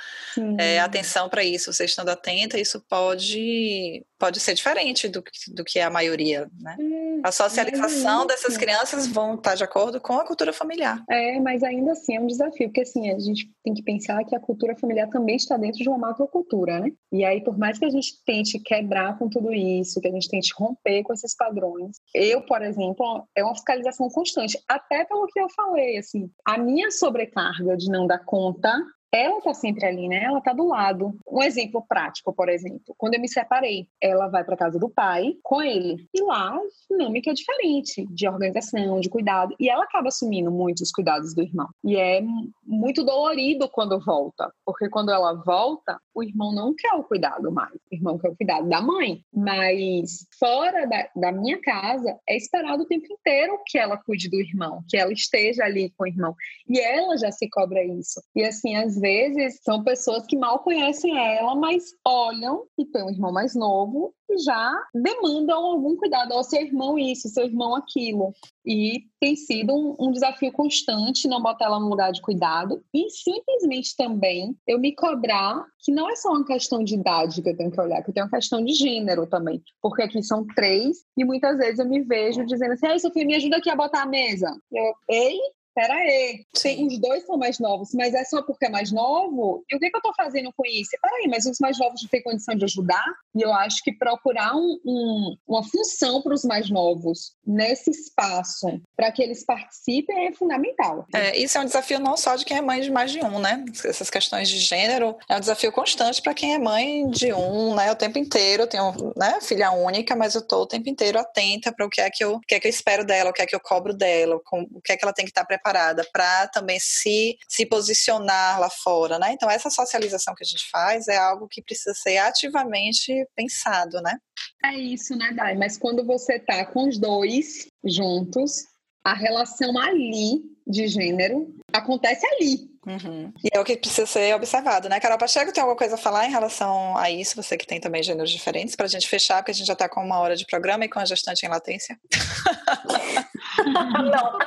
é, 0.59 0.79
atenção 0.79 1.27
para 1.31 1.43
isso, 1.43 1.73
você 1.73 1.87
estando 1.87 2.11
atenta, 2.11 2.61
isso 2.61 2.85
pode, 2.87 4.05
pode 4.19 4.39
ser 4.39 4.53
diferente 4.53 5.09
do, 5.09 5.25
do 5.55 5.65
que 5.65 5.79
é 5.79 5.85
a 5.85 5.91
maioria, 5.91 6.51
né? 6.61 6.77
a 7.23 7.33
socialização 7.33 8.25
é, 8.25 8.27
dessas 8.27 8.57
crianças 8.57 9.07
vão 9.07 9.35
estar 9.35 9.55
de 9.55 9.65
acordo 9.65 10.01
com 10.01 10.15
a 10.15 10.25
cultura 10.25 10.53
familiar. 10.53 11.03
É, 11.11 11.41
mas 11.41 11.63
ainda 11.63 11.93
assim 11.93 12.17
é 12.17 12.21
um 12.21 12.27
desafio, 12.27 12.69
porque 12.69 12.83
assim, 12.83 13.11
a 13.11 13.19
gente 13.19 13.51
tem 13.65 13.75
que 13.75 13.83
pensar 13.83 14.23
que 14.25 14.35
a 14.35 14.41
cultura 14.41 14.77
familiar 14.77 15.09
também 15.09 15.37
está 15.37 15.57
dentro 15.57 15.83
de 15.83 15.89
uma 15.89 15.99
macrocultura, 16.27 16.81
né? 16.81 16.91
E 17.13 17.25
aí, 17.25 17.43
por 17.43 17.57
mais 17.57 17.79
que 17.79 17.85
a 17.85 17.91
gente 17.91 18.23
tente 18.25 18.59
quebrar 18.59 19.19
com 19.19 19.29
tudo 19.29 19.53
isso, 19.53 20.01
que 20.01 20.09
a 20.09 20.13
gente 20.13 20.29
tente 20.29 20.53
romper 20.57 21.03
com 21.03 21.13
esses 21.13 21.35
padrões, 21.35 21.97
eu, 22.15 22.43
por 22.43 22.63
exemplo, 22.63 23.27
é 23.35 23.43
uma 23.45 23.55
fiscalização 23.55 24.09
constante, 24.09 24.59
até 24.69 25.05
pelo 25.05 25.27
que 25.27 25.41
eu 25.41 25.49
falei, 25.51 25.99
assim, 25.99 26.31
a 26.45 26.59
minha 26.59 26.91
sobrecarga 26.91 27.77
de 27.77 27.91
não 27.91 28.07
dar 28.07 28.25
conta 28.25 28.77
ela 29.13 29.41
tá 29.41 29.55
sempre 29.55 29.87
ali, 29.87 30.09
né? 30.09 30.25
Ela 30.25 30.41
tá 30.41 30.53
do 30.53 30.67
lado. 30.67 31.17
Um 31.31 31.43
exemplo 31.43 31.85
prático, 31.89 32.33
por 32.33 32.49
exemplo, 32.49 32.95
quando 32.99 33.15
eu 33.15 33.21
me 33.21 33.29
separei, 33.29 33.89
ela 34.01 34.29
vai 34.29 34.45
para 34.45 34.57
casa 34.57 34.79
do 34.79 34.91
pai 34.91 35.35
com 35.43 35.63
ele. 35.63 36.07
E 36.15 36.23
lá 36.23 36.55
a 36.55 36.61
dinâmica 36.91 37.31
é 37.31 37.35
diferente 37.35 38.07
de 38.11 38.29
organização, 38.29 39.01
de 39.01 39.09
cuidado, 39.09 39.55
e 39.59 39.69
ela 39.69 39.85
acaba 39.85 40.09
assumindo 40.09 40.51
muito 40.51 40.83
os 40.83 40.91
cuidados 40.91 41.35
do 41.35 41.43
irmão. 41.43 41.69
E 41.85 41.97
é 41.97 42.23
muito 42.65 43.05
dolorido 43.05 43.69
quando 43.71 44.01
volta, 44.01 44.53
porque 44.65 44.89
quando 44.89 45.11
ela 45.11 45.35
volta, 45.45 45.99
o 46.17 46.23
irmão 46.23 46.51
não 46.51 46.75
quer 46.75 46.95
o 46.95 47.05
cuidado 47.05 47.53
mais. 47.53 47.75
O 47.75 47.95
irmão 47.95 48.19
quer 48.19 48.31
o 48.31 48.37
cuidado 48.37 48.67
da 48.67 48.81
mãe. 48.81 49.23
Mas 49.33 50.27
fora 50.39 50.87
da, 50.87 51.11
da 51.15 51.31
minha 51.31 51.61
casa, 51.61 52.19
é 52.27 52.37
esperado 52.37 52.85
o 52.85 52.87
tempo 52.87 53.07
inteiro 53.13 53.61
que 53.67 53.77
ela 53.77 53.99
cuide 53.99 54.31
do 54.31 54.41
irmão, 54.41 54.83
que 54.89 54.97
ela 54.97 55.13
esteja 55.13 55.65
ali 55.65 55.91
com 55.91 56.05
o 56.05 56.07
irmão. 56.07 56.35
E 56.67 56.81
ela 56.81 57.19
já 57.19 57.31
se 57.31 57.49
cobra 57.51 57.85
isso. 57.85 58.23
E 58.35 58.43
assim, 58.43 58.75
às 58.77 58.99
vezes 58.99 59.61
são 59.63 59.85
pessoas 59.85 60.25
que 60.27 60.39
mal 60.39 60.61
conhecem 60.61 61.19
ela, 61.19 61.55
mas 61.55 61.85
olham 62.07 62.65
e 62.79 62.87
tem 62.87 63.05
um 63.05 63.11
irmão 63.11 63.31
mais 63.31 63.55
novo 63.55 64.15
já 64.39 64.75
demandam 64.95 65.65
algum 65.65 65.97
cuidado 65.97 66.33
ao 66.33 66.43
seu 66.43 66.61
irmão 66.61 66.99
isso, 66.99 67.29
seu 67.29 67.45
irmão 67.45 67.75
aquilo. 67.75 68.33
E 68.65 69.05
tem 69.21 69.37
sido 69.37 69.75
um, 69.75 69.97
um, 69.99 70.11
desafio 70.11 70.53
constante 70.53 71.29
não 71.29 71.43
botar 71.43 71.67
ela 71.67 71.79
no 71.79 71.89
lugar 71.89 72.13
de 72.13 72.21
cuidado 72.21 72.83
e 72.93 73.09
simplesmente 73.11 73.97
também 73.97 74.57
eu 74.67 74.79
me 74.79 74.95
cobrar 74.95 75.65
que 75.79 75.93
não 75.93 76.11
é 76.11 76.17
só 76.17 76.31
uma 76.31 76.45
questão 76.45 76.83
de 76.83 76.95
idade 76.95 77.43
que 77.43 77.51
eu 77.51 77.57
tenho 77.57 77.71
que 77.71 77.81
olhar, 77.81 78.03
que 78.03 78.13
tem 78.13 78.23
uma 78.23 78.31
questão 78.31 78.65
de 78.65 78.73
gênero 78.73 79.27
também. 79.27 79.63
Porque 79.81 80.03
aqui 80.03 80.23
são 80.23 80.45
três 80.55 80.99
e 81.17 81.25
muitas 81.25 81.57
vezes 81.59 81.79
eu 81.79 81.89
me 81.89 82.03
vejo 82.03 82.45
dizendo 82.45 82.73
assim, 82.73 82.87
ai, 82.87 82.99
Sofia, 82.99 83.25
me 83.25 83.37
ajuda 83.37 83.59
aqui 83.59 83.71
a 83.71 83.77
botar 83.77 84.03
a 84.03 84.07
mesa. 84.07 84.51
Eu, 84.73 84.95
ei, 85.09 85.39
pera 85.77 85.93
aí, 85.93 86.43
os 86.87 86.99
dois 86.99 87.27
são 87.27 87.37
mais 87.37 87.59
novos, 87.59 87.91
mas 87.93 88.15
é 88.15 88.25
só 88.25 88.43
porque 88.43 88.65
é 88.65 88.71
mais 88.71 88.91
novo? 88.91 89.63
E 89.71 89.77
o 89.77 89.79
que, 89.79 89.91
que 89.91 89.97
eu 89.97 89.99
estou 89.99 90.15
fazendo 90.17 90.51
com 90.57 90.65
isso? 90.65 90.91
Pera 91.03 91.15
aí, 91.17 91.29
mas 91.29 91.45
os 91.45 91.59
mais 91.61 91.79
novos 91.79 92.03
não 92.03 92.09
têm 92.09 92.23
condição 92.23 92.55
de 92.55 92.65
ajudar? 92.65 93.05
E 93.35 93.43
eu 93.43 93.53
acho 93.53 93.83
que 93.85 93.93
procurar 93.93 94.57
um, 94.57 94.81
um, 94.87 95.37
uma 95.47 95.63
função 95.63 96.23
para 96.23 96.33
os 96.33 96.45
mais 96.45 96.71
novos 96.71 97.35
nesse 97.47 97.91
espaço, 97.91 98.81
para 98.97 99.13
que 99.13 99.23
eles 99.23 99.45
participem, 99.45 100.29
é 100.29 100.33
fundamental. 100.33 101.07
É, 101.15 101.37
isso 101.37 101.59
é 101.59 101.61
um 101.61 101.67
desafio 101.67 102.01
não 102.01 102.17
só 102.17 102.35
de 102.37 102.47
quem 102.47 102.57
é 102.57 102.63
mãe 102.63 102.81
de 102.81 102.91
mais 102.91 103.11
de 103.11 103.23
um, 103.23 103.39
né? 103.39 103.63
Essas 103.85 104.09
questões 104.09 104.49
de 104.49 104.59
gênero 104.59 105.15
é 105.29 105.37
um 105.37 105.41
desafio 105.41 105.71
constante 105.71 106.23
para 106.23 106.33
quem 106.33 106.55
é 106.55 106.59
mãe 106.59 107.07
de 107.11 107.35
um, 107.35 107.75
né? 107.75 107.93
O 107.93 107.97
tempo 107.97 108.19
inteiro, 108.19 108.63
eu 108.63 108.67
tenho 108.67 108.95
né, 109.15 109.39
filha 109.43 109.71
única, 109.73 110.17
mas 110.17 110.35
eu 110.35 110.41
estou 110.41 110.63
o 110.63 110.67
tempo 110.67 110.89
inteiro 110.89 111.19
atenta 111.19 111.71
para 111.71 111.85
o 111.85 111.91
que 111.91 112.01
é 112.01 112.09
que 112.09 112.25
eu, 112.25 112.37
o 112.37 112.41
que 112.41 112.55
é 112.55 112.61
que 112.61 112.67
eu 112.67 112.71
espero 112.71 113.05
dela, 113.05 113.29
o 113.29 113.33
que 113.33 113.43
é 113.43 113.47
que 113.47 113.55
eu 113.55 113.61
cobro 113.61 113.93
dela, 113.93 114.37
o 114.37 114.81
que 114.81 114.93
é 114.93 114.97
que 114.97 115.05
ela 115.05 115.13
tem 115.13 115.27
que 115.27 115.31
estar 115.31 115.43
tá 115.43 115.47
preparada 115.67 116.07
para 116.13 116.47
também 116.49 116.79
se, 116.81 117.37
se 117.49 117.67
posicionar 117.67 118.61
lá 118.61 118.71
fora, 118.71 119.19
né? 119.19 119.33
Então, 119.33 119.51
essa 119.51 119.69
socialização 119.69 120.35
que 120.35 120.45
a 120.45 120.47
gente 120.47 120.69
faz 120.71 121.09
é 121.09 121.17
algo 121.17 121.49
que 121.49 121.63
precisa 121.63 121.95
ser 121.95 122.19
ativamente 122.19 123.13
pensado, 123.35 124.01
né? 124.01 124.17
É 124.65 124.75
isso, 124.75 125.17
né, 125.17 125.33
Dai? 125.35 125.57
Mas 125.57 125.77
quando 125.77 126.05
você 126.05 126.39
tá 126.39 126.65
com 126.67 126.89
os 126.89 126.99
dois 126.99 127.69
juntos, 127.85 128.65
a 129.05 129.15
relação 129.15 129.77
ali 129.79 130.43
de 130.67 130.87
gênero 130.87 131.55
acontece 131.73 132.27
ali. 132.27 132.76
Uhum. 132.87 133.33
E 133.43 133.49
é 133.53 133.61
o 133.61 133.65
que 133.65 133.77
precisa 133.77 134.07
ser 134.07 134.35
observado, 134.35 134.89
né? 134.89 135.01
Carol 135.01 135.19
Pacheco, 135.19 135.53
tem 135.53 135.61
alguma 135.61 135.77
coisa 135.77 135.97
a 135.97 135.99
falar 135.99 136.27
em 136.27 136.31
relação 136.31 136.97
a 136.97 137.11
isso? 137.11 137.43
Você 137.43 137.57
que 137.57 137.67
tem 137.67 137.81
também 137.81 138.03
gêneros 138.03 138.31
diferentes, 138.31 138.77
para 138.77 138.87
a 138.87 138.89
gente 138.89 139.09
fechar, 139.09 139.39
porque 139.39 139.51
a 139.51 139.55
gente 139.55 139.67
já 139.67 139.73
está 139.73 139.89
com 139.89 140.01
uma 140.01 140.21
hora 140.21 140.37
de 140.37 140.47
programa 140.47 140.85
e 140.85 140.89
com 140.89 141.01
a 141.01 141.05
gestante 141.05 141.45
em 141.45 141.49
latência. 141.49 141.99
não. 143.67 144.39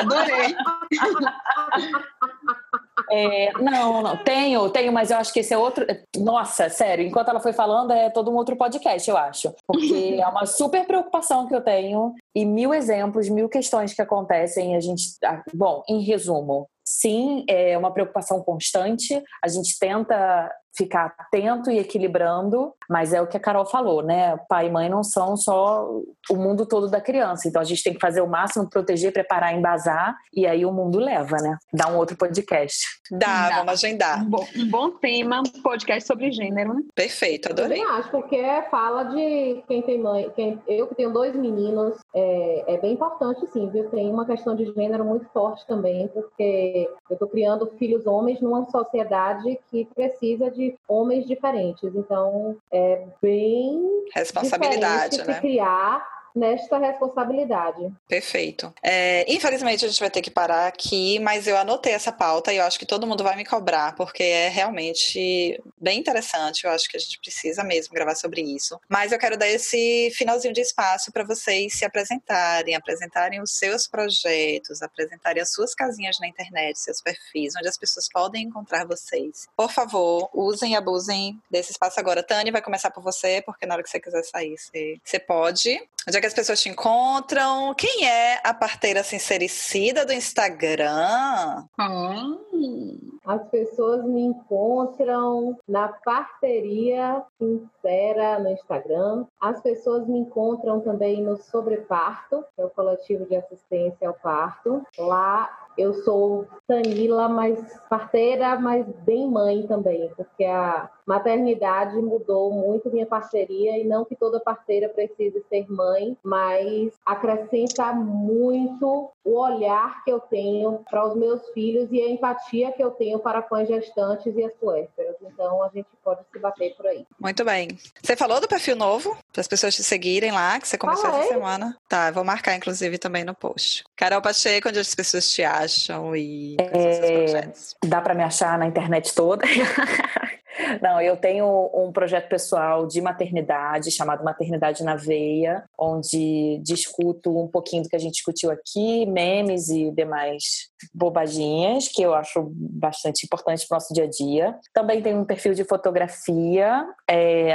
Adorei. 0.00 0.56
É, 3.12 3.52
não, 3.54 4.02
não, 4.02 4.16
tenho, 4.16 4.70
tenho, 4.70 4.92
mas 4.92 5.10
eu 5.10 5.16
acho 5.16 5.32
que 5.32 5.40
esse 5.40 5.52
é 5.52 5.58
outro. 5.58 5.84
Nossa, 6.16 6.68
sério, 6.68 7.04
enquanto 7.04 7.28
ela 7.28 7.40
foi 7.40 7.52
falando, 7.52 7.92
é 7.92 8.08
todo 8.08 8.30
um 8.30 8.36
outro 8.36 8.56
podcast, 8.56 9.10
eu 9.10 9.16
acho. 9.16 9.52
Porque 9.66 10.18
é 10.20 10.26
uma 10.28 10.46
super 10.46 10.86
preocupação 10.86 11.48
que 11.48 11.54
eu 11.54 11.60
tenho 11.60 12.14
e 12.34 12.44
mil 12.44 12.72
exemplos, 12.72 13.28
mil 13.28 13.48
questões 13.48 13.92
que 13.92 14.00
acontecem. 14.00 14.76
A 14.76 14.80
gente. 14.80 15.02
Ah, 15.24 15.42
bom, 15.52 15.82
em 15.88 16.02
resumo, 16.02 16.68
sim, 16.90 17.44
é 17.48 17.78
uma 17.78 17.92
preocupação 17.92 18.42
constante. 18.42 19.22
A 19.42 19.48
gente 19.48 19.78
tenta 19.78 20.52
ficar 20.76 21.14
atento 21.18 21.70
e 21.70 21.78
equilibrando, 21.78 22.72
mas 22.88 23.12
é 23.12 23.20
o 23.20 23.26
que 23.26 23.36
a 23.36 23.40
Carol 23.40 23.66
falou, 23.66 24.02
né? 24.02 24.36
Pai 24.48 24.66
e 24.66 24.70
mãe 24.70 24.88
não 24.88 25.02
são 25.02 25.36
só 25.36 25.88
o 26.30 26.36
mundo 26.36 26.66
todo 26.66 26.88
da 26.88 27.00
criança, 27.00 27.48
então 27.48 27.60
a 27.60 27.64
gente 27.64 27.82
tem 27.82 27.94
que 27.94 28.00
fazer 28.00 28.20
o 28.20 28.26
máximo, 28.26 28.68
proteger, 28.68 29.12
preparar, 29.12 29.54
embasar, 29.54 30.16
e 30.32 30.46
aí 30.46 30.64
o 30.64 30.72
mundo 30.72 30.98
leva, 30.98 31.36
né? 31.36 31.58
Dá 31.72 31.88
um 31.88 31.96
outro 31.96 32.16
podcast. 32.16 32.86
Dá, 33.10 33.48
Dá. 33.48 33.56
vamos 33.56 33.72
agendar. 33.72 34.22
Um 34.22 34.30
bom, 34.30 34.46
um 34.56 34.70
bom 34.70 34.90
tema, 34.90 35.42
podcast 35.62 36.06
sobre 36.06 36.30
gênero, 36.30 36.74
né? 36.74 36.82
Perfeito, 36.94 37.50
adorei. 37.50 37.82
Eu 37.82 37.88
acho, 37.90 38.10
porque 38.10 38.40
fala 38.70 39.04
de 39.04 39.62
quem 39.66 39.82
tem 39.82 39.98
mãe, 39.98 40.30
quem, 40.34 40.60
eu 40.68 40.86
que 40.86 40.94
tenho 40.94 41.12
dois 41.12 41.34
meninos, 41.34 41.98
é, 42.14 42.74
é 42.74 42.78
bem 42.78 42.92
importante 42.92 43.46
sim, 43.52 43.68
viu? 43.70 43.88
Tem 43.90 44.10
uma 44.10 44.24
questão 44.24 44.54
de 44.54 44.72
gênero 44.72 45.04
muito 45.04 45.26
forte 45.32 45.66
também, 45.66 46.08
porque 46.08 46.88
eu 47.10 47.16
tô 47.16 47.26
criando 47.26 47.70
filhos 47.78 48.06
homens 48.06 48.40
numa 48.40 48.64
sociedade 48.70 49.58
que 49.70 49.84
precisa 49.94 50.50
de 50.50 50.59
homens 50.88 51.26
diferentes. 51.26 51.94
Então, 51.94 52.56
é 52.72 53.06
bem 53.20 54.04
responsabilidade, 54.14 55.18
né? 55.24 55.40
criar 55.40 56.19
nesta 56.34 56.78
responsabilidade. 56.78 57.90
Perfeito. 58.08 58.72
É, 58.82 59.24
infelizmente 59.32 59.84
a 59.84 59.88
gente 59.88 60.00
vai 60.00 60.10
ter 60.10 60.22
que 60.22 60.30
parar 60.30 60.66
aqui, 60.66 61.18
mas 61.18 61.46
eu 61.46 61.56
anotei 61.56 61.92
essa 61.92 62.12
pauta 62.12 62.52
e 62.52 62.56
eu 62.56 62.64
acho 62.64 62.78
que 62.78 62.86
todo 62.86 63.06
mundo 63.06 63.24
vai 63.24 63.36
me 63.36 63.44
cobrar, 63.44 63.94
porque 63.94 64.22
é 64.22 64.48
realmente 64.48 65.60
bem 65.80 65.98
interessante. 65.98 66.64
Eu 66.64 66.70
acho 66.70 66.88
que 66.88 66.96
a 66.96 67.00
gente 67.00 67.18
precisa 67.18 67.62
mesmo 67.64 67.94
gravar 67.94 68.14
sobre 68.14 68.42
isso. 68.42 68.78
Mas 68.88 69.12
eu 69.12 69.18
quero 69.18 69.36
dar 69.36 69.48
esse 69.48 70.10
finalzinho 70.14 70.54
de 70.54 70.60
espaço 70.60 71.12
para 71.12 71.24
vocês 71.24 71.74
se 71.74 71.84
apresentarem, 71.84 72.74
apresentarem 72.74 73.40
os 73.40 73.52
seus 73.52 73.86
projetos, 73.86 74.82
apresentarem 74.82 75.42
as 75.42 75.52
suas 75.52 75.74
casinhas 75.74 76.18
na 76.20 76.28
internet, 76.28 76.78
seus 76.78 77.00
perfis, 77.00 77.54
onde 77.56 77.68
as 77.68 77.76
pessoas 77.76 78.08
podem 78.08 78.44
encontrar 78.44 78.86
vocês. 78.86 79.46
Por 79.56 79.70
favor, 79.70 80.30
usem 80.34 80.72
e 80.72 80.76
abusem 80.76 81.40
desse 81.50 81.72
espaço 81.72 81.98
agora. 81.98 82.22
Tânia, 82.22 82.52
vai 82.52 82.62
começar 82.62 82.90
por 82.90 83.02
você, 83.02 83.42
porque 83.42 83.66
na 83.66 83.74
hora 83.74 83.82
que 83.82 83.90
você 83.90 84.00
quiser 84.00 84.22
sair, 84.24 84.56
você, 84.56 84.96
você 85.04 85.18
pode. 85.18 85.80
Onde 86.08 86.16
é 86.16 86.20
que 86.20 86.26
as 86.30 86.34
pessoas 86.34 86.62
te 86.62 86.68
encontram? 86.68 87.74
Quem 87.74 88.06
é 88.06 88.40
a 88.44 88.54
parteira 88.54 89.02
sincericida 89.02 90.06
do 90.06 90.12
Instagram? 90.12 91.64
Hum. 91.78 93.18
As 93.26 93.48
pessoas 93.48 94.04
me 94.04 94.22
encontram 94.22 95.58
na 95.68 95.88
parteria 95.88 97.22
sincera 97.36 98.38
no 98.38 98.48
Instagram. 98.50 99.26
As 99.40 99.60
pessoas 99.60 100.06
me 100.06 100.20
encontram 100.20 100.80
também 100.80 101.20
no 101.22 101.36
Sobreparto, 101.36 102.44
que 102.54 102.62
é 102.62 102.64
o 102.64 102.70
coletivo 102.70 103.26
de 103.26 103.36
assistência 103.36 104.08
ao 104.08 104.14
parto. 104.14 104.82
Lá 104.96 105.50
eu 105.76 105.94
sou 106.04 106.46
Tanila, 106.66 107.28
mas 107.28 107.58
parteira, 107.88 108.58
mas 108.58 108.86
bem 109.04 109.28
mãe 109.28 109.66
também, 109.66 110.12
porque 110.16 110.44
a 110.44 110.90
maternidade 111.10 111.96
mudou 111.96 112.52
muito 112.52 112.88
minha 112.88 113.04
parceria 113.04 113.76
e 113.76 113.84
não 113.84 114.04
que 114.04 114.14
toda 114.14 114.38
parteira 114.38 114.88
precise 114.88 115.44
ser 115.48 115.66
mãe, 115.68 116.16
mas 116.22 116.92
acrescenta 117.04 117.92
muito 117.92 119.10
o 119.24 119.38
olhar 119.38 120.04
que 120.04 120.12
eu 120.12 120.20
tenho 120.20 120.84
para 120.88 121.04
os 121.04 121.16
meus 121.16 121.48
filhos 121.50 121.88
e 121.90 122.00
a 122.00 122.08
empatia 122.08 122.70
que 122.70 122.82
eu 122.82 122.92
tenho 122.92 123.18
para 123.18 123.42
com 123.42 123.56
as 123.56 123.66
gestantes 123.66 124.36
e 124.36 124.44
as 124.44 124.52
puérperas. 124.54 125.16
Então 125.22 125.64
a 125.64 125.68
gente 125.68 125.88
pode 126.04 126.20
se 126.32 126.38
bater 126.38 126.76
por 126.76 126.86
aí. 126.86 127.04
Muito 127.18 127.44
bem. 127.44 127.68
Você 128.00 128.14
falou 128.14 128.40
do 128.40 128.46
perfil 128.46 128.76
novo 128.76 129.16
para 129.32 129.40
as 129.40 129.48
pessoas 129.48 129.74
te 129.74 129.82
seguirem 129.82 130.30
lá, 130.30 130.60
que 130.60 130.68
você 130.68 130.78
começou 130.78 131.10
ah, 131.10 131.18
essa 131.18 131.24
é? 131.24 131.28
semana. 131.28 131.76
Tá, 131.88 132.12
vou 132.12 132.22
marcar 132.22 132.54
inclusive 132.54 132.98
também 132.98 133.24
no 133.24 133.34
post. 133.34 133.82
Carol 133.96 134.22
Pacheco, 134.22 134.68
onde 134.68 134.78
as 134.78 134.94
pessoas 134.94 135.28
te 135.28 135.42
acham 135.42 136.14
e 136.14 136.56
é, 136.60 137.50
dá 137.84 138.00
para 138.00 138.14
me 138.14 138.22
achar 138.22 138.56
na 138.56 138.66
internet 138.66 139.12
toda. 139.12 139.44
Não, 140.80 141.00
eu 141.00 141.16
tenho 141.16 141.70
um 141.74 141.92
projeto 141.92 142.28
pessoal 142.28 142.86
de 142.86 143.00
maternidade 143.00 143.90
chamado 143.90 144.24
Maternidade 144.24 144.82
na 144.82 144.96
Veia, 144.96 145.64
onde 145.78 146.60
discuto 146.62 147.38
um 147.38 147.48
pouquinho 147.48 147.82
do 147.82 147.88
que 147.88 147.96
a 147.96 147.98
gente 147.98 148.14
discutiu 148.14 148.50
aqui, 148.50 149.06
memes 149.06 149.68
e 149.68 149.90
demais 149.90 150.70
bobaginhas, 150.94 151.88
que 151.88 152.02
eu 152.02 152.14
acho 152.14 152.50
bastante 152.54 153.24
importante 153.24 153.66
para 153.66 153.76
o 153.76 153.78
nosso 153.78 153.92
dia 153.92 154.04
a 154.04 154.08
dia. 154.08 154.58
Também 154.72 155.02
tenho 155.02 155.18
um 155.18 155.24
perfil 155.24 155.54
de 155.54 155.64
fotografia, 155.64 156.84
é, 157.08 157.54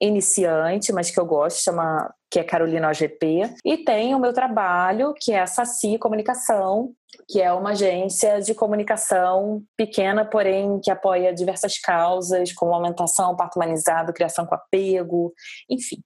iniciante, 0.00 0.92
mas 0.92 1.10
que 1.10 1.18
eu 1.18 1.26
gosto, 1.26 1.62
chama 1.62 2.12
que 2.30 2.38
é 2.38 2.44
Carolina 2.44 2.88
OGP, 2.88 3.54
e 3.64 3.78
tem 3.78 4.14
o 4.14 4.18
meu 4.18 4.32
trabalho, 4.32 5.14
que 5.14 5.32
é 5.32 5.40
a 5.40 5.46
Saci 5.46 5.98
Comunicação, 5.98 6.94
que 7.28 7.40
é 7.40 7.52
uma 7.52 7.70
agência 7.70 8.40
de 8.40 8.54
comunicação 8.54 9.62
pequena, 9.76 10.24
porém 10.24 10.78
que 10.80 10.90
apoia 10.90 11.32
diversas 11.32 11.78
causas, 11.78 12.52
como 12.52 12.74
aumentação, 12.74 13.36
parto 13.36 13.56
humanizado, 13.56 14.12
criação 14.12 14.46
com 14.46 14.54
apego, 14.54 15.32
enfim. 15.68 15.98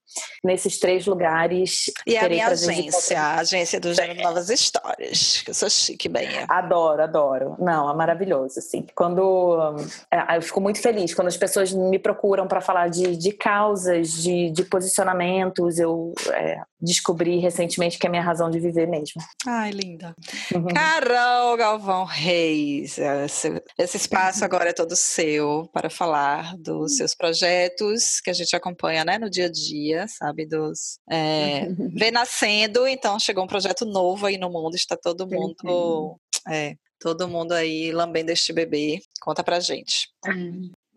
Nesses 0.44 0.78
três 0.78 1.06
lugares. 1.06 1.90
E 2.06 2.16
a 2.16 2.28
minha 2.28 2.48
agência, 2.48 3.20
a 3.20 3.40
agência 3.40 3.80
do 3.80 3.92
Gênero 3.92 4.22
Novas 4.22 4.50
Histórias, 4.50 5.42
que 5.42 5.50
eu 5.50 5.54
sou 5.54 5.68
chique, 5.68 6.08
bem. 6.08 6.28
Adoro, 6.48 7.02
adoro. 7.02 7.56
Não, 7.58 7.90
é 7.90 7.94
maravilhoso, 7.94 8.58
assim. 8.58 8.86
Quando. 8.94 9.76
É, 10.10 10.36
eu 10.36 10.42
fico 10.42 10.60
muito 10.60 10.80
feliz 10.80 11.14
quando 11.14 11.28
as 11.28 11.36
pessoas 11.36 11.72
me 11.72 11.98
procuram 11.98 12.46
para 12.46 12.60
falar 12.60 12.88
de, 12.88 13.16
de 13.16 13.32
causas, 13.32 14.12
de, 14.12 14.50
de 14.50 14.64
posicionamentos. 14.64 15.78
Eu 15.78 16.12
é, 16.28 16.60
descobri 16.80 17.38
recentemente 17.38 17.98
que 17.98 18.06
é 18.06 18.08
a 18.08 18.10
minha 18.10 18.22
razão 18.22 18.50
de 18.50 18.58
viver 18.58 18.86
mesmo. 18.86 19.22
Ai, 19.46 19.70
linda. 19.70 20.14
Uhum. 20.54 20.66
Carol 20.66 21.56
Galvão 21.56 22.04
Reis, 22.04 22.98
esse, 22.98 23.62
esse 23.78 23.96
espaço 23.96 24.44
agora 24.44 24.70
é 24.70 24.72
todo 24.72 24.96
seu 24.96 25.68
para 25.72 25.90
falar 25.90 26.56
dos 26.56 26.96
seus 26.96 27.14
projetos 27.14 28.20
que 28.20 28.30
a 28.30 28.34
gente 28.34 28.54
acompanha 28.54 29.04
né, 29.04 29.18
no 29.18 29.30
dia 29.30 29.46
a 29.46 29.50
dia, 29.50 30.06
sabe? 30.08 30.46
Dos 30.46 30.98
é, 31.10 31.68
vê 31.94 32.10
nascendo, 32.10 32.86
então 32.86 33.18
chegou 33.18 33.44
um 33.44 33.48
projeto 33.48 33.84
novo 33.84 34.26
aí 34.26 34.38
no 34.38 34.50
mundo, 34.50 34.74
está 34.74 34.96
todo 34.96 35.28
mundo. 35.28 36.18
É, 36.48 36.74
todo 37.00 37.28
mundo 37.28 37.52
aí 37.52 37.90
lambendo 37.90 38.30
este 38.30 38.52
bebê. 38.52 39.00
Conta 39.20 39.42
pra 39.42 39.60
gente. 39.60 40.08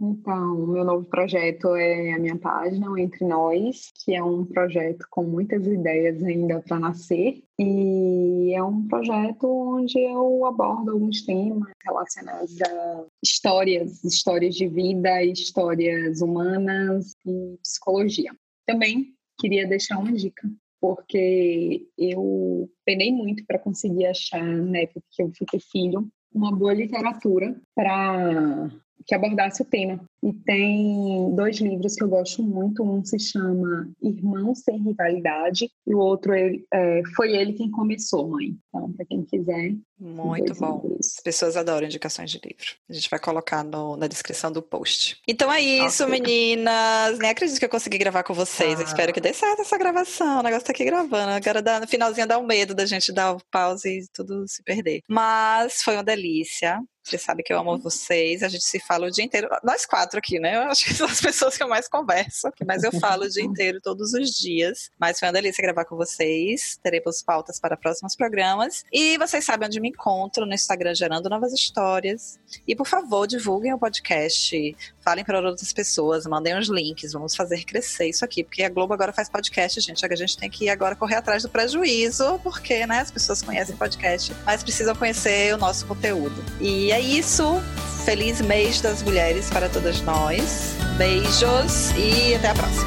Então, 0.06 0.68
meu 0.68 0.84
novo 0.84 1.06
projeto 1.06 1.74
é 1.78 2.12
a 2.12 2.20
minha 2.20 2.38
página, 2.38 2.92
o 2.92 2.98
Entre 2.98 3.26
Nós, 3.26 3.90
que 4.04 4.14
é 4.14 4.22
um 4.22 4.44
projeto 4.44 5.06
com 5.10 5.24
muitas 5.24 5.66
ideias 5.66 6.22
ainda 6.22 6.60
para 6.60 6.78
nascer. 6.78 7.42
E 7.58 8.54
é 8.54 8.62
um 8.62 8.86
projeto 8.86 9.48
onde 9.48 9.98
eu 9.98 10.46
abordo 10.46 10.92
alguns 10.92 11.22
temas 11.22 11.72
relacionados 11.82 12.62
a 12.62 13.06
histórias, 13.24 14.04
histórias 14.04 14.56
de 14.56 14.68
vida, 14.68 15.24
histórias 15.24 16.22
humanas 16.22 17.16
e 17.26 17.58
psicologia. 17.62 18.36
Também 18.68 19.16
queria 19.40 19.66
deixar 19.66 20.00
uma 20.00 20.12
dica 20.12 20.52
porque 20.82 21.88
eu 21.98 22.70
penei 22.84 23.10
muito 23.10 23.46
para 23.46 23.58
conseguir 23.58 24.06
achar, 24.08 24.44
na 24.44 24.80
época 24.80 25.02
que 25.12 25.24
eu 25.24 25.32
fui 25.34 25.48
ter 25.50 25.62
filho, 25.62 26.10
uma 26.34 26.54
boa 26.54 26.74
literatura 26.74 27.56
para 27.74 28.70
que 29.06 29.16
abordasse 29.16 29.62
o 29.62 29.66
tema. 29.66 30.00
E 30.24 30.32
tem 30.32 31.36
dois 31.36 31.58
livros 31.58 31.96
que 31.96 32.04
eu 32.04 32.08
gosto 32.08 32.42
muito. 32.42 32.84
Um 32.84 33.04
se 33.04 33.20
chama 33.20 33.90
Irmão 34.02 34.56
Sem 34.56 34.82
Rivalidade 34.82 35.70
e 35.86 35.94
o 35.94 36.00
outro 36.00 36.34
ele, 36.34 36.66
é, 36.74 37.02
foi 37.16 37.36
ele 37.36 37.54
quem 37.54 37.70
começou, 37.70 38.30
mãe. 38.30 38.56
Então, 38.70 38.92
para 38.94 39.06
quem 39.06 39.24
quiser. 39.26 39.76
Muito 40.00 40.56
bom. 40.56 40.82
Livros. 40.84 41.16
As 41.18 41.24
pessoas 41.24 41.58
adoram 41.58 41.88
indicações 41.88 42.32
de 42.32 42.40
livro. 42.44 42.66
A 42.90 42.94
gente 42.94 43.10
vai 43.10 43.20
colocar 43.20 43.64
no, 43.64 43.98
na 43.98 44.08
descrição 44.08 44.52
do 44.52 44.62
post. 44.62 45.18
Então 45.28 45.52
é 45.52 45.62
isso, 45.62 46.08
meninas. 46.08 47.20
Nem 47.20 47.30
acredito 47.30 47.60
que 47.60 47.66
eu 47.66 47.70
consegui 47.70 47.98
gravar 47.98 48.24
com 48.24 48.34
vocês. 48.34 48.80
Ah. 48.80 48.84
espero 48.84 49.14
que 49.14 49.22
dê 49.22 49.34
certo 49.34 49.62
essa 49.62 49.78
gravação. 49.78 50.40
O 50.40 50.44
negócio 50.44 50.66
tá 50.66 50.72
aqui 50.72 50.86
gravando. 50.86 51.32
Agora 51.32 51.62
dá, 51.62 51.80
no 51.80 51.88
finalzinho 51.88 52.28
dá 52.28 52.38
um 52.38 52.46
medo 52.46 52.74
da 52.74 52.86
gente 52.86 53.12
dar 53.12 53.34
o 53.34 53.42
pause 53.52 53.90
e 53.90 54.06
tudo 54.14 54.48
se 54.48 54.64
perder. 54.64 55.02
Mas 55.10 55.82
foi 55.84 55.96
uma 55.96 56.04
delícia. 56.04 56.82
Você 57.04 57.18
sabe 57.18 57.44
que 57.44 57.52
eu 57.52 57.60
amo 57.60 57.78
vocês. 57.78 58.44
A 58.44 58.48
gente 58.48 58.64
se 58.64 58.80
fala 58.80 59.08
o 59.08 59.12
dia 59.12 59.26
inteiro. 59.26 59.50
Nós 59.62 59.86
quatro 59.86 60.20
aqui, 60.20 60.40
né? 60.40 60.56
Eu 60.56 60.62
acho 60.62 60.86
que 60.86 60.94
são 60.94 61.08
as 61.08 61.20
pessoas 61.20 61.58
que 61.58 61.64
eu 61.64 61.68
mais 61.68 61.88
converso, 61.90 62.50
mais 62.66 62.84
eu 62.84 62.92
falo 62.94 63.26
o 63.26 63.30
dia 63.30 63.44
inteiro, 63.44 63.82
todos 63.82 64.14
os 64.14 64.30
dias. 64.32 64.90
Mas 64.98 65.20
foi 65.20 65.28
uma 65.28 65.34
delícia 65.34 65.62
gravar 65.62 65.84
com 65.84 65.98
vocês. 65.98 66.80
Teremos 66.82 67.22
pautas 67.22 67.60
para 67.60 67.76
próximos 67.76 68.16
programas. 68.16 68.86
E 68.92 69.18
vocês 69.18 69.44
sabem 69.44 69.68
onde 69.68 69.82
me 69.82 69.90
encontro 69.90 70.46
no 70.46 70.54
Instagram, 70.54 70.96
gerando 70.96 71.30
novas 71.30 71.52
histórias. 71.52 72.40
E 72.66 72.76
por 72.76 72.88
favor, 72.88 73.28
divulguem 73.28 73.74
o 73.74 73.78
podcast. 73.78 74.76
Falem 75.02 75.26
para 75.26 75.42
outras 75.42 75.74
pessoas, 75.74 76.26
mandem 76.26 76.58
os 76.58 76.70
links. 76.70 77.12
Vamos 77.12 77.36
fazer 77.36 77.66
crescer 77.66 78.08
isso 78.08 78.24
aqui. 78.24 78.44
Porque 78.44 78.64
a 78.64 78.70
Globo 78.70 78.94
agora 78.94 79.12
faz 79.12 79.28
podcast, 79.28 79.82
gente. 79.82 80.06
A 80.06 80.16
gente 80.16 80.38
tem 80.38 80.50
que 80.50 80.70
agora 80.70 80.96
correr 80.96 81.16
atrás 81.16 81.44
do 81.44 81.50
prejuízo, 81.50 82.40
porque 82.44 82.86
né, 82.86 83.00
as 83.00 83.12
pessoas 83.12 83.42
conhecem 83.42 83.76
podcast, 83.76 84.34
mas 84.46 84.64
precisam 84.64 84.96
conhecer 84.96 85.54
o 85.54 85.58
nosso 85.58 85.86
conteúdo. 85.86 86.44
E 86.62 86.93
é 86.94 87.00
isso. 87.00 87.60
Feliz 88.06 88.40
mês 88.42 88.80
das 88.82 89.02
mulheres 89.02 89.50
para 89.50 89.68
todas 89.68 90.02
nós. 90.02 90.76
Beijos 90.98 91.92
e 91.98 92.36
até 92.36 92.50
a 92.50 92.54
próxima. 92.54 92.86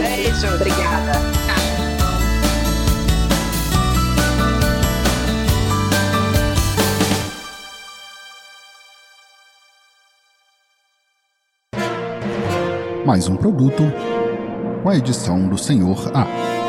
Beijo. 0.00 0.54
Obrigada. 0.54 1.12
Mais 13.06 13.28
um 13.28 13.36
produto 13.36 13.82
com 14.82 14.88
a 14.88 14.96
edição 14.96 15.48
do 15.48 15.58
Senhor 15.58 16.10
A. 16.14 16.59